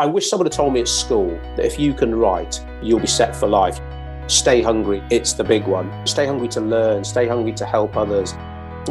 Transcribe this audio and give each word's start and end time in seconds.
I 0.00 0.06
wish 0.06 0.30
someone 0.30 0.46
had 0.46 0.52
told 0.52 0.72
me 0.72 0.80
at 0.80 0.88
school 0.88 1.38
that 1.56 1.66
if 1.66 1.78
you 1.78 1.92
can 1.92 2.14
write, 2.14 2.58
you'll 2.82 3.00
be 3.00 3.06
set 3.06 3.36
for 3.36 3.46
life. 3.46 3.78
Stay 4.28 4.62
hungry, 4.62 5.02
it's 5.10 5.34
the 5.34 5.44
big 5.44 5.66
one. 5.66 6.06
Stay 6.06 6.26
hungry 6.26 6.48
to 6.48 6.62
learn, 6.62 7.04
stay 7.04 7.28
hungry 7.28 7.52
to 7.52 7.66
help 7.66 7.98
others. 7.98 8.32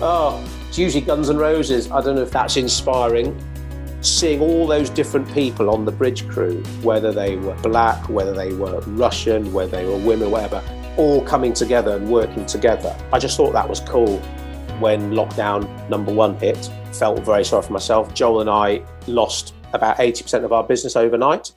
oh, 0.00 0.42
it's 0.66 0.78
usually 0.78 1.04
Guns 1.04 1.28
N' 1.28 1.36
Roses. 1.36 1.90
I 1.90 2.00
don't 2.00 2.14
know 2.14 2.22
if 2.22 2.30
that's 2.30 2.56
inspiring. 2.56 3.38
Seeing 4.00 4.40
all 4.40 4.66
those 4.66 4.88
different 4.88 5.30
people 5.34 5.68
on 5.68 5.84
the 5.84 5.92
bridge 5.92 6.26
crew, 6.26 6.62
whether 6.80 7.12
they 7.12 7.36
were 7.36 7.54
black, 7.56 8.08
whether 8.08 8.32
they 8.32 8.54
were 8.54 8.80
Russian, 8.86 9.52
whether 9.52 9.72
they 9.72 9.84
were 9.84 9.98
women, 9.98 10.30
whatever, 10.30 10.62
all 10.96 11.20
coming 11.20 11.52
together 11.52 11.98
and 11.98 12.08
working 12.08 12.46
together. 12.46 12.96
I 13.12 13.18
just 13.18 13.36
thought 13.36 13.52
that 13.52 13.68
was 13.68 13.80
cool 13.80 14.22
when 14.80 15.12
lockdown 15.12 15.68
number 15.88 16.12
one 16.12 16.36
hit. 16.36 16.70
Felt 16.92 17.20
very 17.20 17.44
sorry 17.44 17.62
for 17.62 17.72
myself. 17.72 18.14
Joel 18.14 18.40
and 18.40 18.50
I 18.50 18.82
lost 19.06 19.54
about 19.72 19.98
80% 19.98 20.44
of 20.44 20.52
our 20.52 20.62
business 20.62 20.96
overnight. 20.96 21.52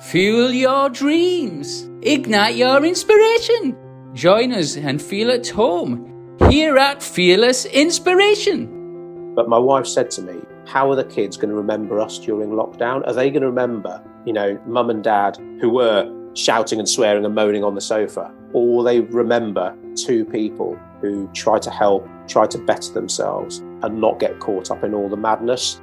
Fuel 0.00 0.50
your 0.50 0.88
dreams, 0.88 1.88
ignite 2.02 2.56
your 2.56 2.84
inspiration. 2.84 3.76
Join 4.14 4.52
us 4.52 4.76
and 4.76 5.00
feel 5.00 5.30
at 5.30 5.48
home 5.48 6.36
here 6.50 6.76
at 6.76 7.02
Fearless 7.02 7.66
Inspiration. 7.66 9.34
But 9.34 9.48
my 9.48 9.58
wife 9.58 9.86
said 9.86 10.10
to 10.12 10.22
me, 10.22 10.40
How 10.66 10.90
are 10.90 10.96
the 10.96 11.04
kids 11.04 11.36
going 11.36 11.50
to 11.50 11.54
remember 11.54 12.00
us 12.00 12.18
during 12.18 12.50
lockdown? 12.50 13.06
Are 13.06 13.12
they 13.12 13.30
going 13.30 13.42
to 13.42 13.48
remember, 13.48 14.02
you 14.26 14.32
know, 14.32 14.60
mum 14.66 14.90
and 14.90 15.02
dad 15.02 15.38
who 15.60 15.70
were 15.70 16.10
shouting 16.34 16.78
and 16.78 16.88
swearing 16.88 17.24
and 17.24 17.34
moaning 17.34 17.64
on 17.64 17.74
the 17.74 17.80
sofa? 17.80 18.32
Or 18.52 18.66
will 18.66 18.82
they 18.82 19.00
remember 19.00 19.74
two 19.96 20.24
people 20.24 20.78
who 21.02 21.28
try 21.34 21.58
to 21.58 21.70
help, 21.70 22.08
try 22.26 22.46
to 22.46 22.58
better 22.58 22.92
themselves 22.92 23.58
and 23.82 24.00
not 24.00 24.18
get 24.18 24.38
caught 24.38 24.70
up 24.70 24.82
in 24.84 24.94
all 24.94 25.08
the 25.08 25.16
madness? 25.16 25.80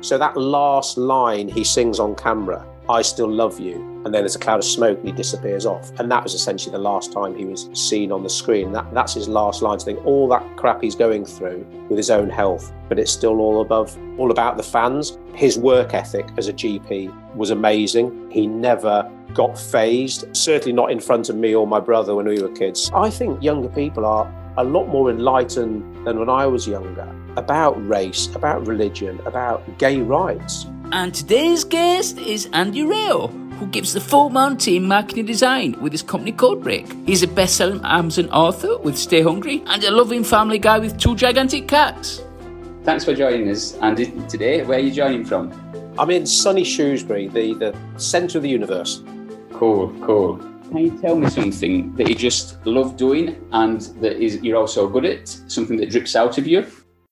So 0.00 0.16
that 0.16 0.36
last 0.36 0.96
line 0.96 1.48
he 1.48 1.62
sings 1.62 2.00
on 2.00 2.14
camera, 2.14 2.66
I 2.88 3.02
still 3.02 3.30
love 3.30 3.60
you. 3.60 3.76
And 4.04 4.14
then 4.14 4.22
there's 4.22 4.34
a 4.34 4.38
cloud 4.38 4.58
of 4.58 4.64
smoke 4.64 4.98
and 4.98 5.08
he 5.08 5.12
disappears 5.12 5.66
off. 5.66 5.90
And 5.98 6.10
that 6.10 6.22
was 6.22 6.32
essentially 6.32 6.72
the 6.72 6.78
last 6.78 7.12
time 7.12 7.36
he 7.36 7.44
was 7.44 7.68
seen 7.74 8.10
on 8.10 8.22
the 8.22 8.30
screen. 8.30 8.72
That, 8.72 8.92
that's 8.94 9.14
his 9.14 9.28
last 9.28 9.60
line 9.60 9.78
to 9.78 9.84
think 9.84 10.04
all 10.06 10.26
that 10.28 10.56
crap 10.56 10.82
he's 10.82 10.94
going 10.94 11.26
through 11.26 11.66
with 11.88 11.98
his 11.98 12.10
own 12.10 12.30
health, 12.30 12.72
but 12.88 12.98
it's 12.98 13.12
still 13.12 13.38
all 13.40 13.60
above, 13.60 13.96
all 14.18 14.30
about 14.30 14.56
the 14.56 14.62
fans. 14.62 15.18
His 15.34 15.58
work 15.58 15.92
ethic 15.92 16.26
as 16.38 16.48
a 16.48 16.52
GP 16.52 17.34
was 17.36 17.50
amazing. 17.50 18.30
He 18.30 18.46
never 18.46 19.08
got 19.34 19.58
phased, 19.58 20.24
certainly 20.34 20.72
not 20.72 20.90
in 20.90 20.98
front 20.98 21.28
of 21.28 21.36
me 21.36 21.54
or 21.54 21.66
my 21.66 21.78
brother 21.78 22.14
when 22.14 22.26
we 22.26 22.40
were 22.42 22.48
kids. 22.48 22.90
I 22.94 23.10
think 23.10 23.42
younger 23.42 23.68
people 23.68 24.04
are 24.04 24.24
a 24.56 24.64
lot 24.64 24.88
more 24.88 25.10
enlightened 25.10 26.06
than 26.06 26.18
when 26.18 26.28
I 26.28 26.46
was 26.46 26.66
younger 26.66 27.08
about 27.36 27.72
race, 27.86 28.26
about 28.34 28.66
religion, 28.66 29.20
about 29.24 29.62
gay 29.78 30.00
rights. 30.00 30.66
And 30.92 31.14
today's 31.14 31.64
guest 31.64 32.18
is 32.18 32.48
Andy 32.52 32.82
Rayo, 32.82 33.28
who 33.28 33.66
gives 33.68 33.92
the 33.92 34.00
full 34.00 34.30
Mountain 34.30 34.84
marketing 34.84 35.26
design 35.26 35.80
with 35.80 35.92
his 35.92 36.02
company 36.02 36.32
Codebreak. 36.32 37.06
He's 37.06 37.22
a 37.22 37.28
best-selling 37.28 37.80
Amazon 37.84 38.28
author 38.30 38.76
with 38.78 38.98
Stay 38.98 39.22
Hungry 39.22 39.62
and 39.66 39.84
a 39.84 39.90
loving 39.90 40.24
family 40.24 40.58
guy 40.58 40.78
with 40.78 40.98
two 40.98 41.14
gigantic 41.14 41.68
cats. 41.68 42.22
Thanks 42.82 43.04
for 43.04 43.14
joining 43.14 43.48
us, 43.48 43.74
Andy, 43.74 44.10
today. 44.28 44.64
Where 44.64 44.78
are 44.78 44.82
you 44.82 44.90
joining 44.90 45.24
from? 45.24 45.52
I'm 45.98 46.10
in 46.10 46.26
sunny 46.26 46.64
Shrewsbury, 46.64 47.28
the, 47.28 47.54
the 47.54 47.76
centre 47.98 48.38
of 48.38 48.42
the 48.42 48.48
universe. 48.48 49.02
Cool, 49.52 49.94
cool. 50.00 50.49
Can 50.70 50.78
you 50.78 50.98
tell 51.00 51.16
me 51.16 51.28
something 51.28 51.92
that 51.96 52.08
you 52.08 52.14
just 52.14 52.64
love 52.64 52.96
doing 52.96 53.44
and 53.50 53.80
that 54.00 54.22
is 54.22 54.40
you're 54.40 54.56
also 54.56 54.88
good 54.88 55.04
at? 55.04 55.28
Something 55.28 55.76
that 55.78 55.90
drips 55.90 56.14
out 56.14 56.38
of 56.38 56.46
you? 56.46 56.64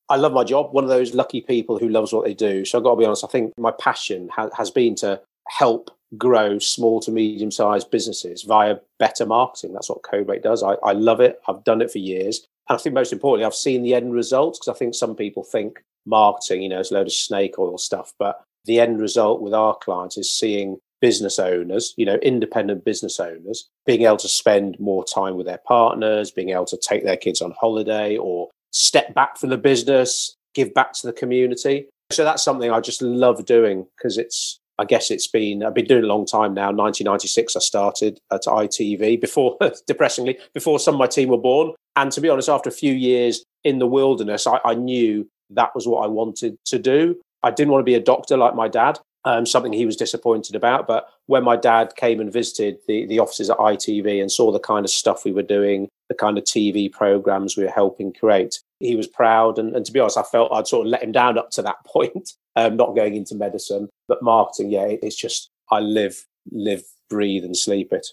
I 0.09 0.15
love 0.15 0.33
my 0.33 0.45
job. 0.45 0.73
One 0.73 0.85
of 0.85 0.91
those 0.91 1.13
lucky 1.13 1.41
people 1.41 1.77
who 1.77 1.89
loves 1.89 2.13
what 2.13 2.25
they 2.25 2.35
do. 2.35 2.65
So 2.65 2.79
I've 2.79 2.85
got 2.85 2.93
to 2.93 2.99
be 3.01 3.05
honest. 3.05 3.25
I 3.25 3.27
think 3.27 3.53
my 3.59 3.73
passion 3.73 4.29
ha- 4.33 4.51
has 4.57 4.71
been 4.71 4.95
to 4.97 5.21
help 5.49 5.91
grow 6.17 6.61
small 6.61 7.01
to 7.01 7.11
medium 7.11 7.51
sized 7.51 7.91
businesses 7.91 8.45
via 8.45 8.77
better 9.01 9.27
marketing. 9.27 9.73
That's 9.73 9.89
what 9.89 10.03
Codebreak 10.03 10.45
does. 10.45 10.63
I, 10.63 10.75
I 10.85 10.93
love 10.93 11.21
it. 11.21 11.41
I've 11.49 11.65
done 11.65 11.83
it 11.83 11.91
for 11.91 11.99
years. 11.99 12.47
And 12.69 12.79
I 12.79 12.81
think 12.81 12.95
most 12.95 13.13
importantly, 13.13 13.45
I've 13.45 13.55
seen 13.55 13.83
the 13.83 13.95
end 13.95 14.15
results 14.15 14.61
because 14.61 14.73
I 14.73 14.79
think 14.79 14.95
some 14.95 15.17
people 15.17 15.43
think 15.43 15.81
marketing, 16.07 16.63
you 16.63 16.69
know, 16.69 16.79
is 16.79 16.93
a 16.93 16.95
load 16.95 17.09
of 17.09 17.13
snake 17.13 17.59
oil 17.59 17.77
stuff. 17.77 18.13
But 18.21 18.41
the 18.67 18.79
end 18.79 19.01
result 19.01 19.43
with 19.43 19.53
our 19.53 19.75
clients 19.75 20.17
is 20.17 20.33
seeing 20.33 20.79
business 21.01 21.39
owners, 21.39 21.95
you 21.97 22.05
know, 22.05 22.17
independent 22.17 22.85
business 22.85 23.21
owners, 23.21 23.69
being 23.87 24.03
able 24.03 24.17
to 24.19 24.29
spend 24.29 24.79
more 24.79 25.05
time 25.05 25.37
with 25.37 25.47
their 25.47 25.61
partners, 25.67 26.31
being 26.31 26.51
able 26.51 26.67
to 26.67 26.79
take 26.79 27.05
their 27.05 27.17
kids 27.17 27.41
on 27.41 27.53
holiday 27.59 28.17
or 28.17 28.49
step 28.73 29.15
back 29.15 29.39
from 29.39 29.51
the 29.51 29.59
business, 29.59 30.35
give 30.55 30.75
back 30.75 30.93
to 30.93 31.07
the 31.07 31.13
community. 31.13 31.89
So 32.11 32.25
that's 32.25 32.43
something 32.43 32.71
I 32.71 32.81
just 32.81 33.03
love 33.03 33.45
doing 33.45 33.87
because 33.97 34.19
it's, 34.19 34.59
I 34.79 34.85
guess 34.85 35.11
it's 35.11 35.27
been, 35.27 35.63
I've 35.63 35.75
been 35.75 35.87
doing 35.87 36.05
a 36.05 36.09
long 36.09 36.25
time 36.25 36.55
now. 36.55 36.67
1996, 36.67 37.57
I 37.57 37.61
started 37.61 38.19
at 38.33 38.43
ITV 38.43 39.21
before, 39.21 39.59
depressingly, 39.87 40.39
before 40.55 40.79
some 40.79 40.95
of 40.95 40.99
my 40.99 41.07
team 41.07 41.29
were 41.29 41.39
born. 41.39 41.73
And 41.97 42.13
to 42.13 42.21
be 42.21 42.29
honest, 42.29 42.49
after 42.49 42.69
a 42.69 42.73
few 42.73 42.93
years 42.93 43.45
in 43.65 43.79
the 43.79 43.87
wilderness, 43.87 44.47
I, 44.47 44.61
I 44.65 44.75
knew 44.75 45.29
that 45.51 45.75
was 45.75 45.87
what 45.87 46.05
I 46.05 46.07
wanted 46.07 46.57
to 46.67 46.79
do. 46.79 47.21
I 47.43 47.51
didn't 47.51 47.73
want 47.73 47.81
to 47.83 47.91
be 47.91 47.95
a 47.95 48.01
doctor 48.01 48.37
like 48.37 48.55
my 48.55 48.69
dad, 48.69 48.99
um, 49.25 49.47
something 49.47 49.73
he 49.73 49.87
was 49.87 49.97
disappointed 49.97 50.55
about. 50.55 50.87
But 50.87 51.09
when 51.27 51.45
my 51.45 51.57
dad 51.57 51.97
came 51.97 52.21
and 52.21 52.33
visited 52.33 52.79
the, 52.87 53.07
the 53.07 53.19
offices 53.19 53.51
at 53.51 53.59
ITV 53.59 54.21
and 54.21 54.31
saw 54.31 54.53
the 54.53 54.61
kind 54.61 54.85
of 54.85 54.91
stuff 54.91 55.25
we 55.25 55.33
were 55.33 55.43
doing, 55.43 55.89
the 56.09 56.15
kind 56.15 56.39
of 56.39 56.45
TV 56.45 56.91
programs 56.91 57.57
we 57.57 57.65
were 57.65 57.71
helping 57.71 58.13
create, 58.13 58.61
he 58.81 58.97
was 58.97 59.07
proud. 59.07 59.59
And, 59.59 59.75
and 59.75 59.85
to 59.85 59.93
be 59.93 60.01
honest, 60.01 60.19
I 60.19 60.23
felt 60.23 60.53
I'd 60.53 60.67
sort 60.67 60.87
of 60.87 60.91
let 60.91 61.03
him 61.03 61.13
down 61.13 61.39
up 61.39 61.51
to 61.53 61.63
that 61.63 61.77
point, 61.87 62.31
um, 62.57 62.77
not 62.77 62.97
going 62.97 63.15
into 63.15 63.35
medicine. 63.35 63.89
But 64.07 64.23
marketing, 64.23 64.71
yeah, 64.71 64.85
it, 64.85 65.01
it's 65.03 65.17
just, 65.17 65.51
I 65.71 65.81
live, 65.81 66.25
live, 66.51 66.83
breathe, 67.11 67.45
and 67.45 67.57
sleep 67.57 67.93
it. 67.93 68.07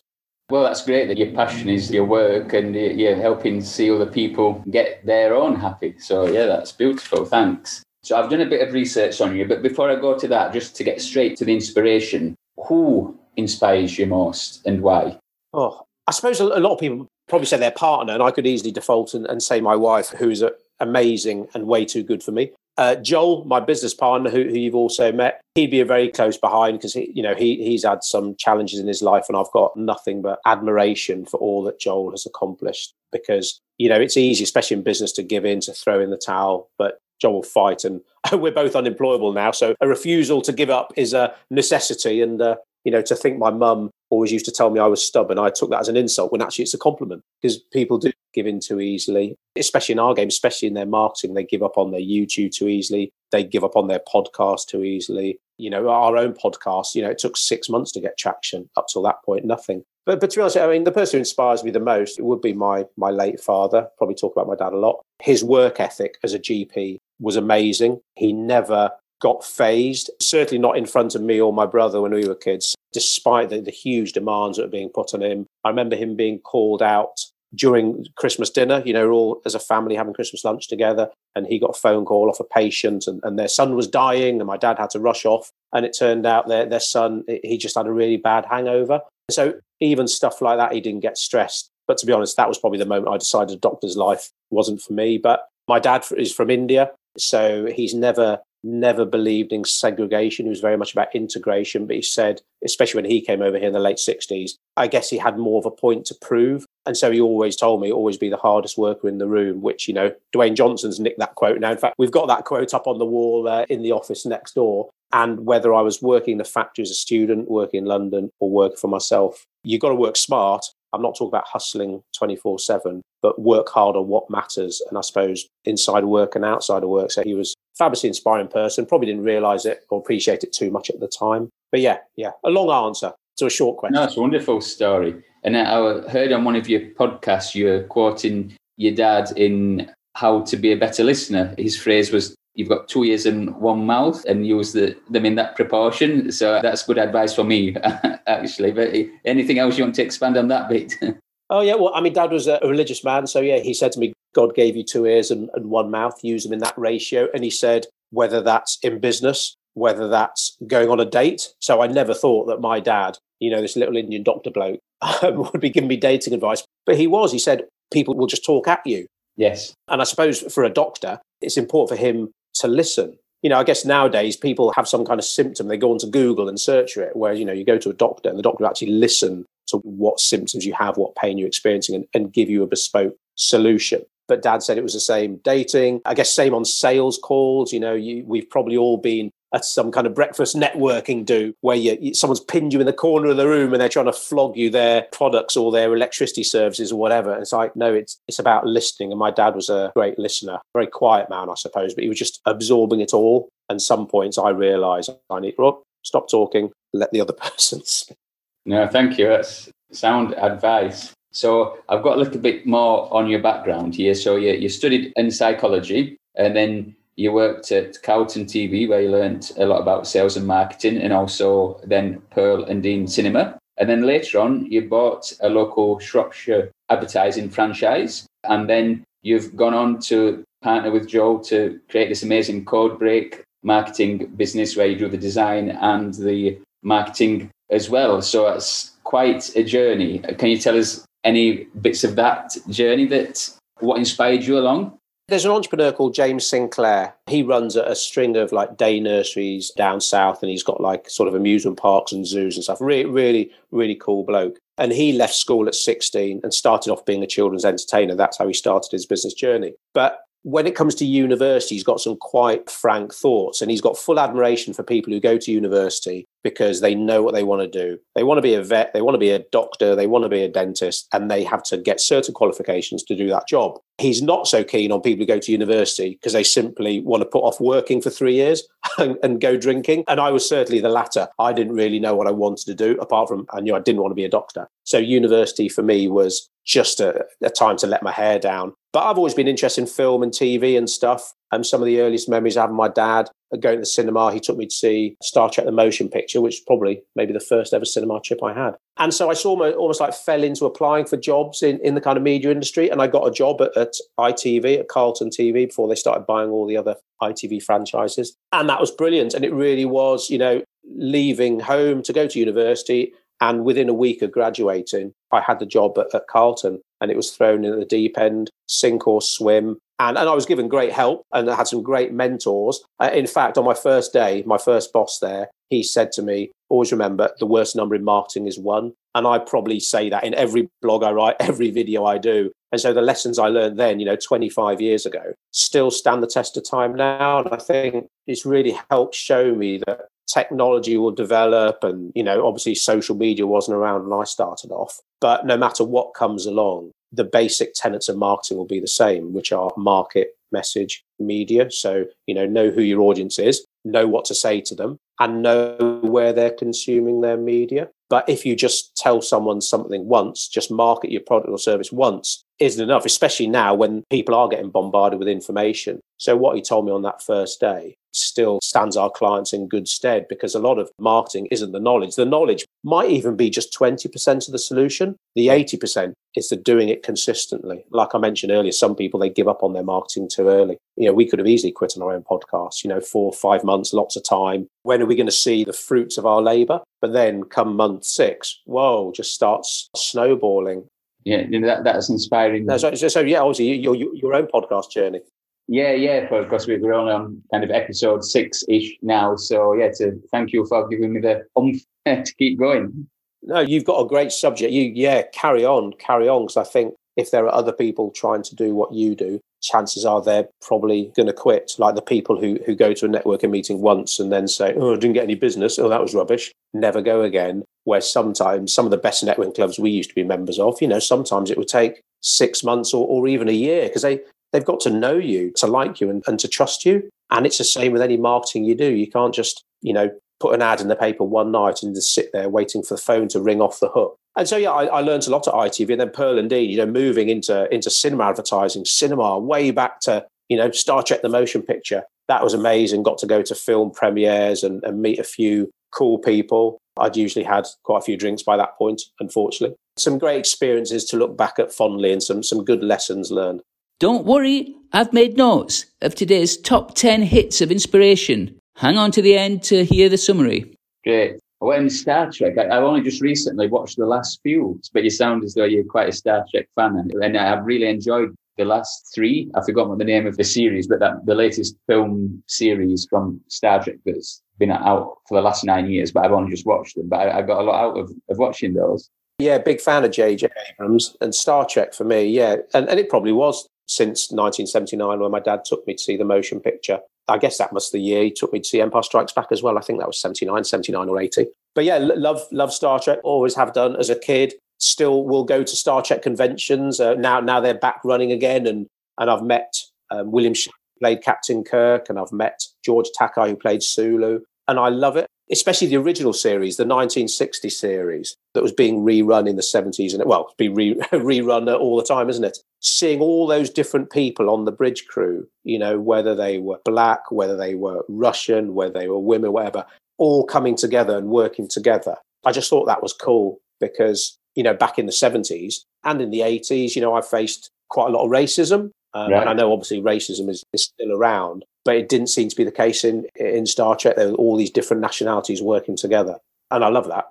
Well, 0.51 0.63
that's 0.63 0.85
great 0.85 1.07
that 1.07 1.17
your 1.17 1.31
passion 1.31 1.69
is 1.69 1.89
your 1.89 2.05
work 2.05 2.53
and 2.53 2.75
you're 2.75 3.15
helping 3.15 3.61
see 3.61 3.89
other 3.89 4.05
people 4.05 4.63
get 4.69 5.03
their 5.03 5.33
own 5.33 5.55
happy. 5.55 5.95
So, 5.97 6.27
yeah, 6.27 6.45
that's 6.45 6.71
beautiful. 6.71 7.25
Thanks. 7.25 7.84
So 8.05 8.15
I've 8.15 8.29
done 8.29 8.41
a 8.41 8.45
bit 8.45 8.61
of 8.61 8.71
research 8.71 9.19
on 9.19 9.35
you, 9.35 9.47
but 9.47 9.63
before 9.63 9.89
I 9.89 9.95
go 9.95 10.15
to 10.15 10.27
that, 10.27 10.53
just 10.53 10.75
to 10.75 10.83
get 10.83 11.01
straight 11.01 11.35
to 11.37 11.45
the 11.45 11.51
inspiration, 11.51 12.35
who 12.67 13.17
inspires 13.35 13.97
you 13.97 14.05
most 14.05 14.61
and 14.67 14.83
why? 14.83 15.17
Oh, 15.53 15.81
I 16.05 16.11
suppose 16.11 16.39
a 16.39 16.45
lot 16.45 16.73
of 16.73 16.79
people 16.79 17.07
probably 17.27 17.47
say 17.47 17.57
their 17.57 17.71
partner, 17.71 18.13
and 18.13 18.21
I 18.21 18.29
could 18.29 18.45
easily 18.45 18.71
default 18.71 19.15
and, 19.15 19.25
and 19.25 19.41
say 19.41 19.59
my 19.59 19.75
wife, 19.75 20.09
who's 20.09 20.43
amazing 20.79 21.47
and 21.55 21.65
way 21.65 21.83
too 21.83 22.03
good 22.03 22.21
for 22.21 22.31
me. 22.31 22.51
Uh, 22.77 22.93
Joel, 22.93 23.43
my 23.45 23.59
business 23.59 23.95
partner, 23.95 24.29
who, 24.29 24.43
who, 24.43 24.59
you've 24.59 24.75
also 24.75 25.11
met, 25.11 25.41
he'd 25.55 25.71
be 25.71 25.79
a 25.79 25.85
very 25.85 26.09
close 26.09 26.37
behind 26.37 26.77
because 26.77 26.93
you 26.93 27.23
know, 27.23 27.33
he 27.33 27.55
he's 27.63 27.85
had 27.85 28.03
some 28.03 28.35
challenges 28.35 28.79
in 28.79 28.85
his 28.85 29.01
life, 29.01 29.25
and 29.29 29.35
I've 29.35 29.51
got 29.51 29.75
nothing 29.75 30.21
but 30.21 30.37
admiration 30.45 31.25
for 31.25 31.39
all 31.39 31.63
that 31.63 31.79
Joel 31.79 32.11
has 32.11 32.27
accomplished. 32.27 32.93
Because 33.11 33.59
you 33.79 33.89
know, 33.89 33.99
it's 33.99 34.15
easy, 34.15 34.43
especially 34.43 34.77
in 34.77 34.83
business, 34.83 35.11
to 35.13 35.23
give 35.23 35.43
in, 35.43 35.59
to 35.61 35.73
throw 35.73 35.99
in 35.99 36.11
the 36.11 36.17
towel. 36.17 36.69
But 36.77 36.99
John 37.21 37.33
will 37.33 37.43
fight, 37.43 37.83
and 37.83 38.01
we're 38.33 38.51
both 38.51 38.75
unemployable 38.75 39.33
now. 39.33 39.51
So 39.51 39.75
a 39.81 39.87
refusal 39.87 40.41
to 40.41 40.53
give 40.53 40.69
up 40.69 40.93
is 40.95 41.13
a 41.13 41.33
necessity. 41.49 42.21
And 42.21 42.41
uh, 42.41 42.55
you 42.83 42.91
know, 42.91 43.01
to 43.01 43.15
think 43.15 43.39
my 43.39 43.49
mum 43.49 43.89
always 44.09 44.31
used 44.31 44.45
to 44.45 44.51
tell 44.51 44.69
me 44.69 44.79
I 44.79 44.87
was 44.87 45.05
stubborn, 45.05 45.39
I 45.39 45.49
took 45.49 45.71
that 45.71 45.79
as 45.79 45.89
an 45.89 45.97
insult 45.97 46.31
when 46.31 46.41
actually 46.41 46.63
it's 46.63 46.73
a 46.73 46.79
compliment 46.79 47.23
because 47.41 47.57
people 47.57 47.97
do 47.97 48.11
give 48.33 48.45
in 48.45 48.59
too 48.59 48.79
easily, 48.79 49.35
especially 49.57 49.93
in 49.93 49.99
our 49.99 50.13
game, 50.13 50.27
especially 50.27 50.67
in 50.67 50.75
their 50.75 50.85
marketing. 50.85 51.33
They 51.33 51.43
give 51.43 51.63
up 51.63 51.77
on 51.77 51.91
their 51.91 52.01
YouTube 52.01 52.51
too 52.51 52.67
easily. 52.67 53.11
They 53.31 53.43
give 53.43 53.63
up 53.63 53.75
on 53.75 53.87
their 53.87 54.01
podcast 54.13 54.67
too 54.67 54.83
easily. 54.83 55.39
You 55.57 55.69
know, 55.69 55.89
our 55.89 56.17
own 56.17 56.33
podcast, 56.33 56.95
you 56.95 57.01
know, 57.01 57.09
it 57.09 57.17
took 57.17 57.37
six 57.37 57.69
months 57.69 57.91
to 57.93 58.01
get 58.01 58.17
traction. 58.17 58.69
Up 58.77 58.85
till 58.91 59.01
that 59.03 59.23
point, 59.25 59.45
nothing. 59.45 59.83
But, 60.05 60.19
but 60.19 60.29
to 60.29 60.37
be 60.37 60.41
honest, 60.41 60.57
I 60.57 60.67
mean, 60.67 60.83
the 60.83 60.91
person 60.91 61.17
who 61.17 61.21
inspires 61.21 61.63
me 61.63 61.71
the 61.71 61.79
most 61.79 62.19
would 62.19 62.41
be 62.41 62.53
my 62.53 62.85
my 62.97 63.09
late 63.09 63.39
father. 63.39 63.87
Probably 63.97 64.15
talk 64.15 64.33
about 64.35 64.47
my 64.47 64.55
dad 64.55 64.73
a 64.73 64.77
lot. 64.77 65.01
His 65.21 65.43
work 65.43 65.79
ethic 65.79 66.17
as 66.23 66.33
a 66.33 66.39
GP 66.39 66.97
was 67.19 67.35
amazing. 67.35 68.01
He 68.15 68.33
never 68.33 68.91
got 69.21 69.43
phased, 69.43 70.09
certainly 70.21 70.59
not 70.59 70.77
in 70.77 70.85
front 70.85 71.15
of 71.15 71.21
me 71.21 71.39
or 71.39 71.53
my 71.53 71.65
brother 71.65 72.01
when 72.01 72.13
we 72.13 72.27
were 72.27 72.35
kids, 72.35 72.75
despite 72.91 73.49
the, 73.49 73.61
the 73.61 73.71
huge 73.71 74.11
demands 74.11 74.57
that 74.57 74.63
were 74.63 74.69
being 74.69 74.89
put 74.89 75.13
on 75.13 75.23
him. 75.23 75.47
I 75.63 75.69
remember 75.69 75.95
him 75.95 76.15
being 76.15 76.39
called 76.39 76.81
out 76.81 77.25
during 77.55 78.05
Christmas 78.15 78.49
dinner, 78.49 78.83
you 78.85 78.93
know, 78.93 79.09
all 79.09 79.41
as 79.45 79.55
a 79.55 79.59
family 79.59 79.95
having 79.95 80.13
Christmas 80.13 80.43
lunch 80.43 80.67
together. 80.67 81.09
And 81.35 81.47
he 81.47 81.59
got 81.59 81.71
a 81.71 81.79
phone 81.79 82.05
call 82.05 82.29
off 82.29 82.39
a 82.39 82.43
patient 82.43 83.07
and, 83.07 83.21
and 83.23 83.39
their 83.39 83.47
son 83.47 83.75
was 83.75 83.87
dying 83.87 84.39
and 84.39 84.47
my 84.47 84.57
dad 84.57 84.77
had 84.77 84.89
to 84.91 84.99
rush 84.99 85.25
off. 85.25 85.49
And 85.73 85.85
it 85.85 85.95
turned 85.97 86.25
out 86.25 86.47
their, 86.47 86.65
their 86.65 86.79
son, 86.79 87.23
he 87.27 87.57
just 87.57 87.75
had 87.75 87.87
a 87.87 87.91
really 87.91 88.17
bad 88.17 88.45
hangover. 88.45 89.01
So 89.29 89.55
even 89.79 90.07
stuff 90.07 90.41
like 90.41 90.57
that, 90.57 90.73
he 90.73 90.81
didn't 90.81 91.01
get 91.01 91.17
stressed. 91.17 91.71
But 91.87 91.97
to 91.99 92.05
be 92.05 92.13
honest, 92.13 92.37
that 92.37 92.47
was 92.47 92.57
probably 92.57 92.79
the 92.79 92.85
moment 92.85 93.13
I 93.13 93.17
decided 93.17 93.57
a 93.57 93.59
doctor's 93.59 93.97
life 93.97 94.31
wasn't 94.49 94.81
for 94.81 94.93
me. 94.93 95.17
But 95.17 95.45
my 95.67 95.79
dad 95.79 96.05
is 96.17 96.33
from 96.33 96.49
India. 96.49 96.91
So 97.17 97.67
he's 97.67 97.93
never 97.93 98.39
never 98.65 99.05
believed 99.05 99.53
in 99.53 99.63
segregation. 99.63 100.45
He 100.45 100.49
was 100.49 100.59
very 100.59 100.75
much 100.75 100.91
about 100.91 101.13
integration, 101.13 101.85
but 101.85 101.95
he 101.95 102.01
said, 102.01 102.41
especially 102.65 103.03
when 103.03 103.11
he 103.11 103.21
came 103.21 103.41
over 103.41 103.57
here 103.57 103.67
in 103.67 103.73
the 103.73 103.79
late 103.79 103.97
60s, 103.97 104.53
I 104.75 104.87
guess 104.87 105.09
he 105.09 105.17
had 105.17 105.37
more 105.37 105.59
of 105.59 105.65
a 105.65 105.71
point 105.71 106.05
to 106.07 106.15
prove. 106.15 106.65
And 106.85 106.97
so 106.97 107.11
he 107.11 107.21
always 107.21 107.55
told 107.55 107.81
me, 107.81 107.91
always 107.91 108.17
be 108.17 108.29
the 108.29 108.37
hardest 108.37 108.77
worker 108.77 109.07
in 109.07 109.19
the 109.19 109.27
room, 109.27 109.61
which, 109.61 109.87
you 109.87 109.93
know, 109.93 110.11
Dwayne 110.35 110.55
Johnson's 110.55 110.99
nicked 110.99 111.19
that 111.19 111.35
quote 111.35 111.59
now. 111.59 111.71
In 111.71 111.77
fact, 111.77 111.95
we've 111.97 112.11
got 112.11 112.27
that 112.27 112.45
quote 112.45 112.73
up 112.73 112.87
on 112.87 112.97
the 112.97 113.05
wall 113.05 113.47
uh, 113.47 113.65
in 113.69 113.83
the 113.83 113.91
office 113.91 114.25
next 114.25 114.55
door. 114.55 114.89
And 115.13 115.45
whether 115.45 115.73
I 115.73 115.81
was 115.81 116.01
working 116.01 116.33
in 116.33 116.37
the 116.39 116.43
factory 116.43 116.83
as 116.83 116.91
a 116.91 116.95
student, 116.95 117.49
working 117.49 117.79
in 117.79 117.85
London, 117.85 118.29
or 118.39 118.49
working 118.49 118.77
for 118.77 118.87
myself, 118.87 119.45
you've 119.63 119.81
got 119.81 119.89
to 119.89 119.95
work 119.95 120.17
smart. 120.17 120.65
I'm 120.93 121.01
not 121.01 121.15
talking 121.15 121.27
about 121.27 121.47
hustling 121.47 122.01
24 122.17 122.59
7, 122.59 123.01
but 123.21 123.39
work 123.39 123.69
hard 123.69 123.95
on 123.95 124.07
what 124.07 124.29
matters. 124.29 124.81
And 124.89 124.97
I 124.97 125.01
suppose 125.01 125.45
inside 125.65 126.05
work 126.05 126.35
and 126.35 126.45
outside 126.45 126.83
of 126.83 126.89
work. 126.89 127.11
So 127.11 127.23
he 127.23 127.33
was 127.33 127.53
fabulously 127.77 128.09
inspiring 128.09 128.47
person. 128.47 128.85
Probably 128.85 129.07
didn't 129.07 129.23
realize 129.23 129.65
it 129.65 129.85
or 129.89 129.99
appreciate 129.99 130.43
it 130.43 130.53
too 130.53 130.71
much 130.71 130.89
at 130.89 130.99
the 130.99 131.07
time. 131.07 131.49
But 131.71 131.81
yeah, 131.81 131.97
yeah, 132.15 132.31
a 132.43 132.49
long 132.49 132.87
answer 132.87 133.13
to 133.37 133.45
a 133.45 133.49
short 133.49 133.77
question. 133.77 133.95
No, 133.95 134.03
it's 134.03 134.17
a 134.17 134.21
wonderful 134.21 134.61
story. 134.61 135.21
And 135.43 135.57
I 135.57 136.07
heard 136.09 136.31
on 136.31 136.43
one 136.43 136.55
of 136.55 136.69
your 136.69 136.81
podcasts 136.81 137.53
you're 137.53 137.83
quoting 137.83 138.55
your 138.77 138.95
dad 138.95 139.31
in 139.35 139.91
How 140.15 140.41
to 140.41 140.57
Be 140.57 140.71
a 140.71 140.77
Better 140.77 141.03
Listener. 141.03 141.53
His 141.57 141.77
phrase 141.77 142.11
was, 142.11 142.35
You've 142.55 142.69
got 142.69 142.87
two 142.87 143.03
ears 143.03 143.25
and 143.25 143.55
one 143.57 143.85
mouth, 143.85 144.23
and 144.25 144.47
use 144.47 144.73
the, 144.73 144.95
them 145.09 145.25
in 145.25 145.35
that 145.35 145.55
proportion. 145.55 146.31
So 146.31 146.59
that's 146.61 146.83
good 146.83 146.97
advice 146.97 147.35
for 147.35 147.43
me, 147.43 147.75
actually. 148.27 148.71
But 148.71 148.93
anything 149.25 149.59
else 149.59 149.77
you 149.77 149.83
want 149.83 149.95
to 149.95 150.03
expand 150.03 150.37
on 150.37 150.47
that 150.49 150.69
bit? 150.69 150.93
Oh 151.47 151.61
yeah, 151.61 151.75
well, 151.75 151.91
I 151.93 152.01
mean, 152.01 152.13
Dad 152.13 152.31
was 152.31 152.47
a 152.47 152.57
religious 152.63 153.03
man, 153.03 153.27
so 153.27 153.39
yeah, 153.39 153.59
he 153.59 153.71
said 153.71 153.91
to 153.91 153.99
me, 153.99 154.13
"God 154.33 154.55
gave 154.55 154.75
you 154.75 154.83
two 154.83 155.05
ears 155.05 155.29
and, 155.29 155.47
and, 155.53 155.69
one 155.69 155.91
mouth. 155.91 156.15
Use 156.23 156.43
them 156.43 156.53
in 156.53 156.57
that 156.57 156.73
ratio." 156.75 157.27
And 157.35 157.43
he 157.43 157.51
said, 157.51 157.85
whether 158.09 158.41
that's 158.41 158.79
in 158.81 158.99
business, 158.99 159.55
whether 159.73 160.07
that's 160.07 160.57
going 160.67 160.89
on 160.89 160.99
a 160.99 161.05
date. 161.05 161.53
So 161.59 161.81
I 161.81 161.87
never 161.87 162.13
thought 162.13 162.47
that 162.47 162.61
my 162.61 162.79
dad, 162.79 163.17
you 163.39 163.51
know, 163.51 163.61
this 163.61 163.75
little 163.75 163.97
Indian 163.97 164.23
doctor 164.23 164.49
bloke, 164.49 164.79
would 165.21 165.61
be 165.61 165.69
giving 165.69 165.89
me 165.89 165.97
dating 165.97 166.33
advice. 166.33 166.63
But 166.85 166.97
he 166.97 167.07
was. 167.07 167.31
He 167.31 167.39
said, 167.39 167.65
people 167.91 168.15
will 168.15 168.27
just 168.27 168.45
talk 168.45 168.67
at 168.67 168.81
you. 168.85 169.05
Yes. 169.37 169.73
And 169.89 170.01
I 170.01 170.05
suppose 170.05 170.41
for 170.53 170.63
a 170.63 170.69
doctor, 170.69 171.19
it's 171.41 171.57
important 171.57 171.99
for 171.99 172.03
him 172.03 172.31
to 172.55 172.67
listen. 172.67 173.17
You 173.41 173.49
know, 173.49 173.59
I 173.59 173.63
guess 173.63 173.85
nowadays 173.85 174.35
people 174.35 174.73
have 174.75 174.87
some 174.87 175.05
kind 175.05 175.19
of 175.19 175.25
symptom, 175.25 175.67
they 175.67 175.77
go 175.77 175.91
onto 175.91 176.09
Google 176.09 176.49
and 176.49 176.59
search 176.59 176.93
for 176.93 177.03
it, 177.03 177.15
where, 177.15 177.33
you 177.33 177.45
know, 177.45 177.53
you 177.53 177.63
go 177.63 177.77
to 177.77 177.89
a 177.89 177.93
doctor 177.93 178.29
and 178.29 178.39
the 178.39 178.43
doctor 178.43 178.65
actually 178.65 178.91
listen 178.91 179.45
to 179.67 179.77
what 179.77 180.19
symptoms 180.19 180.65
you 180.65 180.73
have, 180.73 180.97
what 180.97 181.15
pain 181.15 181.37
you're 181.37 181.47
experiencing, 181.47 181.95
and, 181.95 182.05
and 182.13 182.33
give 182.33 182.49
you 182.49 182.63
a 182.63 182.67
bespoke 182.67 183.15
solution. 183.35 184.01
But 184.27 184.41
dad 184.41 184.63
said 184.63 184.77
it 184.77 184.83
was 184.83 184.93
the 184.93 184.99
same 184.99 185.39
dating. 185.43 186.01
I 186.05 186.15
guess 186.15 186.33
same 186.33 186.55
on 186.55 186.65
sales 186.65 187.19
calls. 187.21 187.71
You 187.71 187.79
know 187.79 187.93
you, 187.93 188.23
we've 188.25 188.49
probably 188.49 188.77
all 188.77 188.97
been 188.97 189.31
at 189.55 189.63
some 189.63 189.89
kind 189.89 190.05
of 190.05 190.13
breakfast 190.13 190.55
networking 190.55 191.25
do 191.25 191.55
where 191.61 191.77
you, 191.77 192.13
someone's 192.13 192.41
pinned 192.41 192.73
you 192.73 192.79
in 192.81 192.85
the 192.85 192.93
corner 192.93 193.29
of 193.29 193.37
the 193.37 193.47
room 193.47 193.71
and 193.73 193.81
they're 193.81 193.87
trying 193.87 194.05
to 194.05 194.13
flog 194.13 194.55
you 194.57 194.69
their 194.69 195.03
products 195.13 195.55
or 195.55 195.71
their 195.71 195.95
electricity 195.95 196.43
services 196.43 196.91
or 196.91 196.99
whatever. 196.99 197.31
And 197.31 197.41
it's 197.41 197.53
like, 197.53 197.73
no, 197.75 197.93
it's 197.93 198.19
it's 198.27 198.37
about 198.37 198.67
listening. 198.67 199.11
And 199.11 199.19
my 199.19 199.31
dad 199.31 199.55
was 199.55 199.69
a 199.69 199.93
great 199.95 200.19
listener, 200.19 200.59
very 200.73 200.87
quiet 200.87 201.29
man, 201.29 201.49
I 201.49 201.55
suppose, 201.55 201.95
but 201.95 202.03
he 202.03 202.09
was 202.09 202.19
just 202.19 202.41
absorbing 202.45 202.99
it 202.99 203.13
all. 203.13 203.47
And 203.69 203.81
some 203.81 204.05
points 204.05 204.37
I 204.37 204.49
realised 204.49 205.09
I 205.29 205.39
need 205.39 205.53
to 205.53 205.77
stop 206.03 206.29
talking, 206.29 206.71
let 206.93 207.11
the 207.11 207.21
other 207.21 207.33
person 207.51 207.81
speak. 207.85 208.17
No, 208.65 208.87
thank 208.87 209.17
you. 209.17 209.29
That's 209.29 209.69
sound 209.91 210.33
advice. 210.35 211.13
So 211.31 211.77
I've 211.87 212.03
got 212.03 212.17
a 212.17 212.19
little 212.19 212.41
bit 212.41 212.65
more 212.65 213.13
on 213.13 213.27
your 213.27 213.41
background 213.41 213.95
here. 213.95 214.15
So 214.15 214.35
you, 214.35 214.51
you 214.53 214.69
studied 214.69 215.13
in 215.15 215.31
psychology 215.31 216.17
and 216.35 216.55
then 216.55 216.95
you 217.15 217.31
worked 217.31 217.71
at 217.71 218.01
Carlton 218.03 218.45
TV 218.45 218.87
where 218.87 219.01
you 219.01 219.09
learned 219.09 219.51
a 219.57 219.65
lot 219.65 219.81
about 219.81 220.07
sales 220.07 220.35
and 220.37 220.45
marketing 220.45 220.97
and 220.97 221.13
also 221.13 221.79
then 221.85 222.21
Pearl 222.31 222.63
and 222.65 222.83
Dean 222.83 223.07
Cinema. 223.07 223.57
And 223.77 223.89
then 223.89 224.03
later 224.03 224.39
on, 224.39 224.65
you 224.65 224.87
bought 224.87 225.33
a 225.41 225.49
local 225.49 225.99
Shropshire 225.99 226.71
advertising 226.89 227.49
franchise. 227.49 228.25
And 228.43 228.69
then 228.69 229.03
you've 229.21 229.55
gone 229.55 229.73
on 229.73 229.99
to 230.01 230.43
partner 230.61 230.91
with 230.91 231.07
Joe 231.07 231.39
to 231.39 231.79
create 231.89 232.09
this 232.09 232.23
amazing 232.23 232.65
Codebreak 232.65 233.41
marketing 233.63 234.27
business 234.37 234.75
where 234.75 234.87
you 234.87 234.97
do 234.97 235.09
the 235.09 235.17
design 235.17 235.69
and 235.69 236.13
the 236.13 236.57
marketing 236.83 237.49
as 237.69 237.89
well. 237.89 238.21
So 238.21 238.47
it's 238.47 238.91
quite 239.03 239.55
a 239.55 239.63
journey. 239.63 240.19
Can 240.37 240.49
you 240.49 240.57
tell 240.57 240.77
us 240.77 241.05
any 241.23 241.65
bits 241.81 242.03
of 242.03 242.15
that 242.15 242.55
journey 242.69 243.05
that 243.07 243.49
what 243.79 243.97
inspired 243.97 244.43
you 244.43 244.57
along? 244.57 244.97
There's 245.27 245.45
an 245.45 245.51
entrepreneur 245.51 245.91
called 245.91 246.13
James 246.13 246.45
Sinclair. 246.45 247.15
He 247.27 247.41
runs 247.41 247.75
a, 247.75 247.95
string 247.95 248.37
of 248.37 248.51
like 248.51 248.77
day 248.77 248.99
nurseries 248.99 249.71
down 249.71 249.99
south, 249.99 250.43
and 250.43 250.51
he's 250.51 250.61
got 250.61 250.81
like 250.81 251.09
sort 251.09 251.27
of 251.27 251.33
amusement 251.33 251.77
parks 251.77 252.11
and 252.11 252.27
zoos 252.27 252.55
and 252.55 252.63
stuff. 252.63 252.79
Really, 252.79 253.05
really, 253.05 253.51
really 253.71 253.95
cool 253.95 254.23
bloke. 254.23 254.59
And 254.77 254.91
he 254.91 255.13
left 255.13 255.33
school 255.33 255.67
at 255.67 255.73
16 255.73 256.41
and 256.43 256.53
started 256.53 256.91
off 256.91 257.05
being 257.05 257.23
a 257.23 257.27
children's 257.27 257.65
entertainer. 257.65 258.13
That's 258.13 258.37
how 258.37 258.45
he 258.47 258.53
started 258.53 258.91
his 258.91 259.07
business 259.07 259.33
journey. 259.33 259.73
But 259.93 260.19
when 260.45 260.67
it 260.67 260.75
comes 260.75 260.93
to 260.93 261.05
university, 261.05 261.73
he's 261.73 261.83
got 261.83 261.99
some 261.99 262.15
quite 262.17 262.69
frank 262.69 263.11
thoughts 263.11 263.63
and 263.63 263.71
he's 263.71 263.81
got 263.81 263.97
full 263.97 264.19
admiration 264.19 264.75
for 264.75 264.83
people 264.83 265.11
who 265.11 265.19
go 265.19 265.39
to 265.39 265.51
university 265.51 266.27
because 266.43 266.81
they 266.81 266.93
know 266.93 267.23
what 267.23 267.33
they 267.33 267.43
want 267.43 267.63
to 267.63 267.67
do. 267.67 267.97
They 268.13 268.21
want 268.21 268.37
to 268.37 268.43
be 268.43 268.53
a 268.53 268.61
vet, 268.61 268.93
they 268.93 269.01
want 269.01 269.15
to 269.15 269.19
be 269.19 269.31
a 269.31 269.43
doctor, 269.51 269.95
they 269.95 270.05
want 270.05 270.21
to 270.21 270.29
be 270.29 270.43
a 270.43 270.47
dentist, 270.47 271.07
and 271.11 271.31
they 271.31 271.43
have 271.43 271.63
to 271.63 271.79
get 271.79 271.99
certain 271.99 272.35
qualifications 272.35 273.01
to 273.05 273.15
do 273.15 273.27
that 273.29 273.47
job. 273.47 273.79
He's 273.97 274.21
not 274.21 274.47
so 274.47 274.63
keen 274.63 274.91
on 274.91 275.01
people 275.01 275.23
who 275.23 275.27
go 275.27 275.39
to 275.39 275.51
university 275.51 276.11
because 276.11 276.33
they 276.33 276.43
simply 276.43 276.99
want 276.99 277.21
to 277.21 277.29
put 277.29 277.41
off 277.41 277.59
working 277.59 277.99
for 277.99 278.11
three 278.11 278.35
years 278.35 278.67
and, 278.99 279.17
and, 279.23 279.41
go 279.41 279.57
drinking. 279.57 280.03
And 280.07 280.19
I 280.19 280.29
was 280.29 280.47
certainly 280.47 280.79
the 280.79 280.89
latter. 280.89 281.27
I 281.39 281.53
didn't 281.53 281.73
really 281.73 281.99
know 281.99 282.13
what 282.13 282.27
I 282.27 282.31
wanted 282.31 282.67
to 282.67 282.75
do, 282.75 282.99
apart 283.01 283.29
from 283.29 283.47
I 283.51 283.61
knew 283.61 283.75
I 283.75 283.79
didn't 283.79 284.01
want 284.01 284.11
to 284.11 284.15
be 284.15 284.25
a 284.25 284.29
doctor. 284.29 284.69
So 284.83 284.99
university 284.99 285.69
for 285.69 285.81
me 285.81 286.07
was 286.07 286.47
just 286.65 286.99
a, 286.99 287.25
a 287.41 287.49
time 287.49 287.77
to 287.77 287.87
let 287.87 288.03
my 288.03 288.11
hair 288.11 288.37
down 288.37 288.73
but 288.95 289.03
I've 289.03 289.17
always 289.17 289.33
been 289.33 289.49
interested 289.49 289.81
in 289.81 289.87
film 289.87 290.23
and 290.23 290.31
TV 290.31 290.77
and 290.77 290.89
stuff. 290.89 291.33
And 291.51 291.65
some 291.65 291.81
of 291.81 291.85
the 291.85 291.99
earliest 291.99 292.29
memories 292.29 292.55
I 292.55 292.61
have 292.61 292.69
of 292.69 292.77
my 292.77 292.87
dad 292.87 293.29
going 293.59 293.75
to 293.75 293.81
the 293.81 293.85
cinema, 293.85 294.31
he 294.31 294.39
took 294.39 294.55
me 294.55 294.67
to 294.67 294.73
see 294.73 295.17
Star 295.21 295.49
Trek 295.49 295.65
the 295.65 295.73
Motion 295.73 296.07
Picture, 296.07 296.39
which 296.39 296.55
is 296.55 296.61
probably 296.61 297.03
maybe 297.13 297.33
the 297.33 297.41
first 297.41 297.73
ever 297.73 297.83
cinema 297.83 298.21
trip 298.21 298.41
I 298.41 298.53
had. 298.53 298.75
And 298.95 299.13
so 299.13 299.29
I 299.29 299.33
saw 299.33 299.57
my, 299.57 299.71
almost 299.71 299.99
like 299.99 300.13
fell 300.13 300.45
into 300.45 300.63
applying 300.63 301.07
for 301.07 301.17
jobs 301.17 301.61
in, 301.61 301.77
in 301.81 301.95
the 301.95 301.99
kind 301.99 302.15
of 302.15 302.23
media 302.23 302.51
industry. 302.51 302.87
And 302.87 303.01
I 303.01 303.07
got 303.07 303.27
a 303.27 303.31
job 303.31 303.61
at, 303.61 303.75
at 303.75 303.95
ITV, 304.17 304.79
at 304.79 304.87
Carlton 304.87 305.29
TV, 305.29 305.67
before 305.67 305.89
they 305.89 305.95
started 305.95 306.25
buying 306.25 306.49
all 306.49 306.65
the 306.65 306.77
other 306.77 306.95
ITV 307.21 307.63
franchises. 307.63 308.37
And 308.53 308.69
that 308.69 308.79
was 308.79 308.91
brilliant. 308.91 309.33
And 309.33 309.43
it 309.43 309.53
really 309.53 309.83
was, 309.83 310.29
you 310.29 310.37
know, 310.37 310.63
leaving 310.85 311.59
home 311.59 312.01
to 312.03 312.13
go 312.13 312.27
to 312.27 312.39
university 312.39 313.11
and 313.41 313.65
within 313.65 313.89
a 313.89 313.93
week 313.93 314.21
of 314.21 314.31
graduating, 314.31 315.13
I 315.31 315.41
had 315.41 315.59
the 315.59 315.65
job 315.65 315.97
at, 315.97 316.15
at 316.15 316.27
Carlton 316.27 316.81
and 317.01 317.11
it 317.11 317.17
was 317.17 317.31
thrown 317.31 317.65
in 317.65 317.79
the 317.79 317.85
deep 317.85 318.17
end, 318.17 318.49
sink 318.67 319.07
or 319.07 319.21
swim. 319.21 319.77
And, 319.99 320.17
and 320.17 320.27
I 320.27 320.35
was 320.35 320.45
given 320.45 320.67
great 320.67 320.91
help 320.91 321.23
and 321.33 321.49
I 321.49 321.55
had 321.55 321.67
some 321.67 321.81
great 321.81 322.11
mentors. 322.11 322.83
Uh, 322.99 323.09
in 323.13 323.27
fact, 323.27 323.57
on 323.57 323.65
my 323.65 323.73
first 323.73 324.11
day, 324.11 324.43
my 324.45 324.57
first 324.57 324.91
boss 324.91 325.19
there, 325.19 325.49
he 325.69 325.83
said 325.83 326.11
to 326.13 326.21
me, 326.21 326.51
always 326.69 326.91
remember 326.91 327.31
the 327.39 327.45
worst 327.45 327.75
number 327.75 327.95
in 327.95 328.03
marketing 328.03 328.47
is 328.47 328.59
one. 328.59 328.93
And 329.13 329.25
I 329.25 329.39
probably 329.39 329.79
say 329.79 330.09
that 330.09 330.25
in 330.25 330.33
every 330.33 330.69
blog 330.81 331.03
I 331.03 331.11
write, 331.11 331.37
every 331.39 331.71
video 331.71 332.05
I 332.05 332.17
do. 332.17 332.51
And 332.71 332.81
so 332.81 332.91
the 332.91 333.01
lessons 333.01 333.39
I 333.39 333.47
learned 333.47 333.79
then, 333.79 334.01
you 334.01 334.05
know, 334.05 334.17
25 334.17 334.81
years 334.81 335.05
ago, 335.05 335.33
still 335.51 335.89
stand 335.89 336.21
the 336.21 336.27
test 336.27 336.57
of 336.57 336.69
time 336.69 336.93
now. 336.93 337.39
And 337.39 337.49
I 337.53 337.57
think 337.57 338.07
it's 338.27 338.45
really 338.45 338.77
helped 338.89 339.15
show 339.15 339.55
me 339.55 339.81
that 339.87 340.07
technology 340.27 340.97
will 340.97 341.11
develop 341.11 341.83
and 341.83 342.11
you 342.15 342.23
know 342.23 342.45
obviously 342.47 342.73
social 342.73 343.15
media 343.15 343.45
wasn't 343.45 343.75
around 343.75 344.07
when 344.07 344.19
i 344.19 344.23
started 344.23 344.71
off 344.71 344.99
but 345.21 345.45
no 345.45 345.55
matter 345.55 345.83
what 345.83 346.13
comes 346.13 346.45
along 346.45 346.91
the 347.11 347.23
basic 347.23 347.73
tenets 347.73 348.09
of 348.09 348.17
marketing 348.17 348.57
will 348.57 348.65
be 348.65 348.79
the 348.79 348.87
same 348.87 349.33
which 349.33 349.51
are 349.51 349.71
market 349.77 350.35
message 350.51 351.03
media. 351.19 351.69
So 351.71 352.05
you 352.27 352.35
know 352.35 352.45
know 352.45 352.69
who 352.69 352.81
your 352.81 353.01
audience 353.01 353.39
is 353.39 353.65
know 353.83 354.07
what 354.07 354.25
to 354.25 354.33
say 354.33 354.61
to 354.61 354.73
them 354.73 354.97
and 355.19 355.43
know 355.43 355.99
where 356.01 356.33
they're 356.33 356.49
consuming 356.49 357.21
their 357.21 357.37
media. 357.37 357.87
But 358.09 358.27
if 358.27 358.45
you 358.45 358.55
just 358.55 358.95
tell 358.95 359.21
someone 359.21 359.61
something 359.61 360.07
once 360.07 360.47
just 360.47 360.71
market 360.71 361.11
your 361.11 361.21
product 361.21 361.49
or 361.49 361.59
service 361.59 361.91
once 361.91 362.43
isn't 362.59 362.83
enough 362.83 363.05
especially 363.05 363.47
now 363.47 363.73
when 363.73 364.03
people 364.09 364.35
are 364.35 364.47
getting 364.47 364.71
bombarded 364.71 365.19
with 365.19 365.27
information. 365.27 365.99
So 366.17 366.35
what 366.35 366.55
he 366.55 366.61
told 366.61 366.85
me 366.85 366.91
on 366.91 367.03
that 367.03 367.21
first 367.21 367.59
day 367.59 367.95
still 368.15 368.59
stands 368.63 368.97
our 368.97 369.09
clients 369.09 369.53
in 369.53 369.67
good 369.67 369.87
stead 369.87 370.25
because 370.29 370.55
a 370.55 370.59
lot 370.59 370.79
of 370.79 370.89
marketing 370.99 371.47
isn't 371.51 371.71
the 371.71 371.79
knowledge. 371.79 372.15
The 372.15 372.25
knowledge 372.25 372.65
might 372.83 373.09
even 373.09 373.35
be 373.35 373.49
just 373.49 373.73
20% 373.77 374.47
of 374.47 374.51
the 374.51 374.59
solution. 374.59 375.15
The 375.35 375.47
80% 375.47 376.13
is 376.35 376.49
the 376.49 376.55
doing 376.55 376.89
it 376.89 377.03
consistently. 377.03 377.83
Like 377.91 378.13
I 378.13 378.17
mentioned 378.17 378.51
earlier, 378.51 378.71
some 378.71 378.95
people 378.95 379.19
they 379.19 379.29
give 379.29 379.47
up 379.47 379.63
on 379.63 379.73
their 379.73 379.83
marketing 379.83 380.29
too 380.31 380.47
early. 380.47 380.77
You 380.97 381.07
know, 381.07 381.13
we 381.13 381.27
could 381.27 381.39
have 381.39 381.47
easily 381.47 381.71
quit 381.71 381.93
on 381.95 382.03
our 382.03 382.11
own 382.11 382.23
podcast, 382.23 382.83
you 382.83 382.89
know, 382.89 383.01
four, 383.01 383.33
five 383.33 383.63
months, 383.63 383.93
lots 383.93 384.15
of 384.15 384.23
time. 384.23 384.67
When 384.83 385.01
are 385.01 385.05
we 385.05 385.15
going 385.15 385.25
to 385.25 385.31
see 385.31 385.63
the 385.63 385.73
fruits 385.73 386.17
of 386.17 386.25
our 386.25 386.41
labor? 386.41 386.81
But 387.01 387.13
then 387.13 387.43
come 387.43 387.75
month 387.75 388.05
six, 388.05 388.61
whoa, 388.65 389.11
just 389.13 389.33
starts 389.33 389.89
snowballing. 389.95 390.87
Yeah, 391.23 391.41
you 391.49 391.59
that, 391.61 391.83
that's 391.83 392.09
inspiring. 392.09 392.67
No, 392.67 392.77
so, 392.77 392.93
so, 392.93 393.07
so, 393.07 393.21
yeah, 393.21 393.39
obviously 393.39 393.75
your, 393.75 393.95
your, 393.95 394.15
your 394.15 394.33
own 394.35 394.45
podcast 394.45 394.91
journey. 394.91 395.21
Yeah, 395.67 395.93
yeah, 395.93 396.27
because 396.29 396.67
we're 396.67 396.93
on 396.93 397.09
um, 397.09 397.41
kind 397.51 397.63
of 397.63 397.71
episode 397.71 398.23
six 398.23 398.63
ish 398.69 398.97
now. 399.01 399.35
So, 399.35 399.73
yeah, 399.73 399.89
to 399.97 400.21
thank 400.31 400.53
you 400.53 400.65
for 400.67 400.87
giving 400.87 401.13
me 401.13 401.21
the 401.21 401.43
umph 401.57 401.81
to 402.05 402.35
keep 402.37 402.59
going. 402.59 403.07
No, 403.41 403.59
you've 403.59 403.85
got 403.85 404.01
a 404.03 404.07
great 404.07 404.31
subject. 404.31 404.71
You, 404.71 404.91
yeah, 404.93 405.23
carry 405.33 405.65
on, 405.65 405.93
carry 405.93 406.27
on, 406.27 406.43
because 406.43 406.57
I 406.57 406.63
think 406.63 406.93
if 407.17 407.31
there 407.31 407.45
are 407.45 407.53
other 407.53 407.71
people 407.71 408.11
trying 408.11 408.43
to 408.43 408.55
do 408.55 408.75
what 408.75 408.93
you 408.93 409.15
do, 409.15 409.39
chances 409.61 410.05
are 410.05 410.21
they're 410.21 410.47
probably 410.61 411.11
going 411.15 411.27
to 411.27 411.33
quit. 411.33 411.73
Like 411.77 411.95
the 411.95 412.01
people 412.01 412.39
who, 412.39 412.59
who 412.65 412.75
go 412.75 412.93
to 412.93 413.05
a 413.05 413.09
networking 413.09 413.49
meeting 413.49 413.81
once 413.81 414.19
and 414.19 414.31
then 414.31 414.47
say, 414.47 414.73
oh, 414.75 414.93
I 414.93 414.97
didn't 414.97 415.13
get 415.13 415.23
any 415.23 415.35
business. 415.35 415.79
Oh, 415.79 415.89
that 415.89 416.01
was 416.01 416.13
rubbish. 416.13 416.51
Never 416.73 417.01
go 417.01 417.21
again. 417.21 417.63
Where 417.85 418.01
sometimes 418.01 418.73
some 418.73 418.85
of 418.85 418.91
the 418.91 418.97
best 418.97 419.23
networking 419.23 419.55
clubs 419.55 419.79
we 419.79 419.91
used 419.91 420.09
to 420.09 420.15
be 420.15 420.23
members 420.23 420.59
of, 420.59 420.81
you 420.81 420.87
know, 420.87 420.99
sometimes 420.99 421.49
it 421.49 421.57
would 421.57 421.67
take 421.67 422.01
six 422.21 422.63
months 422.63 422.93
or, 422.93 423.07
or 423.07 423.27
even 423.27 423.47
a 423.47 423.53
year 423.53 423.87
because 423.87 424.01
they, 424.01 424.19
they've 424.55 424.65
got 424.65 424.79
to 424.79 424.89
know 424.89 425.17
you, 425.17 425.51
to 425.57 425.67
like 425.67 425.99
you 425.99 426.09
and, 426.09 426.23
and 426.27 426.39
to 426.39 426.47
trust 426.47 426.85
you. 426.85 427.09
And 427.29 427.45
it's 427.45 427.57
the 427.57 427.65
same 427.65 427.91
with 427.91 428.01
any 428.01 428.15
marketing 428.15 428.63
you 428.63 428.73
do. 428.73 428.93
You 428.93 429.09
can't 429.09 429.33
just, 429.33 429.65
you 429.81 429.91
know, 429.91 430.09
put 430.39 430.55
an 430.55 430.61
ad 430.61 430.79
in 430.79 430.87
the 430.87 430.95
paper 430.95 431.25
one 431.25 431.51
night 431.51 431.83
and 431.83 431.93
just 431.93 432.13
sit 432.13 432.29
there 432.31 432.47
waiting 432.47 432.81
for 432.81 432.95
the 432.95 433.01
phone 433.01 433.27
to 433.29 433.41
ring 433.41 433.61
off 433.61 433.81
the 433.81 433.89
hook. 433.89 434.15
And 434.37 434.47
so, 434.47 434.55
yeah, 434.55 434.71
I, 434.71 434.85
I 434.85 434.99
learned 435.01 435.27
a 435.27 435.29
lot 435.29 435.47
at 435.47 435.53
ITV 435.53 435.91
and 435.91 436.01
then 436.01 436.09
Pearl 436.09 436.39
and 436.39 436.49
Dean, 436.49 436.69
you 436.69 436.77
know, 436.77 436.85
moving 436.85 437.29
into, 437.29 437.73
into 437.73 437.89
cinema 437.89 438.25
advertising, 438.25 438.85
cinema 438.85 439.37
way 439.39 439.71
back 439.71 439.99
to, 440.01 440.25
you 440.49 440.57
know, 440.57 440.71
Star 440.71 441.03
Trek 441.03 441.21
The 441.21 441.29
Motion 441.29 441.61
Picture. 441.61 442.03
That 442.27 442.43
was 442.43 442.53
amazing. 442.53 443.03
Got 443.03 443.17
to 443.19 443.27
go 443.27 443.41
to 443.41 443.55
film 443.55 443.91
premieres 443.91 444.63
and, 444.63 444.83
and 444.83 445.01
meet 445.01 445.19
a 445.19 445.23
few 445.23 445.69
cool 445.91 446.17
people. 446.17 446.79
I'd 446.97 447.17
usually 447.17 447.45
had 447.45 447.65
quite 447.83 447.99
a 447.99 448.01
few 448.01 448.17
drinks 448.17 448.43
by 448.43 448.55
that 448.57 448.77
point, 448.77 449.01
unfortunately. 449.19 449.75
Some 449.97 450.17
great 450.17 450.37
experiences 450.37 451.05
to 451.05 451.17
look 451.17 451.37
back 451.37 451.59
at 451.59 451.73
fondly 451.73 452.11
and 452.11 452.23
some, 452.23 452.43
some 452.43 452.63
good 452.63 452.83
lessons 452.83 453.31
learned. 453.31 453.61
Don't 454.01 454.25
worry, 454.25 454.75
I've 454.91 455.13
made 455.13 455.37
notes 455.37 455.85
of 456.01 456.15
today's 456.15 456.57
top 456.57 456.95
10 456.95 457.21
hits 457.21 457.61
of 457.61 457.71
inspiration. 457.71 458.53
Hang 458.75 458.97
on 458.97 459.09
to 459.11 459.21
the 459.21 459.37
end 459.37 459.63
to 459.63 459.85
hear 459.85 460.09
the 460.09 460.17
summary. 460.17 460.75
Great. 461.05 461.37
When 461.59 461.89
Star 461.89 462.29
Trek, 462.29 462.57
I, 462.57 462.73
have 462.73 462.83
only 462.83 463.01
just 463.01 463.21
recently 463.21 463.69
watched 463.69 463.95
the 463.95 464.05
last 464.05 464.41
few, 464.43 464.81
but 464.93 465.05
you 465.05 465.09
sound 465.09 465.45
as 465.45 465.53
though 465.53 465.63
you're 465.63 465.85
quite 465.85 466.09
a 466.09 466.11
Star 466.11 466.43
Trek 466.51 466.67
fan, 466.75 466.97
and, 466.97 467.11
and 467.23 467.37
I've 467.37 467.65
really 467.65 467.87
enjoyed 467.87 468.35
the 468.57 468.65
last 468.65 469.13
three. 469.15 469.49
I 469.55 469.63
forgot 469.63 469.87
what 469.87 469.97
the 469.97 470.03
name 470.03 470.27
of 470.27 470.35
the 470.35 470.43
series, 470.43 470.87
but 470.87 470.99
that 470.99 471.25
the 471.25 471.33
latest 471.33 471.77
film 471.87 472.43
series 472.47 473.07
from 473.09 473.39
Star 473.47 473.81
Trek 473.81 473.95
that's 474.05 474.41
been 474.59 474.71
out 474.71 475.19
for 475.29 475.37
the 475.37 475.41
last 475.41 475.63
nine 475.63 475.89
years, 475.89 476.11
but 476.11 476.25
I've 476.25 476.33
only 476.33 476.51
just 476.51 476.65
watched 476.65 476.97
them. 476.97 477.07
But 477.07 477.29
I, 477.29 477.39
I 477.39 477.41
got 477.43 477.61
a 477.61 477.63
lot 477.63 477.81
out 477.81 477.97
of, 477.97 478.11
of 478.29 478.37
watching 478.39 478.73
those. 478.73 479.09
Yeah, 479.39 479.57
big 479.57 479.79
fan 479.79 480.03
of 480.03 480.11
J.J. 480.11 480.47
Abrams 480.69 481.15
and 481.21 481.33
Star 481.33 481.65
Trek 481.65 481.93
for 481.93 482.03
me. 482.03 482.25
Yeah, 482.25 482.57
and, 482.73 482.89
and 482.89 482.99
it 482.99 483.09
probably 483.09 483.31
was 483.31 483.67
since 483.87 484.31
1979 484.31 485.19
when 485.19 485.31
my 485.31 485.39
dad 485.39 485.63
took 485.65 485.85
me 485.87 485.93
to 485.93 486.01
see 486.01 486.17
the 486.17 486.25
motion 486.25 486.59
picture. 486.59 486.99
I 487.27 487.37
guess 487.37 487.57
that 487.57 487.73
must 487.73 487.91
be 487.91 487.99
the 487.99 488.05
year 488.05 488.23
he 488.23 488.31
took 488.31 488.53
me 488.53 488.59
to 488.59 488.67
see 488.67 488.81
Empire 488.81 489.03
Strikes 489.03 489.33
Back 489.33 489.47
as 489.51 489.63
well. 489.63 489.77
I 489.77 489.81
think 489.81 489.99
that 489.99 490.07
was 490.07 490.19
79, 490.21 490.63
79 490.63 491.09
or 491.09 491.19
80. 491.19 491.47
But 491.73 491.85
yeah, 491.85 491.97
love 491.97 492.41
love 492.51 492.73
Star 492.73 492.99
Trek. 492.99 493.19
Always 493.23 493.55
have 493.55 493.73
done 493.73 493.95
as 493.95 494.09
a 494.09 494.17
kid. 494.17 494.53
Still 494.77 495.25
will 495.25 495.43
go 495.43 495.63
to 495.63 495.75
Star 495.75 496.01
Trek 496.01 496.21
conventions. 496.21 496.99
Uh, 496.99 497.15
now 497.15 497.39
now 497.39 497.59
they're 497.59 497.73
back 497.73 498.01
running 498.03 498.31
again, 498.31 498.67
and 498.67 498.87
and 499.19 499.29
I've 499.29 499.43
met 499.43 499.73
um, 500.11 500.31
William 500.31 500.53
played 501.01 501.23
Captain 501.23 501.63
Kirk, 501.63 502.09
and 502.09 502.19
I've 502.19 502.31
met 502.31 502.63
George 502.83 503.07
Takei 503.19 503.49
who 503.49 503.55
played 503.55 503.83
Sulu, 503.83 504.39
and 504.67 504.79
I 504.79 504.89
love 504.89 505.17
it. 505.17 505.27
Especially 505.51 505.87
the 505.87 505.97
original 505.97 506.33
series, 506.33 506.77
the 506.77 506.83
1960 506.83 507.69
series 507.69 508.35
that 508.55 508.63
was 508.63 508.71
being 508.71 509.01
rerun 509.01 509.47
in 509.47 509.57
the 509.57 509.61
70s, 509.61 510.13
and 510.13 510.23
well, 510.25 510.45
it's 510.45 510.55
been 510.55 510.73
re- 510.73 510.95
rerun 511.11 511.73
all 511.79 511.97
the 511.97 512.03
time, 512.03 512.29
isn't 512.29 512.43
it? 512.43 512.57
seeing 512.85 513.19
all 513.19 513.47
those 513.47 513.71
different 513.71 514.11
people 514.11 514.47
on 514.47 514.65
the 514.65 514.71
bridge 514.71 515.07
crew, 515.07 515.47
you 515.63 515.79
know, 515.79 515.99
whether 515.99 516.35
they 516.35 516.59
were 516.59 516.79
black, 516.85 517.31
whether 517.31 517.57
they 517.57 517.73
were 517.73 518.05
Russian, 518.07 518.75
whether 518.75 518.93
they 518.93 519.07
were 519.07 519.19
women, 519.19 519.51
whatever, 519.51 519.85
all 520.19 520.45
coming 520.45 520.75
together 520.75 521.17
and 521.17 521.27
working 521.27 521.67
together. 521.67 522.15
I 522.45 522.51
just 522.51 522.69
thought 522.69 522.85
that 522.85 523.01
was 523.01 523.11
cool 523.11 523.59
because, 523.79 524.37
you 524.53 524.61
know, 524.61 524.75
back 524.75 524.99
in 524.99 525.07
the 525.07 525.11
70s 525.11 525.77
and 526.03 526.21
in 526.21 526.29
the 526.29 526.41
80s, 526.41 526.95
you 526.95 527.01
know, 527.01 527.15
I 527.15 527.21
faced 527.21 527.71
quite 527.89 528.09
a 528.09 528.11
lot 528.11 528.25
of 528.25 528.31
racism. 528.31 528.91
Um. 529.15 529.33
And 529.33 529.49
I 529.49 529.53
know 529.53 529.73
obviously 529.73 529.99
racism 529.99 530.47
is, 530.47 530.63
is, 530.71 530.85
still 530.85 531.11
around, 531.11 531.65
but 531.85 531.95
it 531.95 532.09
didn't 532.09 532.27
seem 532.27 532.49
to 532.49 532.55
be 532.55 532.63
the 532.63 532.71
case 532.71 533.05
in, 533.05 533.25
in 533.35 533.65
Star 533.65 533.95
Trek. 533.95 534.15
There 534.17 534.29
were 534.29 534.35
all 534.35 534.57
these 534.57 534.71
different 534.71 535.01
nationalities 535.01 535.61
working 535.61 535.95
together. 535.95 536.37
And 536.71 536.83
I 536.83 536.89
love 536.89 537.07
that. 537.07 537.25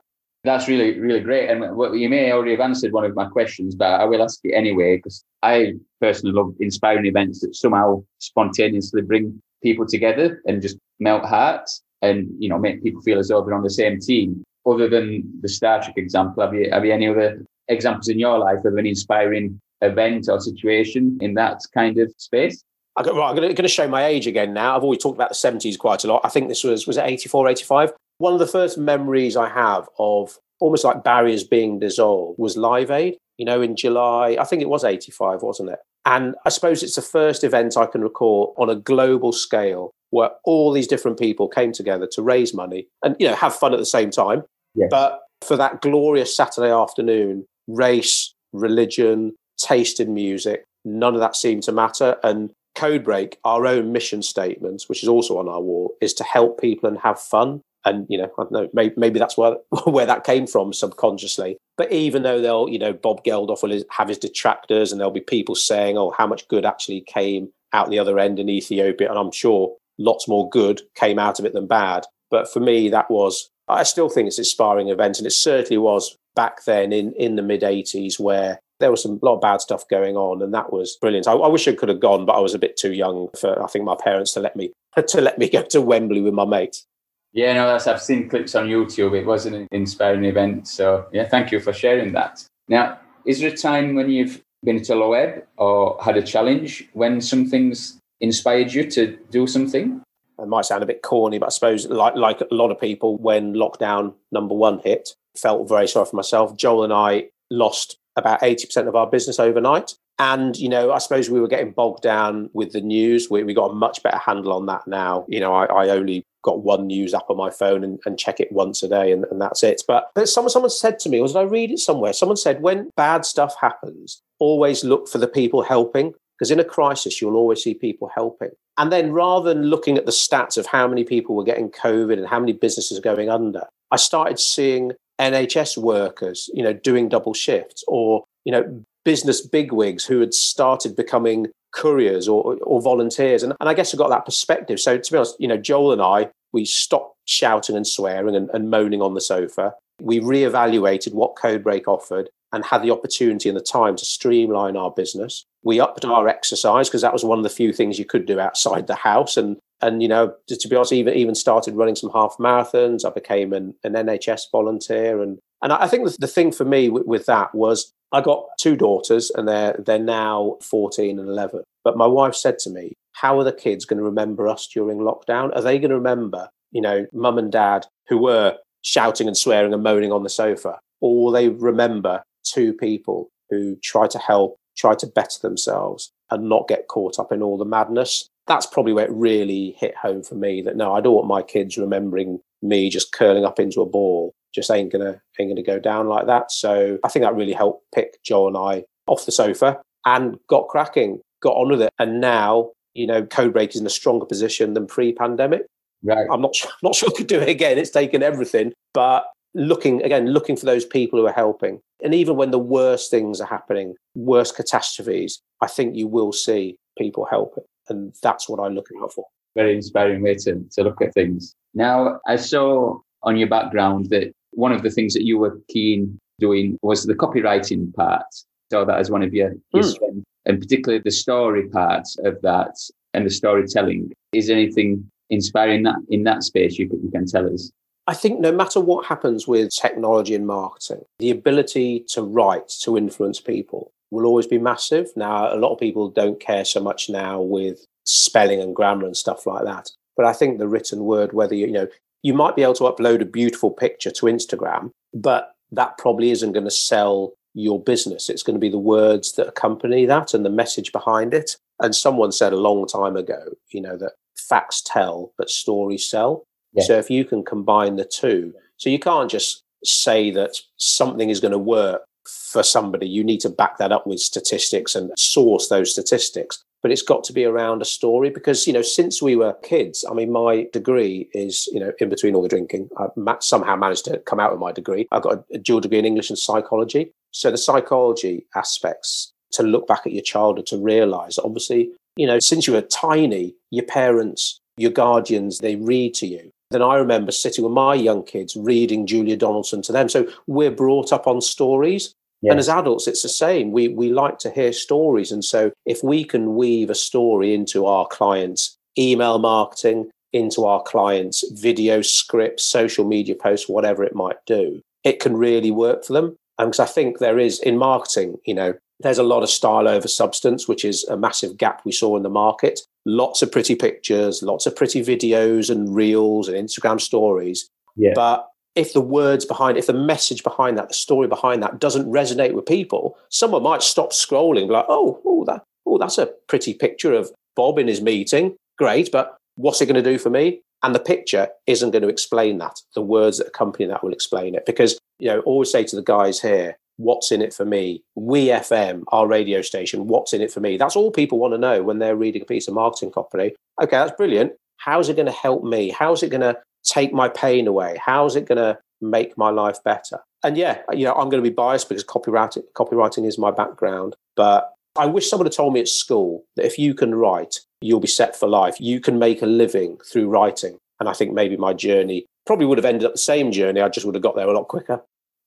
That's 0.44 0.68
really, 0.68 0.99
really 1.00 1.20
great. 1.20 1.50
And 1.50 1.62
you 1.99 2.08
may 2.08 2.30
already 2.30 2.52
have 2.52 2.61
answered 2.61 2.92
one 2.92 3.04
of 3.04 3.14
my 3.14 3.26
questions, 3.26 3.75
but 3.75 4.00
I 4.00 4.04
will 4.04 4.23
ask 4.23 4.40
it 4.44 4.52
anyway, 4.52 4.96
because 4.96 5.25
I 5.42 5.73
personally 6.00 6.34
love 6.34 6.54
inspiring 6.61 7.06
events 7.06 7.40
that 7.40 7.56
somehow 7.56 8.04
spontaneously 8.18 9.02
bring 9.02 9.40
people 9.62 9.87
together 9.87 10.42
and 10.46 10.62
just 10.62 10.76
melt 11.00 11.25
hearts 11.25 11.82
and, 12.02 12.28
you 12.38 12.50
know, 12.50 12.58
make 12.58 12.82
people 12.82 13.00
feel 13.00 13.18
as 13.18 13.28
though 13.28 13.42
they're 13.42 13.54
on 13.54 13.62
the 13.62 13.70
same 13.70 13.99
team. 13.99 14.44
Other 14.66 14.88
than 14.88 15.25
the 15.40 15.49
Star 15.49 15.82
Trek 15.82 15.96
example, 15.96 16.44
have 16.44 16.54
you, 16.54 16.70
have 16.70 16.84
you 16.84 16.92
any 16.92 17.08
other 17.08 17.42
examples 17.68 18.08
in 18.08 18.18
your 18.18 18.38
life 18.38 18.64
of 18.64 18.76
an 18.76 18.87
inspiring 18.87 19.58
event 19.80 20.28
or 20.28 20.40
situation 20.40 21.18
in 21.23 21.34
that 21.34 21.61
kind 21.73 21.99
of 21.99 22.12
space? 22.18 22.62
I 22.96 23.02
got, 23.02 23.14
right, 23.16 23.30
I'm 23.30 23.36
going 23.36 23.54
to 23.54 23.68
show 23.68 23.88
my 23.88 24.04
age 24.04 24.26
again 24.26 24.54
now. 24.54 24.76
I've 24.76 24.84
always 24.84 25.02
talked 25.02 25.16
about 25.16 25.30
the 25.30 25.34
70s 25.34 25.78
quite 25.78 26.04
a 26.04 26.08
lot. 26.08 26.20
I 26.24 26.28
think 26.28 26.48
this 26.48 26.62
was, 26.62 26.86
was 26.86 26.96
it 26.96 27.04
84, 27.04 27.48
85? 27.48 27.92
One 28.18 28.32
of 28.32 28.38
the 28.38 28.46
first 28.46 28.78
memories 28.78 29.36
I 29.36 29.48
have 29.48 29.88
of 29.98 30.38
almost 30.60 30.84
like 30.84 31.02
barriers 31.02 31.42
being 31.42 31.80
dissolved 31.80 32.38
was 32.38 32.56
Live 32.56 32.90
Aid, 32.90 33.16
you 33.36 33.44
know, 33.44 33.60
in 33.60 33.74
July, 33.74 34.36
I 34.38 34.44
think 34.44 34.62
it 34.62 34.68
was 34.68 34.84
85, 34.84 35.42
wasn't 35.42 35.70
it? 35.70 35.80
And 36.06 36.34
I 36.44 36.50
suppose 36.50 36.82
it's 36.82 36.94
the 36.94 37.02
first 37.02 37.42
event 37.42 37.76
I 37.76 37.86
can 37.86 38.02
recall 38.02 38.54
on 38.58 38.70
a 38.70 38.76
global 38.76 39.32
scale 39.32 39.90
where 40.10 40.30
all 40.44 40.72
these 40.72 40.86
different 40.86 41.18
people 41.18 41.48
came 41.48 41.72
together 41.72 42.08
to 42.12 42.22
raise 42.22 42.54
money 42.54 42.86
and, 43.02 43.16
you 43.18 43.26
know, 43.26 43.34
have 43.34 43.56
fun 43.56 43.72
at 43.72 43.80
the 43.80 43.86
same 43.86 44.10
time. 44.10 44.44
Yes. 44.76 44.88
But 44.90 45.20
for 45.42 45.56
that 45.56 45.80
glorious 45.80 46.36
Saturday 46.36 46.70
afternoon, 46.70 47.46
race, 47.66 48.32
religion, 48.52 49.34
taste 49.58 49.98
in 49.98 50.14
music, 50.14 50.64
none 50.84 51.14
of 51.14 51.20
that 51.20 51.34
seemed 51.34 51.64
to 51.64 51.72
matter. 51.72 52.16
And 52.22 52.50
Codebreak, 52.75 53.35
our 53.45 53.66
own 53.66 53.93
mission 53.93 54.23
statement, 54.23 54.85
which 54.88 55.02
is 55.02 55.09
also 55.09 55.38
on 55.38 55.49
our 55.49 55.61
wall, 55.61 55.95
is 56.00 56.14
to 56.14 56.25
help 56.25 56.61
people 56.61 56.88
and 56.88 56.99
have 56.99 57.21
fun 57.21 57.62
and 57.85 58.07
you 58.09 58.19
know 58.19 58.31
I 58.38 58.43
don't 58.43 58.52
know 58.52 58.69
maybe, 58.73 58.95
maybe 58.97 59.19
that's 59.19 59.37
where 59.37 59.57
where 59.85 60.07
that 60.07 60.25
came 60.25 60.47
from 60.47 60.73
subconsciously. 60.73 61.59
But 61.76 61.93
even 61.93 62.23
though 62.23 62.40
they'll 62.40 62.69
you 62.69 62.78
know 62.78 62.93
Bob 62.93 63.25
Geldof 63.25 63.62
will 63.62 63.83
have 63.90 64.09
his 64.09 64.19
detractors, 64.19 64.90
and 64.90 65.00
there'll 65.00 65.12
be 65.12 65.21
people 65.21 65.54
saying, 65.54 65.99
"Oh, 65.99 66.14
how 66.16 66.26
much 66.26 66.49
good 66.49 66.64
actually 66.64 67.02
came 67.02 67.50
out 67.73 67.90
the 67.90 67.99
other 67.99 68.19
end 68.19 68.38
in 68.38 68.49
Ethiopia," 68.49 69.11
and 69.11 69.19
I'm 69.19 69.33
sure 69.33 69.76
lots 69.99 70.28
more 70.28 70.49
good 70.49 70.83
came 70.95 71.19
out 71.19 71.38
of 71.38 71.45
it 71.45 71.52
than 71.52 71.66
bad. 71.66 72.07
But 72.31 72.52
for 72.52 72.61
me, 72.61 72.88
that 72.88 73.11
was 73.11 73.50
I 73.69 73.83
still 73.85 74.09
think 74.09 74.26
it's 74.26 74.38
an 74.38 74.43
inspiring 74.43 74.88
event, 74.88 75.19
and 75.19 75.26
it 75.26 75.33
certainly 75.33 75.78
was 75.78 76.16
back 76.35 76.64
then 76.64 76.93
in 76.93 77.12
in 77.12 77.37
the 77.37 77.43
mid 77.43 77.62
'80s 77.62 78.19
where 78.19 78.59
there 78.81 78.90
was 78.90 79.02
some, 79.02 79.19
a 79.23 79.25
lot 79.25 79.37
of 79.37 79.40
bad 79.40 79.61
stuff 79.61 79.87
going 79.88 80.16
on, 80.16 80.43
and 80.43 80.52
that 80.54 80.73
was 80.73 80.97
brilliant. 81.00 81.28
I, 81.28 81.33
I, 81.33 81.49
wish 81.49 81.69
I 81.69 81.75
could 81.75 81.88
have 81.88 82.00
gone, 82.00 82.26
but 82.26 82.33
I 82.33 82.40
was 82.40 82.54
a 82.54 82.59
bit 82.59 82.76
too 82.76 82.93
young 82.93 83.28
for 83.38 83.62
I 83.62 83.66
think 83.66 83.85
my 83.85 83.97
parents 83.99 84.33
to 84.35 84.40
let 84.40 84.57
me 84.57 84.73
to 85.07 85.21
let 85.21 85.38
me 85.38 85.49
go 85.49 85.62
to 85.62 85.81
Wembley 85.81 86.21
with 86.21 86.35
my 86.35 86.45
mates. 86.45 86.87
Yeah, 87.33 87.54
no, 87.54 87.66
that's 87.66 87.87
I've 87.87 88.02
seen 88.02 88.28
clips 88.28 88.54
on 88.54 88.69
YouTube. 88.69 89.19
It 89.19 89.26
was 89.26 89.45
an 89.47 89.66
inspiring 89.73 90.25
event. 90.25 90.69
So 90.69 91.07
yeah, 91.12 91.25
thank 91.25 91.50
you 91.50 91.61
for 91.61 91.73
sharing 91.73 92.12
that. 92.12 92.45
Now, 92.69 92.99
is 93.26 93.40
there 93.40 93.50
a 93.50 93.57
time 93.57 93.97
when 93.97 94.09
you've 94.09 94.43
been 94.62 94.83
to 94.83 94.95
Loeb 94.95 95.45
or 95.57 95.99
had 96.02 96.16
a 96.16 96.23
challenge 96.23 96.88
when 96.93 97.21
something's 97.21 97.99
inspired 98.21 98.73
you 98.73 98.88
to 98.90 99.19
do 99.31 99.47
something? 99.47 100.00
It 100.38 100.49
might 100.49 100.64
sound 100.64 100.83
a 100.83 100.87
bit 100.87 101.02
corny, 101.02 101.38
but 101.38 101.47
I 101.47 101.50
suppose 101.50 101.87
like 101.87 102.14
like 102.16 102.40
a 102.40 102.54
lot 102.54 102.71
of 102.71 102.81
people, 102.81 103.16
when 103.19 103.54
lockdown 103.54 104.14
number 104.31 104.54
one 104.54 104.81
hit, 104.81 105.11
felt 105.37 105.69
very 105.69 105.88
sorry 105.88 106.07
for 106.07 106.16
myself. 106.16 106.57
Joel 106.57 106.85
and 106.85 106.93
I 106.93 107.31
lost 107.50 107.99
about 108.16 108.40
80% 108.40 108.88
of 108.88 108.94
our 108.94 109.06
business 109.09 109.38
overnight. 109.38 109.94
And, 110.18 110.56
you 110.56 110.68
know, 110.68 110.92
I 110.92 110.99
suppose 110.99 111.28
we 111.28 111.40
were 111.40 111.49
getting 111.49 111.73
bogged 111.73 112.02
down 112.02 112.49
with 112.52 112.73
the 112.73 112.80
news. 112.80 113.28
We, 113.28 113.42
we 113.42 113.52
got 113.52 113.73
a 113.73 113.75
much 113.75 114.02
better 114.02 114.18
handle 114.18 114.52
on 114.52 114.66
that 114.66 114.87
now. 114.87 115.25
You 115.28 115.40
know, 115.40 115.52
I, 115.52 115.64
I 115.64 115.88
only 115.88 116.25
got 116.44 116.62
one 116.62 116.87
news 116.87 117.14
app 117.14 117.30
on 117.30 117.37
my 117.37 117.50
phone 117.50 117.83
and, 117.83 117.99
and 118.06 118.18
check 118.18 118.38
it 118.38 118.52
once 118.52 118.83
a 118.83 118.88
day 118.88 119.11
and, 119.11 119.25
and 119.30 119.40
that's 119.40 119.64
it. 119.64 119.83
But, 119.88 120.11
but 120.14 120.28
someone, 120.28 120.50
someone 120.50 120.71
said 120.71 121.00
to 121.00 121.09
me, 121.09 121.18
or 121.18 121.26
did 121.26 121.37
I 121.37 121.42
read 121.42 121.73
it 121.73 121.78
somewhere? 121.78 122.12
Someone 122.12 122.37
said, 122.37 122.62
when 122.62 122.90
bad 122.97 123.25
stuff 123.25 123.56
happens, 123.61 124.23
always 124.38 124.85
look 124.85 125.09
for 125.09 125.18
the 125.18 125.28
people 125.28 125.62
helping. 125.62 126.14
Because 126.38 126.50
in 126.50 126.59
a 126.59 126.64
crisis, 126.64 127.21
you'll 127.21 127.37
always 127.37 127.62
see 127.62 127.75
people 127.75 128.11
helping. 128.12 128.50
And 128.76 128.90
then 128.90 129.12
rather 129.12 129.54
than 129.54 129.64
looking 129.64 129.97
at 129.97 130.04
the 130.04 130.12
stats 130.12 130.59
of 130.59 130.66
how 130.66 130.88
many 130.88 131.04
people 131.04 131.37
were 131.37 131.44
getting 131.44 131.71
COVID 131.71 132.18
and 132.18 132.26
how 132.26 132.40
many 132.40 132.52
businesses 132.52 132.99
are 132.99 133.02
going 133.02 133.30
under, 133.30 133.62
I 133.92 133.97
started 133.97 134.40
seeing 134.40 134.92
NHS 135.21 135.76
workers, 135.78 136.50
you 136.54 136.62
know, 136.62 136.73
doing 136.73 137.09
double 137.09 137.35
shifts 137.35 137.85
or, 137.87 138.25
you 138.44 138.52
know, 138.52 138.85
business 139.04 139.40
bigwigs 139.40 140.04
who 140.04 140.21
had 140.21 140.35
started 140.35 140.97
becoming 140.97 141.49
couriers 141.73 142.28
or, 142.28 142.56
or 142.62 142.80
volunteers. 142.80 143.42
And, 143.42 143.52
and 143.61 143.68
I 143.68 143.75
guess 143.75 143.94
I 143.94 143.99
got 143.99 144.11
that 144.11 144.25
perspective. 144.25 144.80
So 144.80 144.97
to 144.97 145.12
be 145.12 145.18
honest, 145.18 145.37
you 145.38 145.49
know, 145.49 145.56
Joel 145.56 145.92
and 145.92 146.02
I, 146.02 146.30
we 146.52 146.64
stopped 146.64 147.16
shouting 147.26 147.76
and 147.76 147.87
swearing 147.87 148.37
and, 148.37 148.49
and 148.54 148.71
moaning 148.71 149.02
on 149.02 149.14
the 149.14 149.21
sofa. 149.21 149.75
We 150.00 150.21
reevaluated 150.21 151.12
what 151.12 151.37
Codebreak 151.37 151.87
offered 151.87 152.28
and 152.54 152.64
had 152.64 152.82
the 152.82 152.90
opportunity 152.90 153.49
and 153.49 153.56
the 153.56 153.62
time 153.62 153.96
to 153.96 154.04
streamline 154.04 154.76
our 154.76 154.90
business. 154.90 155.44
We 155.62 155.80
upped 155.80 156.04
our 156.04 156.28
exercise 156.28 156.88
because 156.88 157.02
that 157.02 157.12
was 157.12 157.25
one 157.25 157.38
of 157.38 157.44
the 157.44 157.50
few 157.50 157.73
things 157.73 157.99
you 157.99 158.04
could 158.04 158.26
do 158.26 158.38
outside 158.38 158.87
the 158.87 158.94
house. 158.94 159.37
And 159.37 159.56
and 159.80 160.00
you 160.00 160.08
know, 160.08 160.34
to, 160.49 160.68
be 160.68 160.76
honest, 160.76 160.92
even 160.92 161.14
even 161.14 161.34
started 161.34 161.75
running 161.75 161.96
some 161.96 162.11
half 162.11 162.37
marathons. 162.38 163.04
I 163.04 163.11
became 163.11 163.52
an, 163.52 163.75
an 163.82 163.94
NHS 163.94 164.42
volunteer, 164.52 165.20
and 165.20 165.38
and 165.62 165.73
I 165.73 165.88
think 165.88 166.04
the, 166.04 166.16
the 166.20 166.28
thing 166.28 166.52
for 166.52 166.64
me 166.64 166.88
with, 166.88 167.06
with 167.06 167.26
that 167.26 167.54
was 167.54 167.92
I 168.12 168.20
got 168.20 168.46
two 168.61 168.76
daughters 168.76 169.30
and 169.34 169.49
they're 169.49 169.75
they're 169.84 169.99
now 169.99 170.58
14 170.62 171.18
and 171.18 171.28
11. 171.28 171.64
But 171.82 171.96
my 171.96 172.06
wife 172.06 172.34
said 172.34 172.58
to 172.61 172.70
me, 172.70 172.94
how 173.12 173.38
are 173.38 173.44
the 173.44 173.52
kids 173.52 173.84
going 173.84 173.99
to 173.99 174.04
remember 174.04 174.49
us 174.49 174.66
during 174.66 174.99
lockdown? 174.99 175.54
Are 175.54 175.62
they 175.62 175.78
going 175.78 175.90
to 175.90 175.96
remember, 175.96 176.49
you 176.70 176.80
know, 176.80 177.06
mum 177.12 177.38
and 177.38 177.50
dad 177.50 177.87
who 178.08 178.18
were 178.18 178.56
shouting 178.82 179.26
and 179.26 179.37
swearing 179.37 179.75
and 179.75 179.82
moaning 179.82 180.12
on 180.12 180.23
the 180.23 180.30
sofa? 180.30 180.78
Or 181.00 181.25
will 181.25 181.32
they 181.32 181.49
remember 181.49 182.23
two 182.44 182.72
people 182.72 183.30
who 183.50 183.76
try 183.82 184.06
to 184.08 184.18
help, 184.18 184.56
try 184.76 184.94
to 184.94 185.06
better 185.06 185.38
themselves 185.40 186.12
and 186.30 186.48
not 186.48 186.68
get 186.68 186.88
caught 186.88 187.18
up 187.18 187.32
in 187.32 187.42
all 187.42 187.58
the 187.58 187.64
madness? 187.64 188.28
That's 188.46 188.66
probably 188.66 188.92
where 188.92 189.06
it 189.06 189.12
really 189.12 189.74
hit 189.78 189.96
home 189.96 190.22
for 190.22 190.34
me 190.34 190.62
that 190.62 190.76
no, 190.76 190.94
I 190.94 191.00
don't 191.00 191.14
want 191.14 191.28
my 191.28 191.42
kids 191.42 191.78
remembering 191.78 192.40
me 192.62 192.90
just 192.90 193.12
curling 193.12 193.44
up 193.44 193.58
into 193.58 193.80
a 193.80 193.86
ball. 193.86 194.32
Just 194.54 194.70
ain't 194.70 194.92
gonna 194.92 195.20
ain't 195.38 195.50
gonna 195.50 195.62
go 195.62 195.80
down 195.80 196.08
like 196.08 196.26
that. 196.26 196.52
So 196.52 196.98
I 197.04 197.08
think 197.08 197.24
that 197.24 197.34
really 197.34 197.52
helped 197.52 197.84
pick 197.94 198.22
Joe 198.22 198.46
and 198.46 198.56
I 198.56 198.84
off 199.06 199.26
the 199.26 199.32
sofa 199.32 199.80
and 200.04 200.38
got 200.48 200.68
cracking, 200.68 201.20
got 201.42 201.56
on 201.56 201.70
with 201.70 201.82
it. 201.82 201.90
And 201.98 202.20
now 202.20 202.70
you 202.94 203.06
know, 203.06 203.24
Codebreak 203.24 203.70
is 203.70 203.80
in 203.80 203.86
a 203.86 203.90
stronger 203.90 204.24
position 204.24 204.74
than 204.74 204.86
pre-pandemic. 204.86 205.62
Right. 206.02 206.26
I'm 206.30 206.40
not 206.40 206.54
sure, 206.54 206.70
not 206.82 206.94
sure 206.94 207.10
I 207.12 207.16
could 207.16 207.26
do 207.26 207.40
it 207.40 207.48
again. 207.48 207.78
It's 207.78 207.90
taken 207.90 208.22
everything, 208.22 208.72
but 208.92 209.26
looking 209.54 210.02
again, 210.02 210.28
looking 210.28 210.56
for 210.56 210.66
those 210.66 210.84
people 210.84 211.18
who 211.18 211.26
are 211.26 211.32
helping. 211.32 211.80
And 212.02 212.14
even 212.14 212.37
when 212.37 212.50
the 212.50 212.58
worst 212.58 213.11
things 213.11 213.40
are 213.40 213.46
happening, 213.46 213.94
worst 214.14 214.56
catastrophes, 214.56 215.40
I 215.61 215.66
think 215.66 215.96
you 215.96 216.06
will 216.06 216.32
see 216.32 216.76
people 216.99 217.26
helping. 217.30 217.64
And 217.88 218.14
that's 218.23 218.49
what 218.49 218.61
I'm 218.61 218.75
looking 218.75 218.99
out 219.02 219.12
for. 219.12 219.26
Very 219.54 219.75
inspiring 219.75 220.23
way 220.23 220.34
to, 220.34 220.64
to 220.73 220.82
look 220.82 221.00
at 221.00 221.14
things. 221.14 221.54
Now, 221.75 222.18
I 222.26 222.37
saw 222.37 222.99
on 223.23 223.37
your 223.37 223.49
background 223.49 224.11
that 224.11 224.32
one 224.50 224.73
of 224.73 224.82
the 224.82 224.90
things 224.90 225.14
that 225.14 225.25
you 225.25 225.38
were 225.38 225.58
keen 225.68 226.18
doing 226.40 226.78
was 226.82 227.04
the 227.04 227.14
copywriting 227.14 227.94
part. 227.94 228.26
So 228.70 228.84
that 228.84 228.99
as 228.99 229.11
one 229.11 229.23
of 229.23 229.32
your, 229.32 229.54
your 229.73 229.82
mm. 229.82 229.94
strengths 229.94 230.25
and 230.46 230.61
particularly 230.61 231.02
the 231.04 231.11
story 231.11 231.68
part 231.68 232.06
of 232.25 232.40
that 232.42 232.75
and 233.12 233.25
the 233.25 233.30
storytelling. 233.30 234.12
Is 234.32 234.50
anything 234.50 235.08
inspiring 235.30 235.84
that 235.84 235.96
in 236.08 236.25
that 236.25 236.42
space 236.42 236.78
you 236.78 236.88
can, 236.88 237.02
you 237.02 237.11
can 237.11 237.26
tell 237.26 237.52
us? 237.52 237.70
I 238.06 238.14
think 238.14 238.38
no 238.38 238.52
matter 238.52 238.80
what 238.80 239.06
happens 239.06 239.49
with 239.49 239.75
technology 239.75 240.34
and 240.34 240.46
marketing, 240.46 241.04
the 241.18 241.30
ability 241.30 242.04
to 242.08 242.23
write 242.23 242.68
to 242.82 242.99
influence 242.99 243.40
people 243.40 243.92
will 244.11 244.26
always 244.26 244.46
be 244.46 244.58
massive. 244.58 245.11
Now, 245.16 245.52
a 245.52 245.56
lot 245.56 245.73
of 245.73 245.80
people 245.80 246.11
don't 246.11 246.38
care 246.38 246.64
so 246.64 246.80
much 246.80 247.08
now 247.08 247.40
with 247.40 247.84
spelling 248.04 248.61
and 248.61 248.75
grammar 248.75 249.06
and 249.06 249.16
stuff 249.16 249.46
like 249.46 249.64
that. 249.64 249.90
But 250.16 250.26
I 250.26 250.32
think 250.32 250.58
the 250.58 250.68
written 250.68 251.04
word, 251.04 251.32
whether 251.32 251.54
you, 251.54 251.66
you 251.66 251.73
know, 251.73 251.88
you 252.23 252.34
might 252.34 252.56
be 252.56 252.62
able 252.62 252.75
to 252.75 252.84
upload 252.84 253.20
a 253.20 253.26
beautiful 253.26 253.70
picture 253.70 254.11
to 254.11 254.26
Instagram, 254.26 254.90
but 255.12 255.52
that 255.73 255.99
probably 255.99 256.30
isn't 256.30 256.52
going 256.52 256.64
to 256.64 256.70
sell 256.70 257.32
your 257.54 257.82
business. 257.82 258.28
It's 258.28 258.42
going 258.42 258.54
to 258.54 258.61
be 258.61 258.68
the 258.68 258.78
words 258.78 259.32
that 259.32 259.49
accompany 259.49 260.06
that 260.06 260.34
and 260.34 260.44
the 260.44 260.50
message 260.50 260.92
behind 260.92 261.34
it. 261.34 261.56
And 261.80 261.94
someone 261.94 262.32
said 262.32 262.52
a 262.52 262.61
long 262.61 262.87
time 262.87 263.16
ago, 263.16 263.52
you 263.70 263.80
know, 263.80 263.96
that 263.96 264.12
facts 264.37 264.82
tell, 264.84 265.32
but 265.38 265.50
stories 265.50 266.08
sell. 266.08 266.44
Yeah. 266.75 266.85
So 266.85 266.99
if 266.99 267.11
you 267.11 267.25
can 267.25 267.45
combine 267.45 267.97
the 267.97 268.04
two, 268.04 268.54
so 268.76 268.90
you 268.90 268.99
can't 268.99 269.31
just 269.31 269.62
say 269.85 270.31
that 270.33 270.57
something 270.76 271.31
is 271.31 271.40
going 271.40 271.52
to 271.52 271.59
work 271.59 272.02
for 272.26 272.62
somebody. 272.62 273.07
You 273.07 273.25
need 273.25 273.40
to 273.40 273.50
back 273.50 273.78
that 273.78 273.93
up 273.93 274.07
with 274.07 274.21
statistics 274.21 274.95
and 274.95 275.11
source 275.16 275.69
those 275.69 275.93
statistics. 275.93 276.62
But 276.83 276.93
it's 276.93 277.02
got 277.02 277.25
to 277.25 277.33
be 277.33 277.47
around 277.47 277.81
a 277.81 277.87
story 277.87 278.28
because, 278.28 278.66
you 278.66 278.73
know, 278.73 278.83
since 278.83 279.23
we 279.23 279.37
were 279.37 279.54
kids, 279.62 280.04
I 280.09 280.12
mean, 280.12 280.31
my 280.31 280.69
degree 280.71 281.31
is, 281.33 281.66
you 281.73 281.81
know, 281.81 281.93
in 281.99 282.11
between 282.11 282.35
all 282.35 282.43
the 282.43 282.49
drinking, 282.49 282.90
I 282.99 283.09
somehow 283.40 283.75
managed 283.75 284.04
to 284.07 284.19
come 284.19 284.38
out 284.38 284.52
with 284.52 284.61
my 284.61 284.71
degree. 284.71 285.09
I've 285.11 285.23
got 285.23 285.45
a 285.52 285.59
dual 285.59 285.81
degree 285.81 285.99
in 285.99 286.04
English 286.04 286.28
and 286.28 286.38
psychology. 286.38 287.11
So 287.31 287.50
the 287.50 287.57
psychology 287.57 288.47
aspects 288.54 289.33
to 289.52 289.62
look 289.62 289.87
back 289.87 290.02
at 290.04 290.12
your 290.12 290.23
childhood 290.23 290.66
to 290.66 290.76
realize 290.76 291.38
obviously, 291.38 291.90
you 292.16 292.26
know, 292.26 292.38
since 292.38 292.66
you 292.66 292.75
were 292.75 292.83
tiny, 292.83 293.54
your 293.71 293.87
parents, 293.87 294.59
your 294.76 294.90
guardians, 294.90 295.59
they 295.59 295.76
read 295.76 296.12
to 296.14 296.26
you. 296.26 296.50
Then 296.75 296.83
I 296.83 296.97
remember 296.97 297.33
sitting 297.33 297.64
with 297.64 297.73
my 297.73 297.95
young 297.95 298.25
kids 298.25 298.57
reading 298.57 299.07
Julia 299.07 299.37
Donaldson 299.37 299.81
to 299.83 299.93
them. 299.93 300.09
So 300.09 300.26
we're 300.47 300.71
brought 300.71 301.12
up 301.12 301.26
on 301.26 301.40
stories. 301.40 302.14
Yes. 302.42 302.51
And 302.51 302.61
as 302.61 302.68
adults, 302.68 303.07
it's 303.07 303.22
the 303.22 303.29
same. 303.29 303.72
We 303.72 303.88
we 303.88 304.11
like 304.11 304.38
to 304.40 304.51
hear 304.51 304.72
stories. 304.72 305.33
And 305.33 305.44
so 305.44 305.70
if 305.87 306.03
we 306.03 306.25
can 306.25 306.57
weave 306.57 306.90
a 306.90 306.94
story 306.94 307.55
into 307.55 307.87
our 307.87 308.07
clients' 308.09 308.77
email 308.98 309.38
marketing, 309.38 310.11
into 310.33 310.64
our 310.64 310.83
clients' 310.83 311.48
video 311.53 312.03
scripts, 312.03 312.64
social 312.64 313.07
media 313.07 313.37
posts, 313.37 313.68
whatever 313.68 314.03
it 314.05 314.14
might 314.14 314.37
do, 314.46 314.83
it 315.05 315.20
can 315.20 315.37
really 315.37 315.70
work 315.70 316.05
for 316.05 316.12
them 316.12 316.37
And 316.59 316.68
because 316.68 316.81
um, 316.81 316.85
I 316.85 316.88
think 316.88 317.18
there 317.18 317.38
is 317.38 317.61
in 317.61 317.79
marketing, 317.79 318.37
you 318.44 318.55
know, 318.55 318.75
there's 319.01 319.18
a 319.18 319.22
lot 319.22 319.42
of 319.42 319.48
style 319.48 319.88
over 319.88 320.09
substance, 320.09 320.68
which 320.68 320.85
is 320.85 321.05
a 321.05 321.16
massive 321.16 321.57
gap 321.57 321.83
we 321.85 321.92
saw 321.92 322.16
in 322.16 322.22
the 322.22 322.29
market. 322.29 322.81
Lots 323.07 323.43
of 323.43 323.53
pretty 323.53 323.75
pictures, 323.75 324.43
lots 324.43 324.67
of 324.67 324.75
pretty 324.75 325.03
videos 325.03 325.71
and 325.71 325.95
reels 325.95 326.49
and 326.49 326.57
Instagram 326.57 327.01
stories. 327.01 327.69
Yeah. 327.97 328.12
But 328.14 328.49
if 328.75 328.93
the 328.93 329.01
words 329.01 329.45
behind, 329.45 329.79
if 329.79 329.87
the 329.87 329.93
message 329.93 330.43
behind 330.43 330.79
that, 330.79 330.88
the 330.88 330.95
story 330.95 331.29
behind 331.29 331.62
that 331.62 331.79
doesn't 331.79 332.07
resonate 332.07 332.53
with 332.55 332.67
people, 332.67 333.17
someone 333.29 333.62
might 333.62 333.83
stop 333.83 334.12
scrolling, 334.12 334.69
like, 334.69 334.87
oh, 334.88 335.21
oh, 335.25 335.45
that, 335.45 335.62
oh, 335.87 335.99
that's 335.99 336.19
a 336.19 336.31
pretty 336.49 336.75
picture 336.75 337.12
of 337.12 337.31
Bob 337.57 337.79
in 337.79 337.87
his 337.87 338.01
meeting. 338.01 338.57
Great, 338.79 339.12
but 339.12 339.37
what's 339.57 339.81
it 339.81 339.87
going 339.87 340.03
to 340.03 340.11
do 340.11 340.19
for 340.19 340.31
me? 340.31 340.61
And 340.83 340.95
the 340.95 341.01
picture 341.01 341.49
isn't 341.67 341.93
going 341.93 342.03
to 342.03 342.09
explain 342.09 342.59
that. 342.59 342.81
The 342.95 343.01
words 343.01 343.38
that 343.38 343.47
accompany 343.47 343.87
that 343.87 344.03
will 344.03 344.12
explain 344.12 344.55
it. 344.55 344.67
Because, 344.67 344.99
you 345.19 345.29
know, 345.29 345.40
always 345.40 345.71
say 345.71 345.85
to 345.85 345.97
the 345.97 346.03
guys 346.03 346.40
here, 346.40 346.77
what's 346.96 347.33
in 347.33 347.42
it 347.42 347.52
for 347.52 347.64
me? 347.64 348.02
We 348.14 348.46
FM, 348.46 349.04
our 349.09 349.26
radio 349.26 349.62
station, 349.62 350.07
what's 350.07 350.33
in 350.33 350.40
it 350.40 350.52
for 350.52 350.61
me? 350.61 350.76
That's 350.76 350.96
all 350.96 351.11
people 351.11 351.38
want 351.38 351.54
to 351.54 351.59
know 351.59 351.83
when 351.83 351.98
they're 351.98 352.16
reading 352.16 352.42
a 352.42 352.46
piece 352.46 352.68
of 352.68 352.74
marketing 352.74 353.11
copy. 353.11 353.54
Okay, 353.83 353.96
that's 353.96 354.16
brilliant. 354.16 354.52
How's 354.78 355.09
it 355.09 355.16
going 355.16 355.26
to 355.26 355.33
help 355.33 355.64
me? 355.64 355.90
How's 355.90 356.22
it 356.22 356.30
going 356.30 356.40
to 356.42 356.59
take 356.85 357.12
my 357.12 357.28
pain 357.28 357.66
away? 357.66 357.98
How's 358.04 358.37
it 358.37 358.46
going 358.46 358.59
to 358.59 358.78
make 359.00 359.37
my 359.37 359.50
life 359.50 359.83
better? 359.85 360.20
And 360.42 360.57
yeah, 360.57 360.83
you 360.92 361.04
know, 361.04 361.14
I'm 361.14 361.30
going 361.30 361.42
to 361.42 361.48
be 361.48 361.54
biased 361.54 361.88
because 361.88 362.04
copywriting, 362.04 362.64
copywriting 362.76 363.26
is 363.26 363.38
my 363.38 363.50
background. 363.50 364.14
But 364.37 364.70
I 364.96 365.07
wish 365.07 365.28
someone 365.28 365.46
had 365.46 365.52
told 365.52 365.72
me 365.72 365.80
at 365.80 365.88
school 365.88 366.44
that 366.57 366.66
if 366.66 366.78
you 366.78 366.94
can 366.94 367.14
write, 367.14 367.61
you'll 367.80 368.00
be 368.00 368.07
set 368.07 368.37
for 368.37 368.48
life. 368.48 368.76
You 368.78 369.00
can 369.00 369.18
make 369.18 369.42
a 369.42 369.46
living 369.46 369.98
through 370.11 370.28
writing. 370.28 370.78
And 371.00 371.09
I 371.09 371.12
think 371.12 371.33
maybe 371.33 371.57
my 371.57 371.72
journey 371.72 372.26
probably 372.46 372.66
would 372.66 372.78
have 372.78 372.85
ended 372.85 373.07
up 373.07 373.12
the 373.12 373.18
same 373.18 373.50
journey. 373.50 373.80
I 373.80 373.88
just 373.88 374.07
would 374.07 374.14
have 374.14 374.22
got 374.22 374.37
there 374.37 374.48
a 374.48 374.52
lot 374.52 374.68
quicker. 374.68 375.02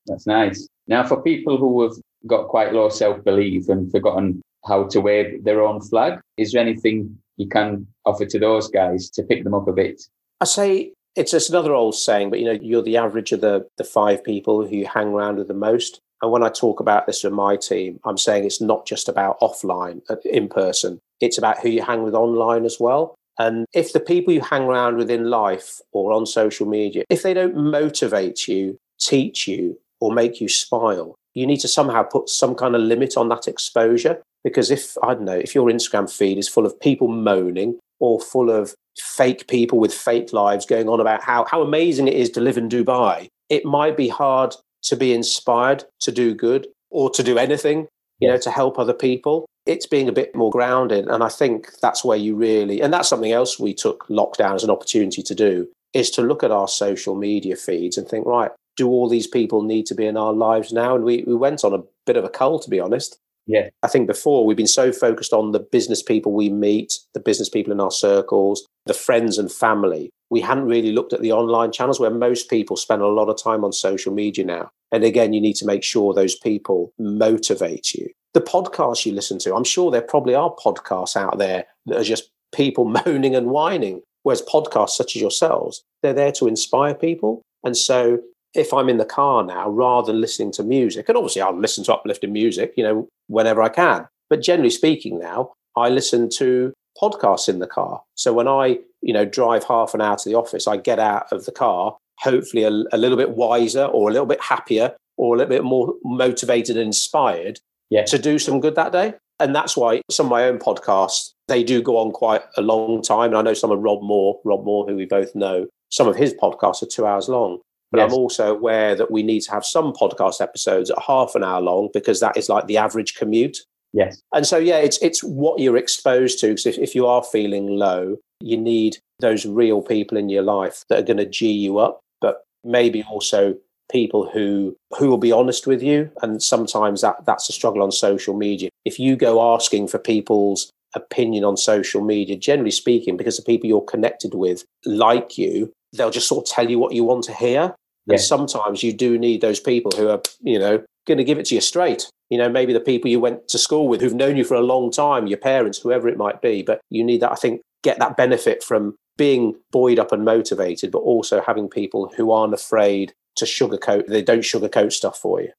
That's 0.08 0.28
nice. 0.28 0.68
Now, 0.88 1.06
for 1.06 1.22
people 1.22 1.58
who 1.58 1.84
have 1.84 1.94
got 2.26 2.48
quite 2.48 2.74
low 2.74 2.90
self 2.90 3.24
belief 3.24 3.70
and 3.70 3.92
forgotten 3.92 4.42
how 4.66 4.86
to 4.88 5.02
wave 5.02 5.44
their 5.44 5.62
own 5.62 5.82
flag, 5.82 6.20
is 6.38 6.52
there 6.52 6.62
anything 6.62 7.18
you 7.38 7.48
can 7.48 7.88
offer 8.06 8.26
to 8.26 8.40
those 8.40 8.70
guys 8.70 9.10
to 9.12 9.24
pick 9.24 9.44
them 9.44 9.54
up 9.54 9.68
a 9.68 9.74
bit? 9.74 10.02
I 10.42 10.46
say 10.46 10.94
it's 11.16 11.32
just 11.32 11.50
another 11.50 11.74
old 11.74 11.96
saying, 11.96 12.30
but 12.30 12.40
you 12.40 12.46
know, 12.46 12.60
you're 12.62 12.84
the 12.84 12.98
average 12.98 13.32
of 13.32 13.42
the 13.42 13.68
the 13.78 13.84
five 13.84 14.24
people 14.24 14.66
who 14.66 14.76
you 14.76 14.88
hang 14.88 15.08
around 15.08 15.38
with 15.38 15.48
the 15.48 15.54
most. 15.54 16.00
And 16.22 16.32
when 16.32 16.44
I 16.44 16.50
talk 16.50 16.80
about 16.80 17.06
this 17.06 17.24
with 17.24 17.34
my 17.34 17.58
team, 17.58 18.00
I'm 18.04 18.18
saying 18.18 18.46
it's 18.46 18.62
not 18.62 18.88
just 18.88 19.08
about 19.08 19.40
offline, 19.40 20.02
uh, 20.10 20.16
in 20.26 20.48
person. 20.48 21.00
It's 21.22 21.38
about 21.38 21.60
who 21.60 21.70
you 21.70 21.84
hang 21.84 22.02
with 22.02 22.16
online 22.16 22.66
as 22.66 22.78
well. 22.80 23.16
And 23.40 23.68
if 23.74 23.94
the 23.94 24.00
people 24.00 24.34
you 24.34 24.42
hang 24.42 24.64
around 24.64 24.98
with 24.98 25.12
in 25.12 25.30
life 25.30 25.80
or 25.92 26.12
on 26.12 26.26
social 26.26 26.66
media, 26.66 27.04
if 27.10 27.22
they 27.22 27.36
don't 27.36 27.56
motivate 27.56 28.48
you, 28.48 28.80
teach 29.00 29.48
you, 29.48 29.80
or 30.00 30.14
make 30.14 30.40
you 30.40 30.50
smile, 30.50 31.16
you 31.34 31.46
need 31.46 31.60
to 31.60 31.68
somehow 31.68 32.04
put 32.04 32.30
some 32.30 32.56
kind 32.56 32.76
of 32.76 32.82
limit 32.82 33.18
on 33.18 33.30
that 33.30 33.48
exposure. 33.48 34.22
Because 34.44 34.72
if, 34.72 34.96
I 35.04 35.14
don't 35.14 35.26
know, 35.26 35.34
if 35.38 35.54
your 35.54 35.68
Instagram 35.68 36.10
feed 36.10 36.38
is 36.38 36.48
full 36.48 36.66
of 36.66 36.80
people 36.80 37.08
moaning 37.08 37.80
or 38.00 38.20
full 38.20 38.50
of 38.50 38.74
fake 39.00 39.48
people 39.48 39.80
with 39.80 39.94
fake 39.94 40.32
lives 40.32 40.66
going 40.66 40.88
on 40.88 41.00
about 41.00 41.22
how, 41.22 41.46
how 41.46 41.62
amazing 41.62 42.08
it 42.08 42.14
is 42.14 42.30
to 42.32 42.42
live 42.42 42.58
in 42.58 42.70
Dubai, 42.70 43.28
it 43.50 43.66
might 43.66 43.98
be 43.98 44.08
hard 44.08 44.56
to 44.84 44.96
be 44.96 45.14
inspired 45.14 45.84
to 46.02 46.12
do 46.12 46.34
good 46.34 46.68
or 46.92 47.10
to 47.10 47.24
do 47.24 47.38
anything, 47.38 47.88
you 48.20 48.28
know, 48.30 48.38
to 48.38 48.52
help 48.52 48.80
other 48.80 48.94
people. 48.94 49.46
It's 49.66 49.88
being 49.88 50.08
a 50.08 50.14
bit 50.14 50.34
more 50.36 50.52
grounded. 50.52 51.08
And 51.08 51.24
I 51.24 51.30
think 51.30 51.72
that's 51.82 52.06
where 52.06 52.18
you 52.18 52.36
really, 52.36 52.82
and 52.82 52.94
that's 52.94 53.10
something 53.10 53.32
else 53.32 53.60
we 53.60 53.74
took 53.74 54.08
lockdown 54.08 54.56
as 54.56 54.64
an 54.64 54.70
opportunity 54.70 55.22
to 55.24 55.36
do, 55.36 55.68
is 55.94 56.10
to 56.12 56.22
look 56.22 56.44
at 56.44 56.52
our 56.52 56.68
social 56.68 57.16
media 57.16 57.56
feeds 57.56 57.98
and 57.98 58.08
think, 58.08 58.26
right, 58.26 58.52
do 58.78 58.88
all 58.88 59.10
these 59.10 59.28
people 59.28 59.64
need 59.64 59.86
to 59.88 59.96
be 59.96 60.06
in 60.06 60.16
our 60.16 60.32
lives 60.32 60.72
now? 60.72 60.96
And 60.96 61.04
we, 61.04 61.24
we 61.28 61.36
went 61.36 61.66
on 61.66 61.74
a 61.74 61.84
bit 62.06 62.16
of 62.16 62.24
a 62.24 62.30
cull, 62.30 62.60
to 62.60 62.70
be 62.70 62.80
honest. 62.80 63.20
Yeah. 63.48 63.70
I 63.82 63.88
think 63.88 64.08
before 64.08 64.46
we've 64.46 64.58
been 64.58 64.68
so 64.68 64.92
focused 64.92 65.34
on 65.34 65.52
the 65.52 65.60
business 65.60 66.04
people 66.04 66.34
we 66.34 66.50
meet, 66.50 67.00
the 67.14 67.20
business 67.20 67.50
people 67.50 67.72
in 67.72 67.80
our 67.80 67.92
circles, 67.92 68.66
the 68.86 68.94
friends 68.94 69.38
and 69.38 69.52
family. 69.52 70.10
We 70.30 70.42
hadn't 70.42 70.66
really 70.66 70.92
looked 70.92 71.14
at 71.14 71.22
the 71.22 71.32
online 71.32 71.72
channels 71.72 72.00
where 72.00 72.10
most 72.10 72.50
people 72.50 72.76
spend 72.76 73.02
a 73.02 73.08
lot 73.08 73.30
of 73.30 73.42
time 73.42 73.64
on 73.64 73.72
social 73.72 74.14
media 74.14 74.46
now. 74.46 74.70
And 74.92 75.04
again, 75.04 75.32
you 75.34 75.40
need 75.40 75.56
to 75.56 75.66
make 75.66 75.84
sure 75.84 76.14
those 76.14 76.36
people 76.36 76.92
motivate 77.00 77.94
you. 77.94 78.10
The 78.34 78.42
podcasts 78.42 79.06
you 79.06 79.14
listen 79.14 79.40
to, 79.40 79.56
I'm 79.56 79.64
sure 79.64 79.90
there 79.90 80.02
probably 80.02 80.36
are 80.36 80.54
podcasts 80.56 81.16
out 81.16 81.38
there 81.38 81.66
that 81.86 81.98
are 81.98 82.04
just 82.04 82.30
people 82.54 82.86
moaning 83.06 83.36
and 83.36 83.48
whining. 83.48 84.02
Whereas 84.24 84.42
podcasts 84.42 84.92
such 84.92 85.16
as 85.16 85.22
yourselves, 85.22 85.84
they're 86.04 86.12
there 86.12 86.34
to 86.34 86.48
inspire 86.48 86.94
people. 86.94 87.42
And 87.64 87.78
so 87.78 88.20
if 88.58 88.74
I'm 88.74 88.90
in 88.90 88.98
the 88.98 89.06
car 89.06 89.44
now, 89.44 89.70
rather 89.70 90.12
than 90.12 90.22
listening 90.22 90.52
to 90.54 90.64
music, 90.64 91.08
and 91.08 91.18
obviously 91.18 91.42
I'll 91.42 91.58
listen 91.58 91.84
to 91.86 91.94
uplifting 91.94 92.34
music, 92.34 92.74
you 92.78 92.84
know, 92.84 93.08
whenever 93.28 93.62
I 93.62 93.70
can. 93.70 94.08
But 94.30 94.42
generally 94.42 94.70
speaking, 94.70 95.20
now 95.20 95.54
I 95.76 95.90
listen 95.90 96.30
to 96.38 96.74
podcasts 97.02 97.48
in 97.48 97.60
the 97.60 97.68
car. 97.68 98.02
So 98.16 98.34
when 98.34 98.48
I, 98.48 98.80
you 99.02 99.14
know, 99.14 99.26
drive 99.26 99.64
half 99.66 99.94
an 99.94 100.02
hour 100.02 100.18
to 100.18 100.30
the 100.30 100.36
office, 100.36 100.68
I 100.68 100.78
get 100.78 101.00
out 101.00 101.32
of 101.32 101.46
the 101.46 101.52
car, 101.52 101.96
hopefully 102.20 102.64
a, 102.64 102.70
a 102.70 102.98
little 102.98 103.18
bit 103.18 103.32
wiser 103.32 103.86
or 103.86 104.10
a 104.10 104.12
little 104.12 104.26
bit 104.26 104.42
happier 104.42 104.96
or 105.18 105.36
a 105.36 105.38
little 105.38 105.50
bit 105.50 105.64
more 105.64 105.94
motivated 106.04 106.76
and 106.78 106.88
inspired 106.88 107.60
Yeah. 107.90 108.06
to 108.06 108.18
do 108.18 108.40
some 108.40 108.60
good 108.60 108.76
that 108.76 108.92
day. 108.92 109.14
And 109.40 109.56
that's 109.56 109.78
why 109.78 110.02
some 110.10 110.26
of 110.26 110.32
my 110.32 110.46
own 110.46 110.58
podcasts, 110.58 111.32
they 111.48 111.64
do 111.64 111.82
go 111.82 111.98
on 111.98 112.12
quite 112.12 112.42
a 112.58 112.62
long 112.62 113.04
time. 113.04 113.30
And 113.30 113.38
I 113.38 113.42
know 113.44 113.54
some 113.54 113.72
of 113.72 113.80
Rob 113.80 114.02
Moore, 114.02 114.40
Rob 114.44 114.66
Moore, 114.66 114.88
who 114.88 114.96
we 114.96 115.06
both 115.06 115.36
know, 115.36 115.68
some 115.90 116.08
of 116.08 116.16
his 116.16 116.34
podcasts 116.34 116.82
are 116.82 116.88
two 116.88 117.06
hours 117.06 117.30
long. 117.30 117.60
But 117.92 118.00
Yes. 118.00 118.12
I'm 118.12 118.18
also 118.18 118.56
aware 118.56 118.96
that 118.96 119.12
we 119.12 119.24
need 119.24 119.42
to 119.42 119.52
have 119.52 119.66
some 119.66 119.94
podcast 119.94 120.42
episodes 120.42 120.92
at 120.92 121.00
half 121.00 121.36
an 121.36 121.44
hour 121.44 121.62
long 121.62 121.90
because 121.94 122.20
that 122.20 122.36
is 122.36 122.50
like 122.50 122.68
the 122.68 122.78
average 122.78 123.16
commute. 123.16 123.60
Yes. 123.94 124.22
And 124.34 124.46
so, 124.46 124.58
yeah, 124.58 124.78
it's 124.78 124.98
it's 125.00 125.24
what 125.24 125.60
you're 125.60 125.78
exposed 125.78 126.40
to. 126.42 126.58
So 126.58 126.70
if, 126.70 126.78
if 126.78 126.96
you 126.96 127.08
are 127.08 127.24
feeling 127.24 127.68
low, 127.68 128.18
you 128.42 128.58
need 128.58 128.98
those 129.20 129.46
real 129.46 129.82
people 129.82 130.18
in 130.18 130.30
your 130.30 130.44
life 130.44 130.84
that 130.90 131.00
are 131.00 131.04
going 131.04 131.18
to 131.18 131.26
g 131.26 131.52
you 131.52 131.80
up, 131.80 132.00
but 132.22 132.44
maybe 132.64 133.04
also 133.04 133.56
people 133.90 134.30
who 134.30 134.76
who 134.98 135.08
will 135.10 135.18
be 135.18 135.32
honest 135.32 135.66
with 135.66 135.82
you. 135.82 136.12
And 136.22 136.44
sometimes 136.44 137.02
that 137.02 137.26
that's 137.26 137.50
a 137.50 137.54
struggle 137.54 137.82
on 137.82 137.92
social 137.92 138.36
media. 138.36 138.70
If 138.86 139.00
you 139.00 139.16
go 139.16 139.54
asking 139.56 139.88
for 139.88 139.98
people's 139.98 140.70
opinion 140.94 141.44
on 141.44 141.58
social 141.58 142.02
media, 142.02 142.36
generally 142.36 142.72
speaking, 142.72 143.18
because 143.18 143.38
the 143.38 143.44
people 143.44 143.68
you're 143.68 143.82
connected 143.82 144.34
with 144.34 144.64
like 144.86 145.38
you, 145.38 145.72
they'll 145.94 146.12
just 146.12 146.28
sort 146.28 146.48
of 146.48 146.54
tell 146.54 146.70
you 146.70 146.80
what 146.80 146.94
you 146.94 147.04
want 147.04 147.24
to 147.26 147.34
hear. 147.34 147.76
And 148.10 148.22
sometimes 148.22 148.84
you 148.84 148.94
do 148.94 149.20
need 149.20 149.42
those 149.42 149.60
people 149.60 149.92
who 149.98 150.08
are, 150.08 150.22
you 150.42 150.58
know, 150.58 150.82
going 151.06 151.18
to 151.18 151.26
give 151.26 151.40
it 151.40 151.46
to 151.48 151.56
you 151.56 151.62
straight. 151.62 152.10
You 152.30 152.38
know, 152.38 152.50
maybe 152.50 152.72
the 152.72 152.80
people 152.80 153.12
you 153.12 153.20
went 153.20 153.48
to 153.50 153.58
school 153.58 153.90
with 153.90 154.00
who've 154.00 154.14
known 154.14 154.38
you 154.38 154.46
for 154.46 154.56
a 154.56 154.62
long 154.62 154.92
time, 154.92 155.28
your 155.28 155.38
parents, 155.38 155.80
whoever 155.80 156.08
it 156.08 156.18
might 156.18 156.42
be. 156.42 156.62
But 156.62 156.80
you 156.90 157.04
need 157.04 157.22
that, 157.22 157.34
I 157.34 157.36
think, 157.36 157.62
get 157.84 158.00
that 158.00 158.16
benefit 158.16 158.64
from 158.64 158.96
being 159.18 159.56
buoyed 159.72 160.00
up 160.00 160.12
and 160.12 160.24
motivated, 160.24 160.92
but 160.92 161.00
also 161.00 161.42
having 161.42 161.68
people 161.68 162.12
who 162.16 162.32
aren't 162.32 162.54
afraid 162.54 163.14
to 163.36 163.46
sugarcoat, 163.46 164.08
they 164.08 164.22
don't 164.22 164.42
sugarcoat 164.42 164.92
stuff 164.92 165.18
for 165.18 165.42
you. 165.42 165.50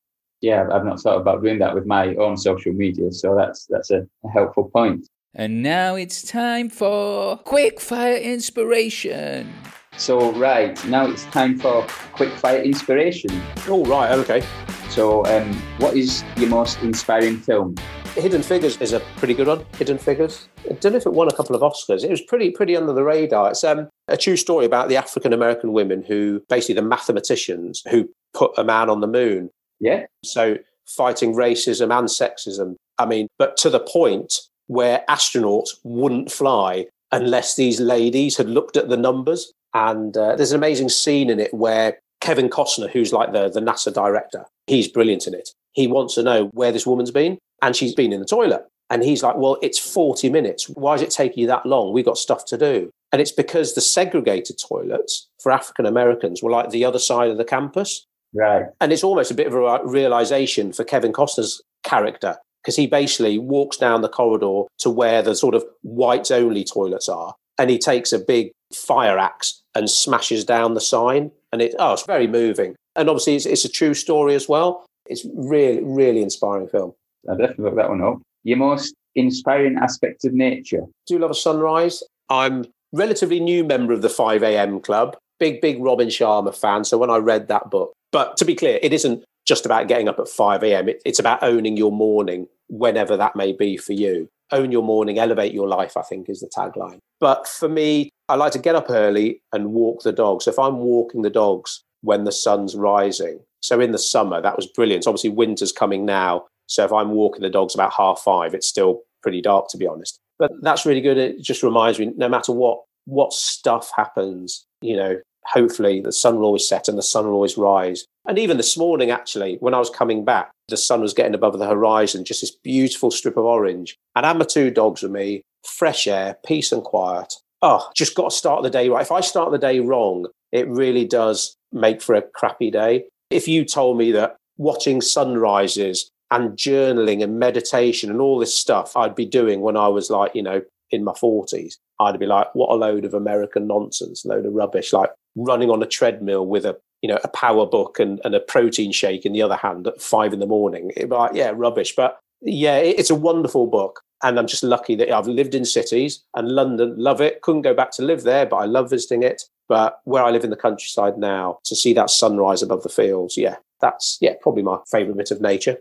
Yeah, 0.40 0.68
I've 0.72 0.84
not 0.84 1.00
thought 1.00 1.20
about 1.20 1.42
doing 1.42 1.58
that 1.58 1.74
with 1.74 1.86
my 1.86 2.14
own 2.14 2.36
social 2.36 2.72
media, 2.72 3.10
so 3.10 3.34
that's 3.34 3.66
that's 3.66 3.90
a, 3.90 4.06
a 4.24 4.28
helpful 4.28 4.70
point. 4.72 5.08
And 5.34 5.62
now 5.62 5.96
it's 5.96 6.22
time 6.22 6.70
for 6.70 7.38
quickfire 7.38 8.22
inspiration. 8.22 9.52
So 9.98 10.32
right 10.32 10.82
now 10.86 11.06
it's 11.06 11.24
time 11.26 11.58
for 11.58 11.84
quick 12.12 12.32
fire 12.34 12.62
inspiration. 12.62 13.30
Oh, 13.66 13.84
right. 13.84 14.12
Okay. 14.12 14.46
So, 14.90 15.26
um, 15.26 15.52
what 15.78 15.96
is 15.96 16.24
your 16.36 16.48
most 16.48 16.80
inspiring 16.82 17.36
film? 17.36 17.74
Hidden 18.14 18.42
Figures 18.42 18.80
is 18.80 18.92
a 18.92 19.00
pretty 19.16 19.34
good 19.34 19.48
one. 19.48 19.64
Hidden 19.76 19.98
Figures. 19.98 20.48
I 20.70 20.74
don't 20.74 20.92
know 20.92 20.98
if 20.98 21.06
it 21.06 21.12
won 21.12 21.28
a 21.28 21.34
couple 21.34 21.54
of 21.54 21.62
Oscars. 21.62 22.04
It 22.04 22.10
was 22.10 22.22
pretty 22.22 22.50
pretty 22.50 22.76
under 22.76 22.92
the 22.92 23.02
radar. 23.02 23.50
It's 23.50 23.64
um, 23.64 23.88
a 24.06 24.16
true 24.16 24.36
story 24.36 24.64
about 24.64 24.88
the 24.88 24.96
African 24.96 25.32
American 25.32 25.72
women 25.72 26.02
who 26.02 26.42
basically 26.48 26.76
the 26.76 26.82
mathematicians 26.82 27.82
who 27.90 28.08
put 28.34 28.52
a 28.56 28.64
man 28.64 28.88
on 28.88 29.00
the 29.00 29.06
moon. 29.06 29.50
Yeah, 29.80 30.06
So 30.24 30.58
fighting 30.86 31.34
racism 31.34 31.96
and 31.96 32.08
sexism. 32.08 32.76
I 32.98 33.06
mean, 33.06 33.28
but 33.38 33.56
to 33.58 33.70
the 33.70 33.80
point 33.80 34.34
where 34.66 35.04
astronauts 35.08 35.70
wouldn't 35.84 36.30
fly 36.30 36.86
unless 37.12 37.56
these 37.56 37.80
ladies 37.80 38.36
had 38.36 38.48
looked 38.48 38.76
at 38.76 38.88
the 38.88 38.96
numbers. 38.96 39.52
And 39.78 40.16
uh, 40.16 40.34
there's 40.34 40.50
an 40.50 40.58
amazing 40.58 40.88
scene 40.88 41.30
in 41.30 41.38
it 41.38 41.54
where 41.54 41.98
Kevin 42.20 42.50
Costner, 42.50 42.90
who's 42.90 43.12
like 43.12 43.32
the, 43.32 43.48
the 43.48 43.60
NASA 43.60 43.94
director, 43.94 44.44
he's 44.66 44.88
brilliant 44.88 45.28
in 45.28 45.34
it. 45.34 45.50
He 45.72 45.86
wants 45.86 46.16
to 46.16 46.24
know 46.24 46.46
where 46.46 46.72
this 46.72 46.84
woman's 46.84 47.12
been, 47.12 47.38
and 47.62 47.76
she's 47.76 47.94
been 47.94 48.12
in 48.12 48.18
the 48.18 48.26
toilet. 48.26 48.66
And 48.90 49.04
he's 49.04 49.22
like, 49.22 49.36
Well, 49.36 49.56
it's 49.62 49.78
40 49.78 50.30
minutes. 50.30 50.68
Why 50.68 50.94
is 50.94 51.02
it 51.02 51.10
taking 51.10 51.42
you 51.42 51.46
that 51.46 51.64
long? 51.64 51.92
We've 51.92 52.04
got 52.04 52.18
stuff 52.18 52.44
to 52.46 52.58
do. 52.58 52.90
And 53.12 53.22
it's 53.22 53.30
because 53.30 53.74
the 53.74 53.80
segregated 53.80 54.56
toilets 54.58 55.28
for 55.40 55.52
African 55.52 55.86
Americans 55.86 56.42
were 56.42 56.50
like 56.50 56.70
the 56.70 56.84
other 56.84 56.98
side 56.98 57.30
of 57.30 57.38
the 57.38 57.44
campus. 57.44 58.04
right. 58.34 58.66
And 58.80 58.92
it's 58.92 59.04
almost 59.04 59.30
a 59.30 59.34
bit 59.34 59.46
of 59.46 59.54
a 59.54 59.80
realization 59.84 60.72
for 60.72 60.82
Kevin 60.82 61.12
Costner's 61.12 61.62
character 61.84 62.36
because 62.62 62.74
he 62.74 62.88
basically 62.88 63.38
walks 63.38 63.76
down 63.76 64.02
the 64.02 64.08
corridor 64.08 64.62
to 64.78 64.90
where 64.90 65.22
the 65.22 65.36
sort 65.36 65.54
of 65.54 65.64
whites 65.82 66.32
only 66.32 66.64
toilets 66.64 67.08
are. 67.08 67.34
And 67.58 67.70
he 67.70 67.78
takes 67.78 68.12
a 68.12 68.18
big 68.18 68.52
fire 68.72 69.18
axe 69.18 69.62
and 69.74 69.90
smashes 69.90 70.44
down 70.44 70.74
the 70.74 70.80
sign. 70.80 71.30
And 71.52 71.62
it, 71.62 71.74
oh, 71.78 71.94
it's 71.94 72.04
very 72.04 72.26
moving. 72.26 72.76
And 72.96 73.08
obviously, 73.08 73.36
it's, 73.36 73.46
it's 73.46 73.64
a 73.64 73.68
true 73.68 73.94
story 73.94 74.34
as 74.34 74.48
well. 74.48 74.84
It's 75.06 75.26
really, 75.34 75.82
really 75.82 76.22
inspiring 76.22 76.68
film. 76.68 76.94
I'll 77.28 77.36
definitely 77.36 77.64
look 77.64 77.76
that 77.76 77.88
one 77.88 78.02
up. 78.02 78.18
Your 78.44 78.58
most 78.58 78.94
inspiring 79.14 79.76
aspect 79.76 80.24
of 80.24 80.32
nature? 80.32 80.82
Do 81.06 81.18
love 81.18 81.30
a 81.30 81.34
sunrise. 81.34 82.02
I'm 82.28 82.64
relatively 82.92 83.40
new 83.40 83.64
member 83.64 83.92
of 83.92 84.02
the 84.02 84.08
5 84.08 84.42
a.m. 84.42 84.80
club. 84.80 85.16
Big, 85.38 85.60
big 85.60 85.82
Robin 85.82 86.08
Sharma 86.08 86.54
fan. 86.54 86.84
So 86.84 86.98
when 86.98 87.10
I 87.10 87.18
read 87.18 87.48
that 87.48 87.70
book, 87.70 87.92
but 88.12 88.36
to 88.38 88.44
be 88.44 88.54
clear, 88.54 88.78
it 88.82 88.92
isn't 88.92 89.24
just 89.46 89.66
about 89.66 89.88
getting 89.88 90.08
up 90.08 90.18
at 90.18 90.28
5 90.28 90.62
a.m. 90.62 90.88
It, 90.88 91.02
it's 91.04 91.18
about 91.18 91.42
owning 91.42 91.76
your 91.76 91.92
morning, 91.92 92.48
whenever 92.68 93.16
that 93.16 93.36
may 93.36 93.52
be 93.52 93.76
for 93.76 93.92
you. 93.92 94.28
Own 94.50 94.72
your 94.72 94.82
morning, 94.82 95.18
elevate 95.18 95.52
your 95.52 95.68
life, 95.68 95.96
I 95.96 96.02
think 96.02 96.28
is 96.28 96.40
the 96.40 96.48
tagline. 96.48 96.98
But 97.20 97.46
for 97.46 97.68
me, 97.68 98.10
I 98.28 98.36
like 98.36 98.52
to 98.52 98.58
get 98.58 98.74
up 98.74 98.90
early 98.90 99.42
and 99.52 99.72
walk 99.72 100.02
the 100.02 100.12
dogs. 100.12 100.44
So 100.44 100.50
if 100.50 100.58
I'm 100.58 100.78
walking 100.78 101.22
the 101.22 101.30
dogs 101.30 101.82
when 102.02 102.24
the 102.24 102.32
sun's 102.32 102.74
rising, 102.74 103.40
so 103.60 103.80
in 103.80 103.92
the 103.92 103.98
summer, 103.98 104.40
that 104.40 104.56
was 104.56 104.66
brilliant. 104.66 105.04
So 105.04 105.10
obviously, 105.10 105.30
winter's 105.30 105.72
coming 105.72 106.04
now. 106.04 106.46
So 106.66 106.84
if 106.84 106.92
I'm 106.92 107.10
walking 107.10 107.42
the 107.42 107.50
dogs 107.50 107.74
about 107.74 107.92
half 107.92 108.20
five, 108.20 108.54
it's 108.54 108.68
still 108.68 109.02
pretty 109.22 109.40
dark, 109.40 109.68
to 109.70 109.76
be 109.76 109.86
honest. 109.86 110.18
But 110.38 110.52
that's 110.62 110.86
really 110.86 111.00
good. 111.00 111.18
It 111.18 111.40
just 111.40 111.62
reminds 111.62 111.98
me, 111.98 112.12
no 112.16 112.28
matter 112.28 112.52
what 112.52 112.80
what 113.06 113.32
stuff 113.32 113.90
happens, 113.96 114.66
you 114.82 114.94
know, 114.94 115.16
hopefully 115.52 116.00
the 116.00 116.12
sun 116.12 116.36
will 116.36 116.46
always 116.46 116.68
set 116.68 116.88
and 116.88 116.98
the 116.98 117.02
sun 117.02 117.26
will 117.26 117.34
always 117.34 117.56
rise. 117.56 118.04
And 118.26 118.38
even 118.38 118.56
this 118.56 118.76
morning, 118.76 119.10
actually, 119.10 119.56
when 119.60 119.74
I 119.74 119.78
was 119.78 119.90
coming 119.90 120.24
back, 120.24 120.50
the 120.68 120.76
sun 120.76 121.00
was 121.00 121.14
getting 121.14 121.34
above 121.34 121.58
the 121.58 121.66
horizon, 121.66 122.24
just 122.24 122.42
this 122.42 122.56
beautiful 122.62 123.10
strip 123.10 123.36
of 123.36 123.44
orange. 123.44 123.96
And 124.14 124.26
I 124.26 124.28
had 124.28 124.38
my 124.38 124.44
two 124.44 124.70
dogs 124.70 125.02
with 125.02 125.12
me, 125.12 125.42
fresh 125.64 126.06
air, 126.06 126.36
peace 126.44 126.72
and 126.72 126.82
quiet. 126.82 127.32
Oh, 127.62 127.88
just 127.96 128.14
got 128.14 128.30
to 128.30 128.36
start 128.36 128.62
the 128.62 128.70
day 128.70 128.88
right. 128.88 129.02
If 129.02 129.10
I 129.10 129.20
start 129.20 129.50
the 129.50 129.58
day 129.58 129.80
wrong, 129.80 130.26
it 130.52 130.68
really 130.68 131.06
does 131.06 131.56
make 131.72 132.02
for 132.02 132.14
a 132.14 132.22
crappy 132.22 132.70
day. 132.70 133.04
If 133.30 133.48
you 133.48 133.64
told 133.64 133.98
me 133.98 134.12
that 134.12 134.36
watching 134.58 135.00
sunrises 135.00 136.10
and 136.30 136.56
journaling 136.56 137.22
and 137.22 137.38
meditation 137.38 138.10
and 138.10 138.20
all 138.20 138.38
this 138.38 138.54
stuff 138.54 138.96
I'd 138.96 139.14
be 139.14 139.26
doing 139.26 139.60
when 139.60 139.76
I 139.76 139.88
was 139.88 140.10
like, 140.10 140.34
you 140.34 140.42
know, 140.42 140.62
in 140.90 141.04
my 141.04 141.12
40s, 141.12 141.74
I'd 142.00 142.18
be 142.18 142.26
like, 142.26 142.48
what 142.54 142.70
a 142.70 142.76
load 142.76 143.04
of 143.04 143.14
American 143.14 143.66
nonsense, 143.66 144.24
load 144.24 144.46
of 144.46 144.52
rubbish, 144.52 144.92
like 144.92 145.10
running 145.38 145.70
on 145.70 145.82
a 145.82 145.86
treadmill 145.86 146.46
with 146.46 146.64
a, 146.64 146.76
you 147.02 147.08
know, 147.08 147.18
a 147.24 147.28
power 147.28 147.64
book 147.66 147.98
and, 147.98 148.20
and 148.24 148.34
a 148.34 148.40
protein 148.40 148.92
shake 148.92 149.24
in 149.24 149.32
the 149.32 149.42
other 149.42 149.56
hand 149.56 149.86
at 149.86 150.00
five 150.02 150.32
in 150.32 150.40
the 150.40 150.46
morning. 150.46 150.90
It'd 150.96 151.10
like, 151.10 151.32
yeah, 151.34 151.52
rubbish. 151.54 151.94
But 151.96 152.18
yeah, 152.40 152.76
it- 152.78 152.98
it's 152.98 153.10
a 153.10 153.14
wonderful 153.14 153.66
book. 153.66 154.00
And 154.22 154.36
I'm 154.36 154.48
just 154.48 154.64
lucky 154.64 154.96
that 154.96 155.10
I've 155.12 155.28
lived 155.28 155.54
in 155.54 155.64
cities 155.64 156.24
and 156.34 156.48
London, 156.50 156.94
love 156.98 157.20
it. 157.20 157.40
Couldn't 157.42 157.62
go 157.62 157.72
back 157.72 157.92
to 157.92 158.02
live 158.02 158.24
there, 158.24 158.46
but 158.46 158.56
I 158.56 158.64
love 158.64 158.90
visiting 158.90 159.22
it. 159.22 159.44
But 159.68 160.00
where 160.04 160.24
I 160.24 160.30
live 160.30 160.42
in 160.42 160.50
the 160.50 160.56
countryside 160.56 161.18
now, 161.18 161.58
to 161.64 161.76
see 161.76 161.92
that 161.92 162.10
sunrise 162.10 162.62
above 162.62 162.82
the 162.82 162.88
fields, 162.88 163.36
yeah, 163.36 163.56
that's 163.80 164.18
yeah, 164.20 164.32
probably 164.40 164.62
my 164.64 164.78
favourite 164.90 165.16
bit 165.18 165.30
of 165.30 165.40
nature. 165.40 165.76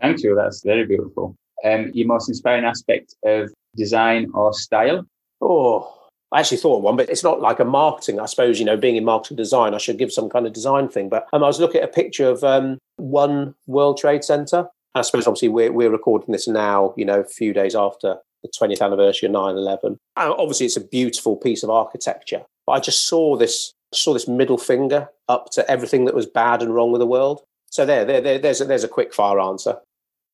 Thank 0.00 0.22
you. 0.22 0.34
That's 0.34 0.62
very 0.62 0.86
beautiful. 0.86 1.36
Um, 1.62 1.90
your 1.92 2.06
most 2.06 2.28
inspiring 2.28 2.64
aspect 2.64 3.14
of 3.24 3.50
design 3.76 4.30
or 4.34 4.54
style? 4.54 5.04
Oh, 5.42 5.92
I 6.34 6.40
actually 6.40 6.58
thought 6.58 6.78
of 6.78 6.82
one, 6.82 6.96
but 6.96 7.08
it's 7.08 7.22
not 7.22 7.40
like 7.40 7.60
a 7.60 7.64
marketing. 7.64 8.18
I 8.18 8.26
suppose, 8.26 8.58
you 8.58 8.66
know, 8.66 8.76
being 8.76 8.96
in 8.96 9.04
marketing 9.04 9.36
design, 9.36 9.72
I 9.72 9.78
should 9.78 9.98
give 9.98 10.12
some 10.12 10.28
kind 10.28 10.48
of 10.48 10.52
design 10.52 10.88
thing. 10.88 11.08
But 11.08 11.28
um, 11.32 11.44
I 11.44 11.46
was 11.46 11.60
looking 11.60 11.80
at 11.80 11.88
a 11.88 11.92
picture 11.92 12.28
of 12.28 12.42
um, 12.42 12.78
One 12.96 13.54
World 13.68 13.98
Trade 13.98 14.24
Center. 14.24 14.66
I 14.96 15.02
suppose, 15.02 15.28
obviously, 15.28 15.48
we're, 15.48 15.70
we're 15.70 15.92
recording 15.92 16.32
this 16.32 16.48
now, 16.48 16.92
you 16.96 17.04
know, 17.04 17.20
a 17.20 17.24
few 17.24 17.52
days 17.52 17.76
after 17.76 18.16
the 18.42 18.48
20th 18.48 18.82
anniversary 18.82 19.28
of 19.28 19.32
9 19.32 19.54
11. 19.54 19.96
Obviously, 20.16 20.66
it's 20.66 20.76
a 20.76 20.84
beautiful 20.84 21.36
piece 21.36 21.62
of 21.62 21.70
architecture. 21.70 22.42
But 22.66 22.72
I 22.72 22.80
just 22.80 23.06
saw 23.06 23.36
this, 23.36 23.72
saw 23.92 24.12
this 24.12 24.26
middle 24.26 24.58
finger 24.58 25.08
up 25.28 25.50
to 25.52 25.70
everything 25.70 26.04
that 26.06 26.16
was 26.16 26.26
bad 26.26 26.62
and 26.62 26.74
wrong 26.74 26.90
with 26.90 26.98
the 26.98 27.06
world. 27.06 27.42
So 27.70 27.86
there, 27.86 28.04
there, 28.04 28.20
there 28.20 28.38
there's, 28.40 28.60
a, 28.60 28.64
there's 28.64 28.84
a 28.84 28.88
quick 28.88 29.14
fire 29.14 29.38
answer. 29.38 29.76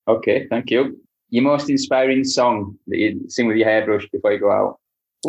Okay, 0.08 0.46
thank 0.48 0.70
you. 0.70 0.98
Your 1.28 1.44
most 1.44 1.68
inspiring 1.68 2.24
song 2.24 2.78
that 2.86 2.96
you 2.96 3.20
sing 3.28 3.46
with 3.46 3.58
your 3.58 3.68
hairbrush 3.68 4.08
before 4.08 4.32
you 4.32 4.40
go 4.40 4.50
out? 4.50 4.79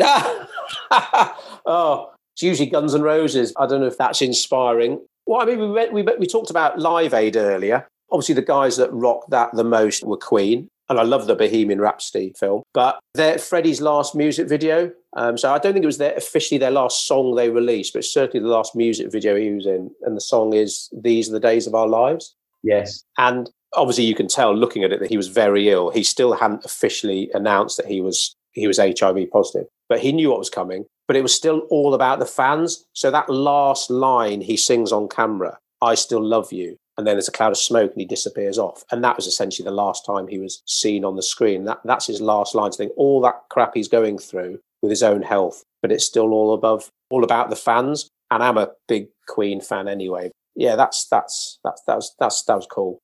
oh, 0.90 2.12
it's 2.34 2.42
usually 2.42 2.68
Guns 2.68 2.94
N' 2.94 3.02
Roses. 3.02 3.52
I 3.58 3.66
don't 3.66 3.80
know 3.80 3.86
if 3.86 3.98
that's 3.98 4.22
inspiring. 4.22 5.00
Well, 5.26 5.42
I 5.42 5.44
mean, 5.44 5.58
we, 5.58 5.70
went, 5.70 5.92
we, 5.92 6.02
we 6.18 6.26
talked 6.26 6.50
about 6.50 6.78
Live 6.78 7.14
Aid 7.14 7.36
earlier. 7.36 7.86
Obviously, 8.10 8.34
the 8.34 8.42
guys 8.42 8.76
that 8.76 8.92
rocked 8.92 9.30
that 9.30 9.50
the 9.54 9.64
most 9.64 10.04
were 10.04 10.16
Queen. 10.16 10.68
and 10.88 10.98
I 10.98 11.02
love 11.02 11.26
the 11.26 11.34
Bohemian 11.34 11.80
Rhapsody 11.80 12.32
film. 12.38 12.62
But 12.74 12.98
they're 13.14 13.38
Freddie's 13.38 13.80
last 13.80 14.14
music 14.14 14.48
video. 14.48 14.90
Um, 15.14 15.36
so 15.38 15.52
I 15.52 15.58
don't 15.58 15.72
think 15.72 15.84
it 15.84 15.86
was 15.86 15.98
their, 15.98 16.14
officially 16.14 16.58
their 16.58 16.70
last 16.70 17.06
song 17.06 17.34
they 17.34 17.50
released, 17.50 17.92
but 17.92 18.04
certainly 18.04 18.42
the 18.42 18.52
last 18.52 18.74
music 18.74 19.12
video 19.12 19.36
he 19.36 19.52
was 19.52 19.66
in. 19.66 19.90
And 20.02 20.16
the 20.16 20.20
song 20.20 20.54
is 20.54 20.88
"These 20.92 21.28
Are 21.28 21.32
the 21.32 21.40
Days 21.40 21.66
of 21.66 21.74
Our 21.74 21.88
Lives." 21.88 22.34
Yes. 22.62 23.02
And 23.18 23.50
obviously, 23.74 24.04
you 24.04 24.14
can 24.14 24.28
tell 24.28 24.54
looking 24.54 24.84
at 24.84 24.92
it 24.92 25.00
that 25.00 25.10
he 25.10 25.16
was 25.16 25.28
very 25.28 25.68
ill. 25.68 25.90
He 25.90 26.02
still 26.02 26.34
hadn't 26.34 26.64
officially 26.64 27.30
announced 27.34 27.76
that 27.76 27.86
he 27.86 28.00
was 28.00 28.34
he 28.52 28.66
was 28.66 28.78
HIV 28.78 29.30
positive, 29.30 29.66
but 29.88 30.00
he 30.00 30.12
knew 30.12 30.30
what 30.30 30.38
was 30.38 30.50
coming. 30.50 30.84
But 31.08 31.16
it 31.16 31.22
was 31.22 31.34
still 31.34 31.60
all 31.70 31.94
about 31.94 32.20
the 32.20 32.26
fans. 32.26 32.84
So 32.94 33.10
that 33.10 33.28
last 33.28 33.90
line 33.90 34.40
he 34.40 34.56
sings 34.56 34.92
on 34.92 35.08
camera, 35.08 35.58
"I 35.80 35.94
still 35.94 36.22
love 36.22 36.52
you." 36.52 36.76
and 36.98 37.06
then 37.06 37.14
there's 37.14 37.28
a 37.28 37.32
cloud 37.32 37.52
of 37.52 37.58
smoke 37.58 37.92
and 37.92 38.00
he 38.00 38.06
disappears 38.06 38.58
off. 38.58 38.84
And 38.90 39.02
that 39.02 39.16
was 39.16 39.26
essentially 39.26 39.64
the 39.64 39.70
last 39.70 40.04
time 40.04 40.28
he 40.28 40.38
was 40.38 40.62
seen 40.66 41.04
on 41.04 41.16
the 41.16 41.22
screen. 41.22 41.64
That 41.64 41.80
that's 41.84 42.06
his 42.06 42.20
last 42.20 42.54
line. 42.54 42.70
To 42.70 42.76
think 42.76 42.92
all 42.96 43.20
that 43.22 43.42
crap 43.50 43.72
he's 43.74 43.88
going 43.88 44.18
through 44.18 44.60
with 44.82 44.90
his 44.90 45.02
own 45.02 45.22
health, 45.22 45.64
but 45.80 45.92
it's 45.92 46.04
still 46.04 46.32
all 46.32 46.52
above, 46.52 46.90
all 47.10 47.24
about 47.24 47.50
the 47.50 47.56
fans. 47.56 48.08
And 48.30 48.42
I'm 48.42 48.58
a 48.58 48.70
big 48.88 49.08
Queen 49.28 49.60
fan 49.60 49.88
anyway. 49.88 50.30
Yeah, 50.54 50.76
that's 50.76 51.06
that's 51.08 51.58
that's 51.64 51.82
that 51.86 51.96
was 51.96 52.14
that's 52.18 52.42
that 52.44 52.56
was 52.56 52.66
cool. 52.66 52.98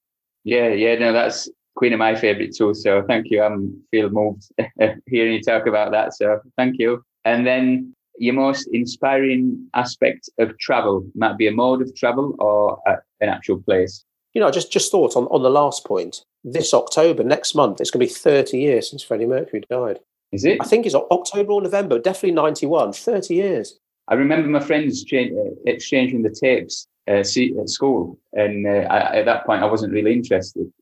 Yeah, 0.45 0.69
yeah, 0.69 0.95
no, 0.97 1.13
that's 1.13 1.49
Queen 1.79 1.93
of 1.93 2.01
my 2.01 2.17
favourite 2.17 2.53
too. 2.53 2.75
So 2.75 3.05
thank 3.07 3.31
you. 3.31 3.41
I'm 3.41 3.81
feel 3.93 4.11
moved 4.11 4.51
hearing 5.07 5.35
you 5.35 5.41
talk 5.41 5.69
about 5.69 5.93
that. 5.93 6.13
So 6.13 6.41
thank 6.57 6.77
you. 6.79 7.05
And 7.25 7.47
then 7.47 7.95
your 8.19 8.35
most 8.35 8.69
inspiring 8.73 9.69
aspect 9.75 10.29
of 10.39 10.59
travel 10.59 11.07
might 11.15 11.39
be 11.39 11.47
a 11.47 11.53
mode 11.53 11.81
of 11.81 11.95
travel 11.95 12.35
or 12.41 12.81
a, 12.85 12.97
an 13.21 13.29
actual 13.29 13.63
place? 13.63 14.05
You 14.35 14.41
know, 14.41 14.49
I 14.49 14.51
just 14.51 14.73
just 14.73 14.91
thought 14.91 15.15
on, 15.15 15.27
on 15.27 15.45
the 15.45 15.51
last 15.51 15.85
point. 15.85 16.23
This 16.43 16.75
October, 16.75 17.23
next 17.23 17.55
month, 17.55 17.81
it's 17.81 17.93
going 17.93 18.05
to 18.05 18.13
be 18.13 18.19
30 18.21 18.59
years 18.59 18.91
since 18.91 19.03
Freddie 19.05 19.27
Mercury 19.27 19.63
died. 19.71 20.01
Is 20.33 20.45
it? 20.45 20.59
I 20.61 20.65
think 20.65 20.85
it's 20.85 20.97
October 20.97 21.53
or 21.53 21.63
November, 21.63 21.99
definitely 21.99 22.33
91, 22.33 22.93
30 22.93 23.35
years. 23.35 23.79
I 24.09 24.15
remember 24.15 24.49
my 24.49 24.61
friends 24.61 25.05
cha- 25.05 25.17
uh, 25.19 25.51
exchanging 25.67 26.23
the 26.23 26.31
tapes 26.31 26.89
uh, 27.09 27.21
at 27.21 27.69
school. 27.69 28.19
And 28.33 28.67
uh, 28.67 28.87
I, 28.91 29.19
at 29.19 29.25
that 29.27 29.47
point, 29.47 29.63
I 29.63 29.67
wasn't 29.67 29.93
really 29.93 30.13
interested. 30.13 30.73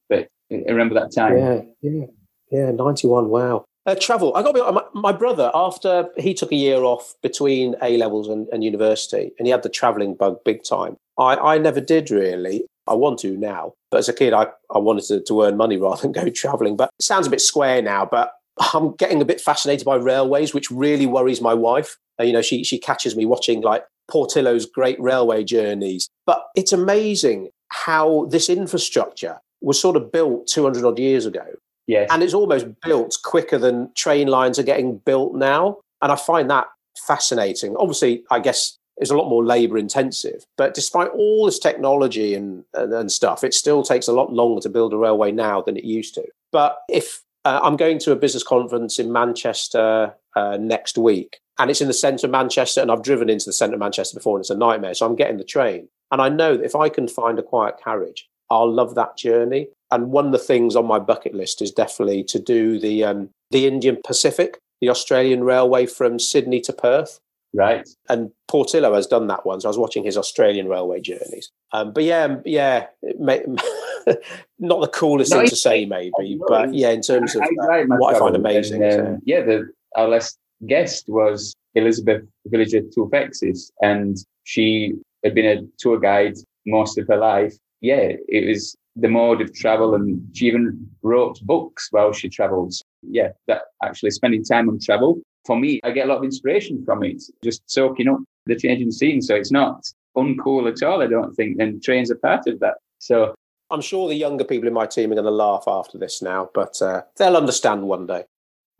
I 0.51 0.71
remember 0.71 0.95
that 0.95 1.13
time. 1.15 1.39
Yeah, 1.39 1.61
yeah, 1.83 2.07
yeah, 2.51 2.71
91, 2.71 3.29
wow. 3.29 3.65
Uh, 3.87 3.95
travel. 3.95 4.35
I 4.35 4.43
got 4.43 4.53
to 4.53 4.65
be 4.65 4.73
my, 4.73 4.83
my, 4.95 5.13
brother 5.13 5.51
after 5.55 6.09
he 6.17 6.35
took 6.35 6.51
a 6.51 6.57
year 6.57 6.83
off 6.83 7.15
between 7.23 7.77
A 7.83 7.97
levels 7.97 8.29
and, 8.29 8.49
and, 8.49 8.65
university, 8.65 9.31
and 9.39 9.47
he 9.47 9.53
had 9.53 9.63
the 9.63 9.69
traveling 9.69 10.17
bug 10.17 10.39
big 10.45 10.65
time. 10.65 10.97
I, 11.17 11.37
I 11.37 11.59
never 11.59 11.81
did 11.81 12.11
really. 12.11 12.65
I 12.89 12.95
want 12.95 13.21
to 13.21 13.37
now, 13.37 13.75
but 13.91 13.99
as 13.99 14.09
a 14.09 14.13
kid, 14.13 14.33
I, 14.33 14.47
I 14.75 14.79
wanted 14.79 15.05
to, 15.05 15.21
to 15.23 15.43
earn 15.43 15.57
money 15.57 15.77
rather 15.81 16.03
than 16.03 16.13
go 16.13 16.29
traveling. 16.31 16.77
But 16.77 16.91
it 16.99 17.05
sounds 17.05 17.29
a 17.29 17.31
bit 17.31 17.41
square 17.41 17.81
now, 17.81 18.05
but 18.05 18.33
I'm 18.73 18.95
getting 18.97 19.23
a 19.23 19.25
bit 19.25 19.41
fascinated 19.41 19.85
by 19.85 19.97
railways, 19.97 20.53
which 20.53 20.71
really 20.71 21.07
worries 21.07 21.41
my 21.41 21.55
wife. 21.55 21.97
Uh, 22.19 22.25
you 22.25 22.33
know, 22.33 22.43
she 22.43 22.65
she 22.65 22.79
catches 22.79 23.15
me 23.15 23.25
watching 23.25 23.61
like 23.61 23.85
Portillo's 24.11 24.67
great 24.67 25.01
railway 25.01 25.45
journeys. 25.45 26.09
But 26.27 26.43
it's 26.57 26.73
amazing 26.73 27.51
how 27.69 28.27
this 28.31 28.49
infrastructure 28.49 29.39
was 29.61 29.81
sort 29.81 29.97
of 29.97 30.13
built 30.13 30.47
200 30.47 30.85
odd 30.85 30.99
years 30.99 31.27
ago 31.27 31.47
Yes. 31.87 32.09
And 32.11 32.23
it's 32.23 32.35
almost 32.35 32.67
built 32.83 33.17
quicker 33.25 33.59
than 33.59 33.93
train 33.95 34.29
lines 34.29 34.59
are 34.59 34.65
getting 34.65 34.99
built 34.99 35.35
now. 35.35 35.79
And 36.03 36.11
I 36.11 36.17
find 36.17 36.51
that 36.51 36.67
fascinating. 37.07 37.77
Obviously, 37.77 38.25
I 38.31 38.41
guess 38.41 38.79
it's 38.97 39.11
a 39.11 39.17
lot 39.17 39.29
more 39.29 39.45
labor 39.45 39.79
intensive. 39.79 40.45
But 40.57 40.75
despite 40.75 41.11
all 41.11 41.47
this 41.47 41.59
technology 41.59 42.35
and, 42.35 42.65
and, 42.75 42.93
and, 42.93 43.13
stuff, 43.13 43.45
it 43.45 43.55
still 43.55 43.83
takes 43.83 44.09
a 44.09 44.13
lot 44.13 44.33
longer 44.33 44.61
to 44.63 44.69
build 44.69 44.93
a 44.93 44.97
railway 44.97 45.33
now 45.33 45.61
than 45.61 45.77
it 45.77 45.85
used 45.85 46.15
to. 46.15 46.25
But 46.51 46.79
if 46.89 47.23
uh, 47.45 47.61
I'm 47.63 47.77
going 47.77 47.99
to 48.01 48.13
a 48.13 48.17
business 48.17 48.43
conference 48.43 48.99
in 48.99 49.13
Manchester 49.13 50.15
uh, 50.35 50.57
next 50.59 50.99
week, 50.99 51.39
and 51.59 51.71
it's 51.71 51.81
in 51.81 51.89
the 51.89 51.95
centre 51.95 52.27
of 52.27 52.31
Manchester, 52.31 52.81
and 52.81 52.91
I've 52.91 53.03
driven 53.03 53.31
into 53.31 53.47
the 53.47 53.53
centre 53.53 53.75
of 53.75 53.81
Manchester 53.81 54.17
before, 54.19 54.37
and 54.37 54.43
it's 54.43 54.51
a 54.51 54.57
nightmare. 54.57 54.95
So 54.95 55.07
I'm 55.07 55.17
getting 55.17 55.39
the 55.39 55.45
train. 55.45 55.89
And 56.11 56.21
I 56.21 56.29
know 56.29 56.57
that 56.57 56.65
if 56.65 56.77
I 56.77 56.89
can 56.89 57.09
find 57.09 57.39
a 57.39 57.43
quiet 57.43 57.77
carriage, 57.83 58.29
I'll 58.51 58.73
love 58.73 58.95
that 58.95 59.17
journey. 59.17 59.69
And 59.91 60.11
one 60.11 60.27
of 60.27 60.33
the 60.33 60.39
things 60.39 60.75
on 60.77 60.87
my 60.87 60.99
bucket 60.99 61.35
list 61.35 61.63
is 61.63 61.71
definitely 61.71 62.25
to 62.25 62.39
do 62.39 62.79
the 62.79 63.05
um, 63.05 63.31
the 63.51 63.67
Indian 63.67 63.99
Pacific, 64.05 64.59
the 64.81 64.89
Australian 64.89 65.45
railway 65.45 65.87
from 65.87 66.19
Sydney 66.19 66.61
to 66.63 66.73
Perth. 66.73 67.21
Right. 67.55 67.89
And 68.09 68.31
Portillo 68.49 68.95
has 68.95 69.07
done 69.07 69.29
that 69.29 69.47
one. 69.47 69.61
So 69.61 69.69
I 69.69 69.71
was 69.71 69.79
watching 69.79 70.05
his 70.05 70.19
Australian 70.19 70.69
railway 70.69 71.01
journeys. 71.01 71.51
Um, 71.73 71.93
but 71.93 72.05
yeah, 72.05 72.37
yeah, 72.45 72.87
may, 73.19 73.43
not 74.59 74.81
the 74.81 74.89
coolest 74.93 75.31
no, 75.31 75.39
thing 75.39 75.49
to 75.49 75.57
say, 75.57 75.87
maybe, 75.87 76.39
but 76.49 76.75
yeah, 76.75 76.91
in 76.91 77.01
terms 77.01 77.35
of 77.35 77.43
uh, 77.43 77.85
what 77.87 78.15
I 78.15 78.19
find 78.19 78.37
amazing. 78.37 78.83
And, 78.83 79.07
um, 79.07 79.19
yeah, 79.25 79.41
the, 79.41 79.71
our 79.97 80.09
last 80.09 80.39
guest 80.67 81.05
was 81.09 81.55
Elizabeth 81.75 82.23
Villager 82.47 82.83
Tufexis, 82.83 83.71
and 83.81 84.17
she 84.45 84.95
had 85.25 85.35
been 85.35 85.47
a 85.47 85.63
tour 85.79 85.99
guide 85.99 86.35
most 86.67 86.99
of 86.99 87.07
her 87.09 87.17
life. 87.17 87.55
Yeah, 87.81 88.13
it 88.29 88.49
was 88.49 88.77
the 88.97 89.09
mode 89.09 89.43
of 89.43 89.53
travel 89.55 89.95
and 89.95 90.21
she 90.35 90.47
even 90.47 90.89
wrote 91.03 91.39
books 91.43 91.89
while 91.91 92.13
she 92.13 92.29
travels. 92.29 92.83
Yeah, 93.03 93.29
that 93.47 93.63
actually 93.83 94.11
spending 94.11 94.43
time 94.45 94.69
on 94.69 94.79
travel. 94.81 95.21
For 95.45 95.59
me, 95.59 95.81
I 95.85 95.91
get 95.91 96.07
a 96.07 96.09
lot 96.09 96.19
of 96.19 96.25
inspiration 96.25 96.83
from 96.85 97.05
it, 97.05 97.23
just 97.45 97.63
soaking 97.71 98.09
up 98.09 98.19
the 98.47 98.57
changing 98.57 98.91
scene. 98.91 99.21
So 99.21 99.35
it's 99.35 99.53
not 99.53 99.85
uncool 100.17 100.71
at 100.71 100.83
all, 100.83 101.03
I 101.03 101.07
don't 101.07 101.35
think. 101.35 101.61
And 101.61 101.83
trains 101.83 102.11
are 102.11 102.17
part 102.17 102.47
of 102.47 102.59
that. 102.61 102.77
So 102.99 103.35
I'm 103.71 103.81
sure 103.81 104.09
the 104.09 104.15
younger 104.15 104.45
people 104.45 104.67
in 104.67 104.75
my 104.75 104.87
team 104.87 105.13
are 105.13 105.15
going 105.15 105.25
to 105.25 105.31
laugh 105.31 105.65
after 105.67 105.99
this 105.99 106.23
now, 106.23 106.49
but 106.55 106.81
uh, 106.81 107.03
they'll 107.19 107.37
understand 107.37 107.83
one 107.83 108.07
day. 108.07 108.25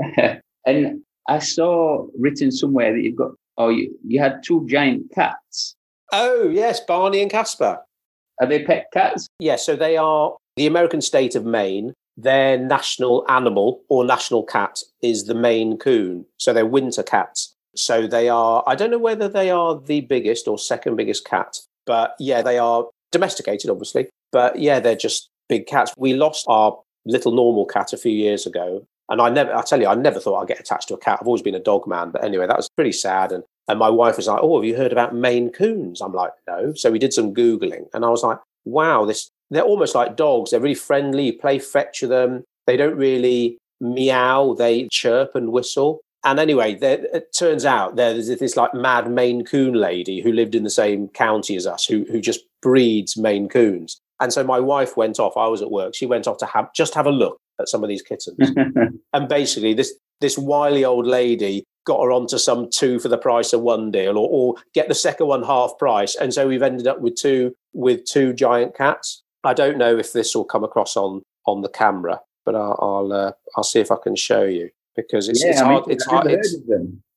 and 0.67 1.03
I 1.29 1.39
saw 1.41 2.07
written 2.19 2.51
somewhere 2.51 2.93
that 2.93 3.03
you've 3.03 3.17
got, 3.17 3.33
oh, 3.59 3.69
you, 3.69 3.97
you 4.07 4.21
had 4.21 4.43
two 4.45 4.67
giant 4.69 5.13
cats. 5.15 5.77
Oh, 6.13 6.49
yes, 6.49 6.81
Barney 6.81 7.21
and 7.21 7.31
Casper. 7.31 7.81
Are 8.41 8.47
they 8.47 8.65
pet 8.65 8.87
cats? 8.93 9.29
Yeah, 9.39 9.57
so 9.57 9.77
they 9.77 9.97
are 9.97 10.37
the 10.57 10.67
American 10.67 11.01
state 11.01 11.35
of 11.35 11.45
Maine. 11.45 11.93
Their 12.17 12.59
national 12.59 13.25
animal 13.29 13.83
or 13.89 14.05
national 14.05 14.43
cat 14.43 14.81
is 15.03 15.25
the 15.25 15.35
Maine 15.35 15.77
coon. 15.77 16.27
So 16.39 16.53
they're 16.53 16.67
winter 16.67 17.03
cats. 17.03 17.55
So 17.75 18.07
they 18.07 18.29
are, 18.29 18.65
I 18.67 18.75
don't 18.75 18.91
know 18.91 18.99
whether 18.99 19.29
they 19.29 19.51
are 19.51 19.79
the 19.79 20.01
biggest 20.01 20.49
or 20.49 20.59
second 20.59 20.97
biggest 20.97 21.27
cat, 21.27 21.59
but 21.85 22.15
yeah, 22.19 22.41
they 22.41 22.59
are 22.59 22.87
domesticated, 23.13 23.69
obviously. 23.71 24.09
But 24.33 24.59
yeah, 24.59 24.81
they're 24.81 24.97
just 24.97 25.29
big 25.49 25.67
cats. 25.67 25.93
We 25.99 26.15
lost 26.15 26.47
our 26.49 26.79
little 27.05 27.33
normal 27.33 27.67
cat 27.67 27.93
a 27.93 27.99
few 27.99 28.13
years 28.13 28.47
ago. 28.47 28.87
And 29.09 29.21
I 29.21 29.29
never, 29.29 29.55
I 29.55 29.63
tell 29.63 29.81
you, 29.81 29.87
I 29.87 29.95
never 29.95 30.19
thought 30.19 30.41
I'd 30.41 30.49
get 30.49 30.59
attached 30.59 30.89
to 30.89 30.95
a 30.95 30.99
cat. 30.99 31.19
I've 31.21 31.29
always 31.29 31.43
been 31.43 31.55
a 31.55 31.61
dog 31.61 31.87
man. 31.87 32.11
But 32.11 32.25
anyway, 32.25 32.47
that 32.47 32.57
was 32.57 32.69
pretty 32.75 32.93
sad. 32.93 33.31
And 33.31 33.45
and 33.69 33.79
my 33.79 33.91
wife 33.91 34.17
was 34.17 34.29
like, 34.29 34.41
"Oh, 34.43 34.59
have 34.59 34.65
you 34.65 34.77
heard 34.77 34.93
about 34.93 35.15
Maine 35.15 35.51
Coons?" 35.51 36.01
I'm 36.01 36.13
like, 36.13 36.33
"No." 36.47 36.73
So 36.75 36.91
we 36.91 36.99
did 36.99 37.13
some 37.13 37.35
googling, 37.35 37.87
and 37.95 38.05
I 38.05 38.09
was 38.09 38.23
like, 38.23 38.39
"Wow, 38.65 39.05
this 39.05 39.31
they're 39.51 39.63
almost 39.63 39.95
like 39.95 40.17
dogs. 40.17 40.51
They're 40.51 40.61
really 40.61 40.75
friendly. 40.75 41.27
You 41.27 41.39
play 41.39 41.59
fetch 41.59 42.03
with 42.03 42.11
them. 42.11 42.45
They 42.67 42.77
don't 42.77 42.97
really 42.97 43.59
meow. 43.81 44.55
They 44.55 44.89
chirp 44.91 45.35
and 45.35 45.53
whistle." 45.53 46.01
And 46.25 46.41
anyway, 46.41 46.77
it 46.81 47.33
turns 47.33 47.65
out 47.65 47.95
there's 47.95 48.27
this 48.27 48.57
like 48.57 48.75
mad 48.75 49.11
Maine 49.11 49.45
Coon 49.45 49.75
lady 49.75 50.21
who 50.21 50.33
lived 50.33 50.57
in 50.57 50.65
the 50.65 50.71
same 50.71 51.09
county 51.09 51.55
as 51.57 51.67
us, 51.67 51.85
who 51.87 52.05
who 52.11 52.21
just 52.21 52.41
breeds 52.63 53.17
Maine 53.17 53.49
Coons. 53.49 54.01
And 54.21 54.33
so 54.33 54.43
my 54.43 54.59
wife 54.59 54.97
went 54.97 55.21
off. 55.21 55.37
I 55.37 55.47
was 55.47 55.63
at 55.63 55.71
work. 55.71 55.95
She 55.95 56.07
went 56.07 56.27
off 56.27 56.39
to 56.39 56.47
have 56.47 56.73
just 56.75 56.95
have 56.95 57.07
a 57.07 57.13
look 57.13 57.39
at 57.61 57.69
some 57.69 57.83
of 57.83 57.89
these 57.89 58.03
kittens. 58.03 58.37
and 59.13 59.29
basically, 59.29 59.75
this 59.75 59.95
this 60.21 60.39
wily 60.39 60.85
old 60.85 61.07
lady 61.07 61.65
got 61.87 62.03
her 62.03 62.11
onto 62.11 62.37
some 62.37 62.69
two 62.69 62.99
for 62.99 63.09
the 63.09 63.19
price 63.19 63.53
of 63.53 63.61
one 63.61 63.91
deal 63.91 64.19
or, 64.19 64.29
or 64.29 64.55
get 64.75 64.89
the 64.89 64.95
second 64.95 65.29
one 65.29 65.45
half 65.45 65.73
price. 65.79 66.17
And 66.17 66.35
so 66.35 66.49
we've 66.49 66.63
ended 66.63 66.87
up 66.87 67.01
with 67.01 67.15
two 67.15 67.55
with 67.73 68.05
two 68.05 68.33
giant 68.33 68.77
cats. 68.77 69.23
I 69.45 69.55
don't 69.55 69.79
know 69.79 69.97
if 69.97 70.13
this 70.13 70.35
will 70.35 70.45
come 70.45 70.65
across 70.65 70.97
on 70.97 71.23
on 71.47 71.63
the 71.63 71.69
camera, 71.69 72.21
but 72.45 72.55
I'll 72.55 72.79
I'll, 72.81 73.13
uh, 73.13 73.33
I'll 73.57 73.65
see 73.65 73.81
if 73.81 73.91
I 73.91 73.97
can 74.03 74.17
show 74.17 74.43
you 74.43 74.71
because 74.97 75.29
it's, 75.29 75.43
yeah, 75.45 75.51
it's 75.51 75.61
hard. 75.61 75.85
It's 75.89 76.05
hard. 76.05 76.27
It's, 76.27 76.57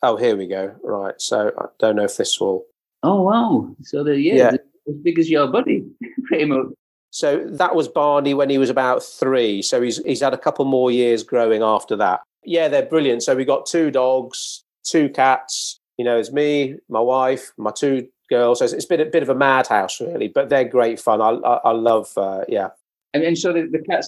oh, 0.04 0.18
here 0.18 0.36
we 0.36 0.48
go. 0.48 0.76
Right. 0.84 1.16
So 1.18 1.52
I 1.58 1.66
don't 1.80 1.96
know 1.96 2.04
if 2.04 2.18
this 2.18 2.40
will. 2.40 2.66
Oh 3.02 3.24
wow! 3.24 3.76
So 3.84 4.04
the 4.04 4.20
yeah, 4.20 4.36
yeah. 4.36 4.52
as 4.88 4.96
big 5.02 5.18
as 5.18 5.30
your 5.30 5.48
buddy, 5.48 5.86
pretty 6.28 6.46
much. 6.46 6.68
So 7.12 7.44
that 7.48 7.74
was 7.74 7.88
Barney 7.88 8.36
when 8.36 8.50
he 8.50 8.60
was 8.60 8.70
about 8.70 9.02
three. 9.02 9.62
So 9.62 9.82
he's 9.82 9.98
he's 10.04 10.22
had 10.22 10.34
a 10.34 10.38
couple 10.38 10.66
more 10.66 10.92
years 10.92 11.24
growing 11.24 11.64
after 11.64 11.96
that. 11.96 12.20
Yeah, 12.44 12.68
they're 12.68 12.86
brilliant. 12.86 13.24
So 13.24 13.36
we 13.36 13.46
got 13.46 13.66
two 13.66 13.92
dogs, 13.92 14.64
two 14.84 15.10
cats. 15.10 15.80
You 15.98 16.06
know, 16.06 16.18
it's 16.18 16.32
me, 16.32 16.76
my 16.88 17.02
wife, 17.02 17.52
my 17.58 17.72
two 17.72 18.08
girls. 18.30 18.60
So 18.60 18.66
it's, 18.66 18.74
it's 18.74 18.86
been 18.86 19.02
a 19.02 19.06
bit 19.06 19.24
of 19.24 19.30
a 19.30 19.36
madhouse, 19.36 20.00
really, 20.00 20.30
but 20.30 20.50
they're 20.50 20.64
great 20.64 21.00
fun. 21.00 21.22
I 21.22 21.30
I, 21.30 21.56
I 21.58 21.72
love, 21.72 22.18
uh, 22.18 22.46
yeah. 22.48 22.70
And, 23.14 23.24
and 23.24 23.38
so 23.38 23.52
the, 23.52 23.68
the 23.70 23.80
cats 23.80 24.08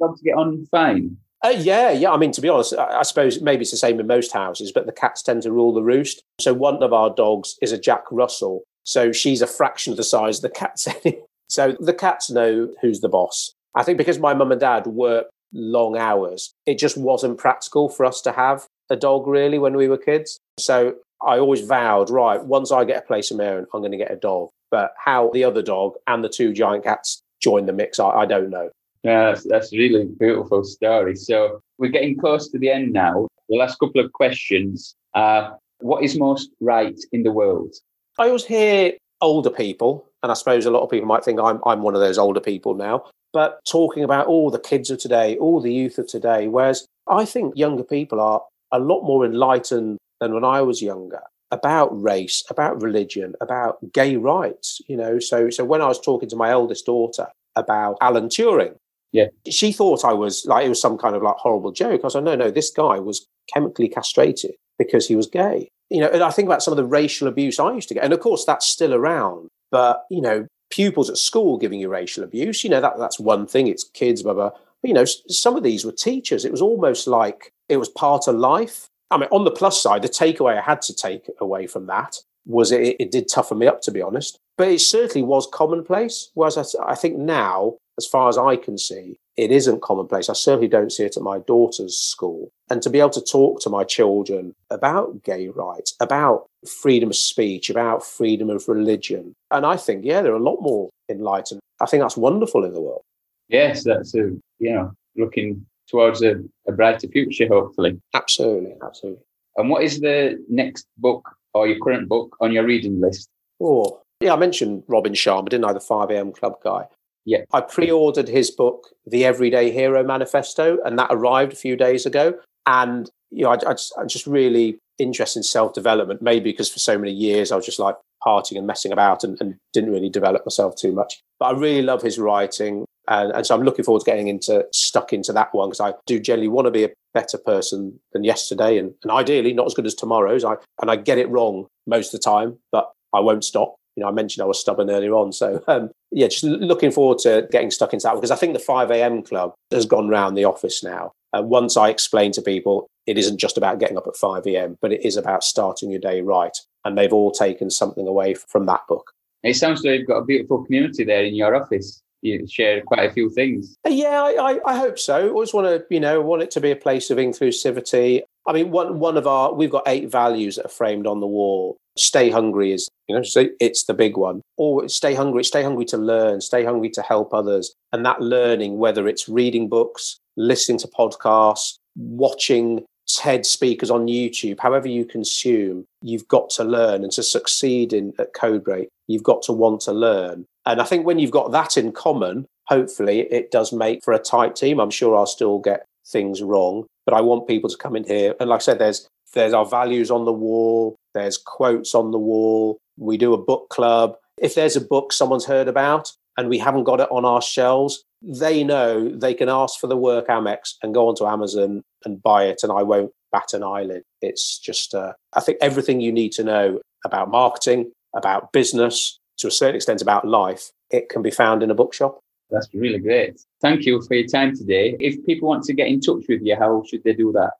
dogs 0.00 0.20
get 0.22 0.36
on 0.36 0.66
fine. 0.70 1.16
Uh, 1.42 1.54
yeah, 1.56 1.90
yeah. 1.90 2.10
I 2.10 2.18
mean, 2.18 2.32
to 2.32 2.40
be 2.40 2.48
honest, 2.48 2.74
I, 2.74 2.98
I, 2.98 3.02
suppose 3.02 3.40
maybe 3.40 3.62
it's 3.62 3.70
the 3.70 3.76
same 3.78 3.98
in 3.98 4.06
most 4.06 4.32
houses, 4.32 4.72
but 4.72 4.84
the 4.84 4.92
cats 4.92 5.22
tend 5.22 5.42
to 5.44 5.52
rule 5.52 5.72
the 5.72 5.82
roost. 5.82 6.22
So 6.38 6.52
one 6.52 6.82
of 6.82 6.92
our 6.92 7.08
dogs 7.08 7.56
is 7.62 7.72
a 7.72 7.78
Jack 7.78 8.04
Russell. 8.10 8.62
So 8.84 9.10
she's 9.12 9.40
a 9.40 9.46
fraction 9.46 9.92
of 9.92 9.96
the 9.96 10.04
size 10.04 10.38
of 10.38 10.42
the 10.42 10.50
cats. 10.50 10.86
so 11.48 11.76
the 11.80 11.94
cats 11.94 12.30
know 12.30 12.68
who's 12.82 13.00
the 13.00 13.08
boss. 13.08 13.54
I 13.74 13.84
think 13.84 13.96
because 13.96 14.18
my 14.18 14.34
mum 14.34 14.52
and 14.52 14.60
dad 14.60 14.86
work 14.86 15.26
long 15.52 15.96
hours. 15.96 16.52
It 16.66 16.78
just 16.78 16.96
wasn't 16.96 17.38
practical 17.38 17.88
for 17.88 18.04
us 18.06 18.20
to 18.22 18.32
have 18.32 18.66
a 18.90 18.96
dog 18.96 19.26
really 19.26 19.58
when 19.58 19.76
we 19.76 19.88
were 19.88 19.98
kids. 19.98 20.38
So 20.58 20.94
I 21.22 21.38
always 21.38 21.60
vowed, 21.60 22.10
right, 22.10 22.44
once 22.44 22.72
I 22.72 22.84
get 22.84 23.02
a 23.02 23.06
place 23.06 23.30
of 23.30 23.36
my 23.36 23.46
own, 23.46 23.66
I'm 23.72 23.80
going 23.80 23.92
to 23.92 23.98
get 23.98 24.10
a 24.10 24.16
dog. 24.16 24.48
But 24.70 24.92
how 25.02 25.30
the 25.30 25.44
other 25.44 25.62
dog 25.62 25.94
and 26.06 26.24
the 26.24 26.28
two 26.28 26.52
giant 26.52 26.84
cats 26.84 27.22
join 27.40 27.66
the 27.66 27.72
mix, 27.72 27.98
I, 27.98 28.08
I 28.10 28.26
don't 28.26 28.50
know. 28.50 28.70
Yeah, 29.02 29.26
that's, 29.26 29.44
that's 29.44 29.72
really 29.72 30.06
beautiful 30.18 30.62
story. 30.62 31.16
So 31.16 31.60
we're 31.78 31.90
getting 31.90 32.18
close 32.18 32.48
to 32.50 32.58
the 32.58 32.70
end 32.70 32.92
now. 32.92 33.28
The 33.48 33.56
last 33.56 33.78
couple 33.78 34.04
of 34.04 34.12
questions 34.12 34.94
are 35.14 35.56
what 35.80 36.04
is 36.04 36.18
most 36.18 36.50
right 36.60 36.98
in 37.12 37.22
the 37.22 37.32
world? 37.32 37.74
I 38.18 38.26
always 38.26 38.44
hear 38.44 38.92
older 39.20 39.50
people, 39.50 40.06
and 40.22 40.30
I 40.30 40.34
suppose 40.34 40.66
a 40.66 40.70
lot 40.70 40.82
of 40.82 40.90
people 40.90 41.06
might 41.06 41.24
think 41.24 41.40
I'm, 41.40 41.60
I'm 41.64 41.82
one 41.82 41.94
of 41.94 42.00
those 42.00 42.18
older 42.18 42.40
people 42.40 42.74
now, 42.74 43.04
but 43.32 43.60
talking 43.64 44.04
about 44.04 44.26
all 44.26 44.50
the 44.50 44.58
kids 44.58 44.90
of 44.90 44.98
today, 44.98 45.36
all 45.38 45.60
the 45.60 45.72
youth 45.72 45.98
of 45.98 46.06
today, 46.06 46.48
whereas 46.48 46.86
I 47.08 47.24
think 47.24 47.56
younger 47.56 47.84
people 47.84 48.20
are 48.20 48.42
a 48.72 48.78
lot 48.78 49.02
more 49.02 49.24
enlightened 49.24 49.98
than 50.20 50.34
when 50.34 50.44
I 50.44 50.62
was 50.62 50.82
younger 50.82 51.22
about 51.50 51.88
race, 52.00 52.44
about 52.48 52.80
religion, 52.80 53.34
about 53.40 53.78
gay 53.92 54.16
rights. 54.16 54.80
You 54.88 54.96
know, 54.96 55.18
so 55.18 55.50
so 55.50 55.64
when 55.64 55.82
I 55.82 55.86
was 55.86 56.00
talking 56.00 56.28
to 56.28 56.36
my 56.36 56.50
eldest 56.50 56.86
daughter 56.86 57.28
about 57.56 57.96
Alan 58.00 58.28
Turing, 58.28 58.76
yeah, 59.12 59.26
she 59.48 59.72
thought 59.72 60.04
I 60.04 60.12
was 60.12 60.44
like 60.46 60.66
it 60.66 60.68
was 60.68 60.80
some 60.80 60.98
kind 60.98 61.16
of 61.16 61.22
like 61.22 61.36
horrible 61.36 61.72
joke. 61.72 62.00
I 62.02 62.06
was 62.06 62.14
like, 62.14 62.24
no, 62.24 62.36
no, 62.36 62.50
this 62.50 62.70
guy 62.70 62.98
was 62.98 63.26
chemically 63.52 63.88
castrated 63.88 64.52
because 64.78 65.08
he 65.08 65.16
was 65.16 65.26
gay. 65.26 65.68
You 65.90 66.00
know, 66.00 66.08
and 66.08 66.22
I 66.22 66.30
think 66.30 66.46
about 66.46 66.62
some 66.62 66.72
of 66.72 66.76
the 66.76 66.84
racial 66.84 67.26
abuse 67.26 67.58
I 67.58 67.72
used 67.72 67.88
to 67.88 67.94
get, 67.94 68.04
and 68.04 68.12
of 68.12 68.20
course 68.20 68.44
that's 68.44 68.66
still 68.66 68.94
around. 68.94 69.48
But 69.72 70.04
you 70.10 70.20
know, 70.20 70.46
pupils 70.70 71.10
at 71.10 71.18
school 71.18 71.58
giving 71.58 71.80
you 71.80 71.88
racial 71.88 72.24
abuse, 72.24 72.64
you 72.64 72.70
know, 72.70 72.80
that 72.80 72.98
that's 72.98 73.20
one 73.20 73.46
thing. 73.46 73.66
It's 73.66 73.84
kids, 73.84 74.22
blah 74.22 74.34
blah. 74.34 74.50
But, 74.82 74.88
you 74.88 74.94
know, 74.94 75.04
some 75.04 75.56
of 75.56 75.62
these 75.62 75.84
were 75.84 75.92
teachers. 75.92 76.44
It 76.44 76.52
was 76.52 76.62
almost 76.62 77.06
like 77.06 77.52
it 77.68 77.76
was 77.76 77.88
part 77.88 78.28
of 78.28 78.36
life. 78.36 78.88
I 79.10 79.18
mean, 79.18 79.28
on 79.30 79.44
the 79.44 79.50
plus 79.50 79.82
side, 79.82 80.02
the 80.02 80.08
takeaway 80.08 80.56
I 80.56 80.62
had 80.62 80.82
to 80.82 80.94
take 80.94 81.28
away 81.40 81.66
from 81.66 81.86
that 81.86 82.16
was 82.46 82.72
it, 82.72 82.96
it 82.98 83.10
did 83.10 83.28
toughen 83.28 83.58
me 83.58 83.66
up, 83.66 83.82
to 83.82 83.90
be 83.90 84.00
honest. 84.00 84.38
But 84.56 84.68
it 84.68 84.80
certainly 84.80 85.26
was 85.26 85.48
commonplace. 85.52 86.30
Whereas 86.34 86.76
I, 86.76 86.92
I 86.92 86.94
think 86.94 87.16
now, 87.16 87.76
as 87.98 88.06
far 88.06 88.28
as 88.28 88.38
I 88.38 88.56
can 88.56 88.78
see, 88.78 89.18
it 89.36 89.50
isn't 89.50 89.82
commonplace. 89.82 90.28
I 90.28 90.34
certainly 90.34 90.68
don't 90.68 90.92
see 90.92 91.04
it 91.04 91.16
at 91.16 91.22
my 91.22 91.38
daughter's 91.38 91.96
school. 91.96 92.50
And 92.68 92.82
to 92.82 92.90
be 92.90 93.00
able 93.00 93.10
to 93.10 93.20
talk 93.20 93.60
to 93.60 93.70
my 93.70 93.84
children 93.84 94.54
about 94.70 95.22
gay 95.22 95.48
rights, 95.48 95.94
about 96.00 96.46
freedom 96.66 97.10
of 97.10 97.16
speech, 97.16 97.70
about 97.70 98.04
freedom 98.04 98.50
of 98.50 98.68
religion. 98.68 99.34
And 99.50 99.64
I 99.64 99.76
think, 99.76 100.04
yeah, 100.04 100.22
they're 100.22 100.34
a 100.34 100.38
lot 100.38 100.60
more 100.60 100.90
enlightened. 101.08 101.60
I 101.80 101.86
think 101.86 102.02
that's 102.02 102.16
wonderful 102.16 102.64
in 102.64 102.74
the 102.74 102.80
world. 102.80 103.02
Yes, 103.48 103.84
that's 103.84 104.14
a, 104.14 104.30
you 104.58 104.72
know, 104.72 104.92
looking 105.16 105.66
towards 105.88 106.22
a, 106.22 106.36
a 106.68 106.72
brighter 106.72 107.08
future, 107.08 107.48
hopefully. 107.48 108.00
Absolutely, 108.14 108.74
absolutely. 108.84 109.22
And 109.56 109.70
what 109.70 109.82
is 109.82 110.00
the 110.00 110.42
next 110.48 110.86
book 110.98 111.28
or 111.54 111.66
your 111.66 111.78
current 111.80 112.08
book 112.08 112.36
on 112.40 112.52
your 112.52 112.64
reading 112.64 113.00
list? 113.00 113.28
Oh, 113.60 114.00
yeah, 114.20 114.34
I 114.34 114.36
mentioned 114.36 114.84
Robin 114.86 115.12
Sharma, 115.12 115.48
didn't 115.48 115.64
I? 115.64 115.72
The 115.72 115.80
5am 115.80 116.36
Club 116.36 116.62
guy. 116.62 116.84
Yeah. 117.24 117.42
I 117.52 117.60
pre 117.60 117.90
ordered 117.90 118.28
his 118.28 118.50
book, 118.50 118.88
The 119.06 119.24
Everyday 119.24 119.70
Hero 119.70 120.02
Manifesto, 120.02 120.78
and 120.84 120.98
that 120.98 121.08
arrived 121.10 121.52
a 121.52 121.56
few 121.56 121.76
days 121.76 122.06
ago. 122.06 122.34
And, 122.66 123.10
you 123.30 123.44
know, 123.44 123.50
I, 123.50 123.54
I 123.54 123.72
just, 123.72 123.92
I'm 123.98 124.08
just 124.08 124.26
really 124.26 124.78
interested 124.98 125.40
in 125.40 125.42
self 125.44 125.74
development, 125.74 126.22
maybe 126.22 126.50
because 126.50 126.70
for 126.70 126.78
so 126.78 126.98
many 126.98 127.12
years 127.12 127.52
I 127.52 127.56
was 127.56 127.66
just 127.66 127.78
like 127.78 127.96
partying 128.24 128.58
and 128.58 128.66
messing 128.66 128.92
about 128.92 129.24
and, 129.24 129.40
and 129.40 129.56
didn't 129.72 129.92
really 129.92 130.10
develop 130.10 130.44
myself 130.44 130.76
too 130.76 130.92
much. 130.92 131.20
But 131.38 131.46
I 131.46 131.58
really 131.58 131.82
love 131.82 132.02
his 132.02 132.18
writing. 132.18 132.84
And, 133.08 133.32
and 133.32 133.46
so 133.46 133.54
I'm 133.54 133.64
looking 133.64 133.84
forward 133.84 134.00
to 134.00 134.10
getting 134.10 134.28
into 134.28 134.64
stuck 134.72 135.12
into 135.12 135.32
that 135.32 135.54
one 135.54 135.70
because 135.70 135.80
I 135.80 135.94
do 136.06 136.20
generally 136.20 136.48
want 136.48 136.66
to 136.66 136.70
be 136.70 136.84
a 136.84 136.90
better 137.12 137.38
person 137.38 137.98
than 138.12 138.24
yesterday 138.24 138.78
and, 138.78 138.94
and 139.02 139.10
ideally 139.10 139.52
not 139.52 139.66
as 139.66 139.74
good 139.74 139.86
as 139.86 139.94
tomorrow's. 139.94 140.44
I 140.44 140.56
and 140.80 140.90
I 140.90 140.96
get 140.96 141.18
it 141.18 141.28
wrong 141.28 141.66
most 141.86 142.14
of 142.14 142.20
the 142.20 142.24
time, 142.24 142.58
but 142.70 142.90
I 143.12 143.20
won't 143.20 143.44
stop. 143.44 143.74
You 144.00 144.06
know, 144.06 144.08
I 144.08 144.14
mentioned 144.14 144.42
I 144.42 144.46
was 144.46 144.58
stubborn 144.58 144.88
earlier 144.88 145.14
on. 145.14 145.30
So 145.30 145.62
um, 145.68 145.90
yeah, 146.10 146.28
just 146.28 146.42
looking 146.42 146.90
forward 146.90 147.18
to 147.18 147.46
getting 147.52 147.70
stuck 147.70 147.92
into 147.92 148.04
that 148.04 148.14
because 148.14 148.30
I 148.30 148.36
think 148.36 148.54
the 148.54 148.58
5 148.58 148.90
a.m. 148.90 149.22
club 149.22 149.52
has 149.70 149.84
gone 149.84 150.08
round 150.08 150.38
the 150.38 150.46
office 150.46 150.82
now. 150.82 151.12
And 151.34 151.50
once 151.50 151.76
I 151.76 151.90
explain 151.90 152.32
to 152.32 152.42
people 152.42 152.88
it 153.06 153.18
isn't 153.18 153.38
just 153.38 153.58
about 153.58 153.78
getting 153.78 153.98
up 153.98 154.06
at 154.06 154.16
5 154.16 154.46
a.m., 154.46 154.78
but 154.80 154.92
it 154.92 155.04
is 155.04 155.16
about 155.16 155.44
starting 155.44 155.90
your 155.90 156.00
day 156.00 156.22
right. 156.22 156.56
And 156.84 156.96
they've 156.96 157.12
all 157.12 157.30
taken 157.30 157.68
something 157.68 158.06
away 158.06 158.34
from 158.34 158.66
that 158.66 158.86
book. 158.88 159.12
It 159.42 159.54
sounds 159.54 159.82
like 159.82 159.98
you've 159.98 160.08
got 160.08 160.18
a 160.18 160.24
beautiful 160.24 160.64
community 160.64 161.04
there 161.04 161.24
in 161.24 161.34
your 161.34 161.54
office 161.54 162.02
you 162.22 162.46
share 162.46 162.82
quite 162.82 163.10
a 163.10 163.12
few 163.12 163.30
things. 163.30 163.76
Yeah, 163.88 164.22
I, 164.22 164.60
I, 164.64 164.76
hope 164.76 164.98
so. 164.98 165.16
I 165.16 165.28
always 165.28 165.54
want 165.54 165.66
to, 165.66 165.84
you 165.92 166.00
know, 166.00 166.20
want 166.20 166.42
it 166.42 166.50
to 166.52 166.60
be 166.60 166.70
a 166.70 166.76
place 166.76 167.10
of 167.10 167.18
inclusivity. 167.18 168.22
I 168.46 168.52
mean, 168.52 168.70
one 168.70 168.98
one 168.98 169.16
of 169.16 169.26
our 169.26 169.52
we've 169.52 169.70
got 169.70 169.84
eight 169.86 170.10
values 170.10 170.56
that 170.56 170.66
are 170.66 170.70
framed 170.70 171.06
on 171.06 171.20
the 171.20 171.26
wall. 171.26 171.76
Stay 171.96 172.30
hungry 172.30 172.72
is, 172.72 172.88
you 173.08 173.14
know, 173.14 173.22
it's 173.60 173.84
the 173.84 173.94
big 173.94 174.16
one. 174.16 174.40
Or 174.56 174.88
stay 174.88 175.14
hungry, 175.14 175.44
stay 175.44 175.62
hungry 175.62 175.84
to 175.86 175.96
learn, 175.96 176.40
stay 176.40 176.64
hungry 176.64 176.88
to 176.90 177.02
help 177.02 177.34
others. 177.34 177.74
And 177.92 178.06
that 178.06 178.20
learning, 178.20 178.78
whether 178.78 179.06
it's 179.06 179.28
reading 179.28 179.68
books, 179.68 180.18
listening 180.36 180.78
to 180.78 180.88
podcasts, 180.88 181.76
watching 181.96 182.84
TED 183.06 183.44
speakers 183.44 183.90
on 183.90 184.06
YouTube, 184.06 184.60
however 184.60 184.88
you 184.88 185.04
consume, 185.04 185.84
you've 186.00 186.28
got 186.28 186.48
to 186.50 186.64
learn. 186.64 187.02
And 187.02 187.12
to 187.12 187.22
succeed 187.22 187.92
in 187.92 188.14
at 188.18 188.34
Codebreak, 188.34 188.86
you've 189.08 189.24
got 189.24 189.42
to 189.42 189.52
want 189.52 189.80
to 189.82 189.92
learn. 189.92 190.46
And 190.64 190.80
I 190.80 190.84
think 190.84 191.04
when 191.04 191.18
you've 191.18 191.30
got 191.30 191.50
that 191.52 191.76
in 191.76 191.92
common, 191.92 192.46
hopefully 192.66 193.20
it 193.32 193.50
does 193.50 193.72
make 193.72 194.04
for 194.04 194.14
a 194.14 194.18
tight 194.18 194.54
team. 194.54 194.78
I'm 194.78 194.90
sure 194.90 195.16
I'll 195.16 195.26
still 195.26 195.58
get 195.58 195.86
things 196.06 196.42
wrong, 196.42 196.86
but 197.10 197.16
I 197.16 197.20
want 197.20 197.48
people 197.48 197.68
to 197.68 197.76
come 197.76 197.96
in 197.96 198.04
here. 198.04 198.34
And 198.38 198.48
like 198.48 198.60
I 198.60 198.62
said, 198.62 198.78
there's 198.78 199.08
there's 199.34 199.52
our 199.52 199.66
values 199.66 200.10
on 200.10 200.24
the 200.24 200.32
wall, 200.32 200.96
there's 201.14 201.38
quotes 201.38 201.94
on 201.94 202.10
the 202.10 202.18
wall. 202.18 202.78
We 202.98 203.16
do 203.16 203.32
a 203.32 203.42
book 203.42 203.68
club. 203.70 204.16
If 204.38 204.54
there's 204.54 204.76
a 204.76 204.80
book 204.80 205.12
someone's 205.12 205.44
heard 205.44 205.68
about 205.68 206.12
and 206.36 206.48
we 206.48 206.58
haven't 206.58 206.84
got 206.84 207.00
it 207.00 207.10
on 207.10 207.24
our 207.24 207.42
shelves, 207.42 208.02
they 208.22 208.64
know 208.64 209.08
they 209.08 209.34
can 209.34 209.48
ask 209.48 209.78
for 209.80 209.86
the 209.86 209.96
work 209.96 210.28
Amex 210.28 210.74
and 210.82 210.94
go 210.94 211.08
onto 211.08 211.26
Amazon 211.26 211.82
and 212.04 212.22
buy 212.22 212.44
it, 212.44 212.60
and 212.62 212.72
I 212.72 212.82
won't 212.82 213.12
bat 213.32 213.54
an 213.54 213.62
eyelid. 213.62 214.02
It's 214.20 214.58
just, 214.58 214.94
uh, 214.94 215.12
I 215.32 215.40
think 215.40 215.58
everything 215.60 216.00
you 216.00 216.12
need 216.12 216.32
to 216.32 216.44
know 216.44 216.80
about 217.04 217.30
marketing, 217.30 217.92
about 218.14 218.52
business, 218.52 219.18
to 219.38 219.48
a 219.48 219.50
certain 219.50 219.76
extent 219.76 220.02
about 220.02 220.26
life, 220.26 220.70
it 220.90 221.08
can 221.08 221.22
be 221.22 221.30
found 221.30 221.62
in 221.62 221.70
a 221.70 221.74
bookshop. 221.74 222.18
That's 222.50 222.68
really 222.74 222.98
great. 222.98 223.40
Thank 223.60 223.86
you 223.86 224.00
for 224.02 224.14
your 224.14 224.26
time 224.26 224.56
today. 224.56 224.96
If 224.98 225.24
people 225.26 225.48
want 225.48 225.64
to 225.64 225.72
get 225.72 225.88
in 225.88 226.00
touch 226.00 226.24
with 226.28 226.42
you, 226.42 226.56
how 226.56 226.82
should 226.88 227.04
they 227.04 227.12
do 227.12 227.32
that? 227.32 227.52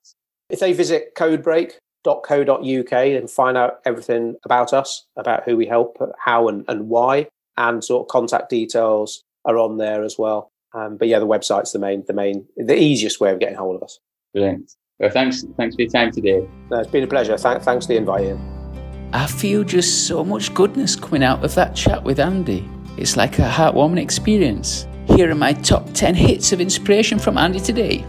If 0.49 0.61
they 0.61 0.73
visit 0.73 1.15
codebreak.co.uk 1.17 2.93
and 2.93 3.31
find 3.31 3.57
out 3.57 3.81
everything 3.85 4.37
about 4.45 4.73
us, 4.73 5.07
about 5.17 5.45
who 5.45 5.57
we 5.57 5.67
help, 5.67 5.97
how 6.19 6.49
and, 6.49 6.65
and 6.69 6.89
why, 6.89 7.29
and 7.57 7.85
sort 7.85 8.05
of 8.05 8.09
contact 8.09 8.51
details 8.51 9.23
are 9.45 9.59
on 9.59 9.79
there 9.79 10.03
as 10.03 10.17
well. 10.19 10.51
Um, 10.73 10.97
but 10.97 11.09
yeah, 11.09 11.19
the 11.19 11.27
website's 11.27 11.73
the 11.73 11.79
main, 11.79 12.05
the 12.07 12.13
main, 12.13 12.47
the 12.57 12.79
easiest 12.79 13.21
way 13.21 13.33
of 13.33 13.41
getting 13.41 13.57
hold 13.57 13.77
of 13.77 13.83
us. 13.83 13.99
Brilliant. 14.33 14.73
Well, 14.99 15.11
thanks, 15.11 15.45
thanks 15.57 15.75
for 15.75 15.83
your 15.83 15.91
time 15.91 16.13
today. 16.13 16.47
No, 16.71 16.81
it's 16.81 16.91
been 16.91 17.05
a 17.05 17.07
pleasure. 17.07 17.37
Th- 17.37 17.63
thanks 17.63 17.87
for 17.87 17.93
the 17.93 17.97
invite, 17.97 18.25
Ian. 18.25 19.11
I 19.13 19.27
feel 19.27 19.65
just 19.65 20.07
so 20.07 20.25
much 20.25 20.55
goodness 20.55 20.95
coming 20.95 21.25
out 21.25 21.45
of 21.45 21.55
that 21.55 21.75
chat 21.75 22.05
with 22.05 22.21
Andy. 22.21 22.69
It's 23.01 23.17
like 23.17 23.39
a 23.39 23.49
heartwarming 23.49 23.99
experience. 23.99 24.87
Here 25.07 25.31
are 25.31 25.35
my 25.35 25.55
top 25.55 25.91
10 25.95 26.15
hits 26.15 26.53
of 26.53 26.61
inspiration 26.61 27.19
from 27.19 27.39
Andy 27.39 27.59
today. 27.59 28.01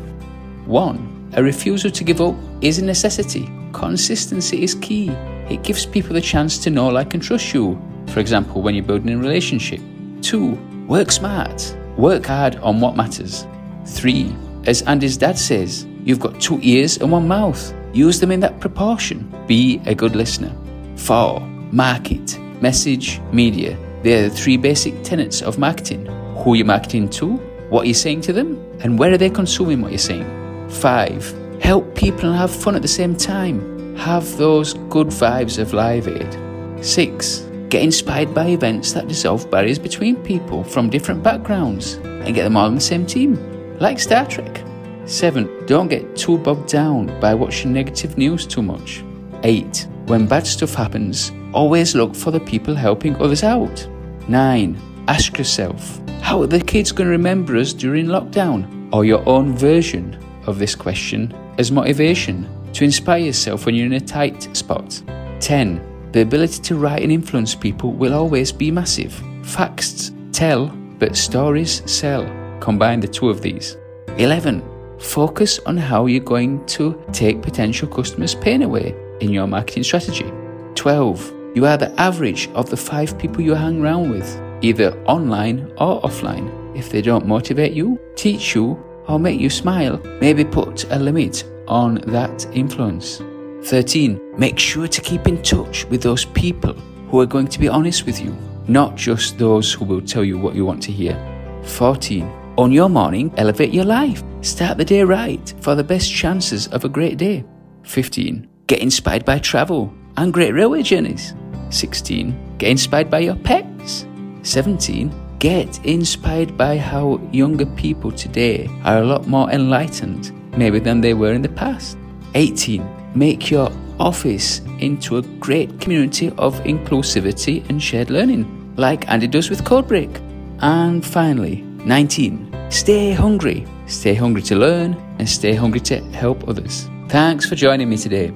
1. 0.66 1.32
A 1.38 1.42
refusal 1.42 1.90
to 1.90 2.04
give 2.04 2.20
up 2.20 2.36
is 2.60 2.78
a 2.78 2.84
necessity. 2.84 3.50
Consistency 3.72 4.62
is 4.64 4.76
key. 4.76 5.08
It 5.50 5.64
gives 5.64 5.86
people 5.86 6.14
the 6.14 6.20
chance 6.20 6.58
to 6.58 6.70
know, 6.70 6.90
like, 6.90 7.14
and 7.14 7.24
trust 7.24 7.54
you. 7.54 7.82
For 8.08 8.20
example, 8.20 8.62
when 8.62 8.76
you're 8.76 8.84
building 8.84 9.12
a 9.12 9.18
relationship. 9.18 9.80
2. 10.24 10.86
Work 10.88 11.12
smart. 11.12 11.74
Work 11.96 12.26
hard 12.26 12.58
on 12.58 12.82
what 12.82 12.98
matters. 12.98 13.48
3. 13.86 14.36
As 14.66 14.82
Andy's 14.82 15.16
dad 15.16 15.38
says, 15.38 15.86
you've 16.04 16.20
got 16.20 16.42
two 16.42 16.60
ears 16.62 16.98
and 16.98 17.10
one 17.14 17.30
mouth. 17.30 17.74
Use 17.94 18.20
them 18.20 18.30
in 18.30 18.42
that 18.42 18.60
proportion. 18.60 19.34
Be 19.48 19.82
a 19.86 19.96
good 19.96 20.18
listener. 20.18 20.54
4. 20.98 21.40
Market, 21.72 22.38
message, 22.62 23.22
media. 23.32 23.78
They're 24.04 24.30
the 24.30 24.36
three 24.36 24.58
basic 24.58 25.04
tenets 25.04 25.42
of 25.42 25.58
marketing. 25.58 26.06
Who 26.44 26.56
you're 26.56 26.66
marketing 26.66 27.10
to, 27.12 27.34
what 27.70 27.86
you're 27.86 27.94
saying 27.94 28.22
to 28.22 28.34
them, 28.34 28.58
and 28.80 28.98
where 28.98 29.14
are 29.14 29.18
they 29.18 29.30
consuming 29.30 29.82
what 29.82 29.92
you're 29.92 30.00
saying. 30.00 30.70
5. 30.70 31.62
Help 31.62 31.96
people 31.96 32.30
and 32.30 32.38
have 32.38 32.52
fun 32.52 32.76
at 32.76 32.82
the 32.82 32.88
same 32.88 33.16
time. 33.16 33.96
Have 33.96 34.38
those 34.38 34.74
good 34.90 35.08
vibes 35.08 35.60
of 35.60 35.74
Live 35.74 36.08
Aid. 36.08 36.84
6. 36.84 37.40
Get 37.70 37.84
inspired 37.84 38.34
by 38.34 38.48
events 38.48 38.92
that 38.94 39.08
dissolve 39.08 39.50
barriers 39.52 39.80
between 39.80 40.16
people 40.24 40.64
from 40.64 40.90
different 40.90 41.22
backgrounds 41.22 41.96
and 42.04 42.34
get 42.34 42.44
them 42.44 42.58
all 42.58 42.66
on 42.66 42.76
the 42.76 42.82
same 42.82 43.06
team, 43.06 43.38
like 43.80 44.00
Star 44.00 44.26
Trek. 44.26 44.64
7. 45.06 45.66
Don't 45.68 45.88
get 45.88 46.16
too 46.16 46.38
bogged 46.40 46.70
down 46.70 47.08
by 47.20 47.34
watching 47.34 47.72
negative 47.72 48.18
news 48.18 48.48
too 48.48 48.62
much. 48.62 49.04
8. 49.44 49.88
When 50.12 50.28
bad 50.28 50.46
stuff 50.46 50.74
happens, 50.74 51.32
always 51.54 51.96
look 51.96 52.16
for 52.16 52.32
the 52.32 52.40
people 52.42 52.76
helping 52.76 53.16
others 53.16 53.44
out. 53.44 53.88
9. 54.28 55.06
Ask 55.08 55.38
yourself, 55.38 56.02
how 56.20 56.42
are 56.42 56.48
the 56.48 56.60
kids 56.60 56.92
going 56.92 57.08
to 57.08 57.12
remember 57.12 57.56
us 57.56 57.72
during 57.72 58.08
lockdown? 58.08 58.68
or 58.92 59.06
your 59.06 59.24
own 59.26 59.56
version 59.56 60.20
of 60.48 60.60
this 60.60 60.76
question 60.76 61.34
as 61.58 61.72
motivation 61.72 62.46
to 62.74 62.84
inspire 62.84 63.20
yourself 63.20 63.66
when 63.66 63.74
you're 63.74 63.86
in 63.86 63.94
a 63.94 64.02
tight 64.02 64.54
spot. 64.54 65.02
10. 65.40 66.10
The 66.12 66.24
ability 66.24 66.62
to 66.64 66.76
write 66.76 67.04
and 67.04 67.12
influence 67.14 67.56
people 67.56 67.94
will 67.94 68.14
always 68.14 68.52
be 68.52 68.70
massive. 68.70 69.14
Facts 69.44 70.12
tell, 70.34 70.68
but 71.00 71.16
stories 71.16 71.90
sell. 71.90 72.26
Combine 72.60 73.00
the 73.00 73.08
two 73.08 73.30
of 73.30 73.42
these. 73.42 73.78
11. 74.18 74.62
Focus 75.00 75.60
on 75.60 75.78
how 75.78 76.08
you're 76.08 76.22
going 76.22 76.66
to 76.66 77.02
take 77.14 77.42
potential 77.42 77.88
customers' 77.88 78.36
pain 78.36 78.64
away 78.64 78.94
in 79.22 79.32
your 79.32 79.48
marketing 79.48 79.84
strategy. 79.84 80.32
12. 80.76 81.34
You 81.56 81.66
are 81.66 81.78
the 81.78 81.92
average 82.00 82.50
of 82.50 82.70
the 82.70 82.78
five 82.78 83.18
people 83.18 83.42
you 83.42 83.54
hang 83.54 83.82
around 83.82 84.10
with, 84.10 84.42
either 84.62 84.98
online 85.06 85.72
or 85.78 86.02
offline. 86.02 86.50
If 86.78 86.90
they 86.90 87.02
don't 87.02 87.28
motivate 87.28 87.74
you, 87.74 88.00
teach 88.16 88.56
you, 88.56 88.82
or 89.08 89.20
make 89.20 89.40
you 89.40 89.50
smile, 89.50 90.02
maybe 90.22 90.46
put 90.46 90.86
a 90.92 90.98
limit 90.98 91.44
on 91.68 91.96
that 92.08 92.48
influence. 92.54 93.22
13. 93.64 94.38
Make 94.38 94.58
sure 94.58 94.88
to 94.88 95.02
keep 95.02 95.28
in 95.28 95.42
touch 95.44 95.86
with 95.86 96.02
those 96.02 96.26
people 96.26 96.74
who 97.10 97.20
are 97.20 97.26
going 97.26 97.48
to 97.48 97.60
be 97.60 97.68
honest 97.68 98.06
with 98.06 98.22
you, 98.22 98.36
not 98.68 98.96
just 98.96 99.38
those 99.38 99.74
who 99.74 99.86
will 99.86 100.02
tell 100.02 100.24
you 100.24 100.38
what 100.38 100.56
you 100.56 100.66
want 100.66 100.82
to 100.84 100.92
hear. 100.92 101.16
14. 101.64 102.24
On 102.58 102.72
your 102.72 102.90
morning, 102.90 103.34
elevate 103.38 103.74
your 103.74 103.86
life. 103.86 104.24
Start 104.42 104.78
the 104.78 104.86
day 104.86 105.04
right 105.04 105.54
for 105.60 105.76
the 105.76 105.84
best 105.84 106.12
chances 106.12 106.68
of 106.68 106.86
a 106.86 106.90
great 106.90 107.18
day. 107.18 107.44
15. 107.84 108.51
Get 108.72 108.80
inspired 108.80 109.26
by 109.26 109.40
travel 109.40 109.94
and 110.16 110.32
great 110.32 110.54
railway 110.54 110.82
journeys. 110.82 111.34
16. 111.72 112.56
Get 112.58 112.70
inspired 112.70 113.10
by 113.10 113.20
your 113.20 113.36
pets. 113.36 114.06
17. 114.44 115.12
Get 115.40 115.86
inspired 115.86 116.56
by 116.56 116.78
how 116.78 117.20
younger 117.34 117.66
people 117.66 118.14
today 118.14 118.70
are 118.86 119.00
a 119.00 119.06
lot 119.06 119.28
more 119.28 119.52
enlightened, 119.52 120.32
maybe 120.58 120.80
than 120.80 121.02
they 121.02 121.14
were 121.14 121.34
in 121.34 121.42
the 121.42 121.50
past. 121.50 121.98
18. 122.36 122.88
Make 123.14 123.52
your 123.52 123.70
office 124.00 124.62
into 124.80 125.18
a 125.18 125.22
great 125.22 125.82
community 125.82 126.30
of 126.38 126.58
inclusivity 126.62 127.70
and 127.70 127.84
shared 127.84 128.10
learning, 128.10 128.74
like 128.78 129.06
Andy 129.10 129.28
does 129.28 129.50
with 129.50 129.66
Codebreak. 129.66 130.22
And 130.62 131.06
finally, 131.06 131.58
19. 131.84 132.70
Stay 132.70 133.12
hungry. 133.12 133.68
Stay 133.88 134.14
hungry 134.14 134.44
to 134.44 134.56
learn 134.56 134.94
and 135.20 135.28
stay 135.28 135.56
hungry 135.56 135.82
to 135.82 136.00
help 136.14 136.48
others. 136.48 136.90
Thanks 137.10 137.46
for 137.46 137.56
joining 137.56 137.90
me 137.90 137.98
today. 137.98 138.32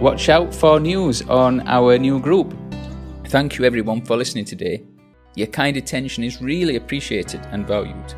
Watch 0.00 0.30
out 0.30 0.54
for 0.54 0.80
news 0.80 1.20
on 1.28 1.60
our 1.68 1.98
new 1.98 2.20
group. 2.20 2.56
Thank 3.26 3.58
you 3.58 3.66
everyone 3.66 4.00
for 4.00 4.16
listening 4.16 4.46
today. 4.46 4.82
Your 5.34 5.48
kind 5.48 5.76
attention 5.76 6.24
is 6.24 6.40
really 6.40 6.76
appreciated 6.76 7.42
and 7.52 7.66
valued. 7.66 8.14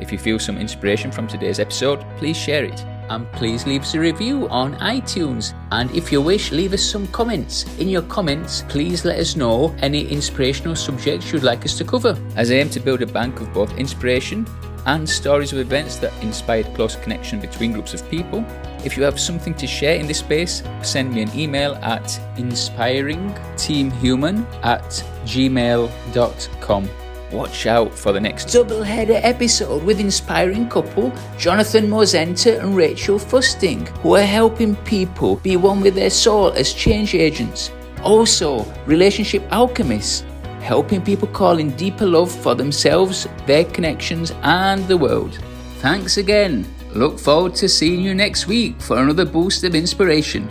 If 0.00 0.10
you 0.10 0.16
feel 0.16 0.38
some 0.38 0.56
inspiration 0.56 1.12
from 1.12 1.28
today's 1.28 1.60
episode, 1.60 2.02
please 2.16 2.38
share 2.38 2.64
it 2.64 2.80
and 3.10 3.30
please 3.32 3.66
leave 3.66 3.82
us 3.82 3.92
a 3.92 4.00
review 4.00 4.48
on 4.48 4.74
iTunes. 4.76 5.52
And 5.70 5.90
if 5.94 6.10
you 6.10 6.22
wish, 6.22 6.50
leave 6.50 6.72
us 6.72 6.82
some 6.82 7.06
comments. 7.08 7.66
In 7.78 7.90
your 7.90 8.02
comments, 8.02 8.62
please 8.70 9.04
let 9.04 9.18
us 9.18 9.36
know 9.36 9.76
any 9.80 10.08
inspirational 10.08 10.76
subjects 10.76 11.30
you'd 11.30 11.42
like 11.42 11.66
us 11.66 11.76
to 11.76 11.84
cover, 11.84 12.18
as 12.36 12.50
I 12.50 12.54
aim 12.54 12.70
to 12.70 12.80
build 12.80 13.02
a 13.02 13.06
bank 13.06 13.38
of 13.42 13.52
both 13.52 13.76
inspiration 13.76 14.46
and 14.86 15.06
stories 15.06 15.52
of 15.52 15.58
events 15.58 15.96
that 15.96 16.12
inspired 16.22 16.74
close 16.74 16.96
connection 16.96 17.38
between 17.38 17.72
groups 17.72 17.92
of 17.92 18.08
people. 18.08 18.42
If 18.84 18.96
you 18.96 19.04
have 19.04 19.20
something 19.20 19.54
to 19.54 19.66
share 19.66 19.96
in 19.96 20.06
this 20.06 20.18
space, 20.18 20.62
send 20.82 21.14
me 21.14 21.22
an 21.22 21.30
email 21.38 21.78
at 21.82 22.04
inspiringteamhuman 22.36 24.44
at 24.64 25.04
gmail.com. 25.24 26.88
Watch 27.32 27.66
out 27.66 27.94
for 27.94 28.12
the 28.12 28.20
next 28.20 28.52
double 28.52 28.82
header 28.82 29.18
episode 29.22 29.82
with 29.84 30.00
inspiring 30.00 30.68
couple 30.68 31.10
Jonathan 31.38 31.88
Mosenta 31.88 32.62
and 32.62 32.76
Rachel 32.76 33.18
Fusting, 33.18 33.86
who 34.02 34.16
are 34.16 34.22
helping 34.22 34.76
people 34.84 35.36
be 35.36 35.56
one 35.56 35.80
with 35.80 35.94
their 35.94 36.10
soul 36.10 36.52
as 36.52 36.74
change 36.74 37.14
agents. 37.14 37.70
Also, 38.02 38.66
relationship 38.84 39.42
alchemists, 39.50 40.26
helping 40.60 41.00
people 41.00 41.28
call 41.28 41.58
in 41.58 41.70
deeper 41.76 42.04
love 42.04 42.30
for 42.30 42.54
themselves, 42.54 43.26
their 43.46 43.64
connections, 43.64 44.32
and 44.42 44.86
the 44.88 44.96
world. 44.96 45.38
Thanks 45.78 46.18
again. 46.18 46.66
Look 46.94 47.18
forward 47.18 47.54
to 47.54 47.70
seeing 47.70 48.00
you 48.00 48.14
next 48.14 48.46
week 48.46 48.78
for 48.78 48.98
another 48.98 49.24
boost 49.24 49.64
of 49.64 49.74
inspiration. 49.74 50.46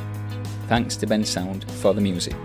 Thanks 0.68 0.96
to 0.98 1.06
Bensound 1.06 1.70
for 1.70 1.94
the 1.94 2.02
music. 2.02 2.36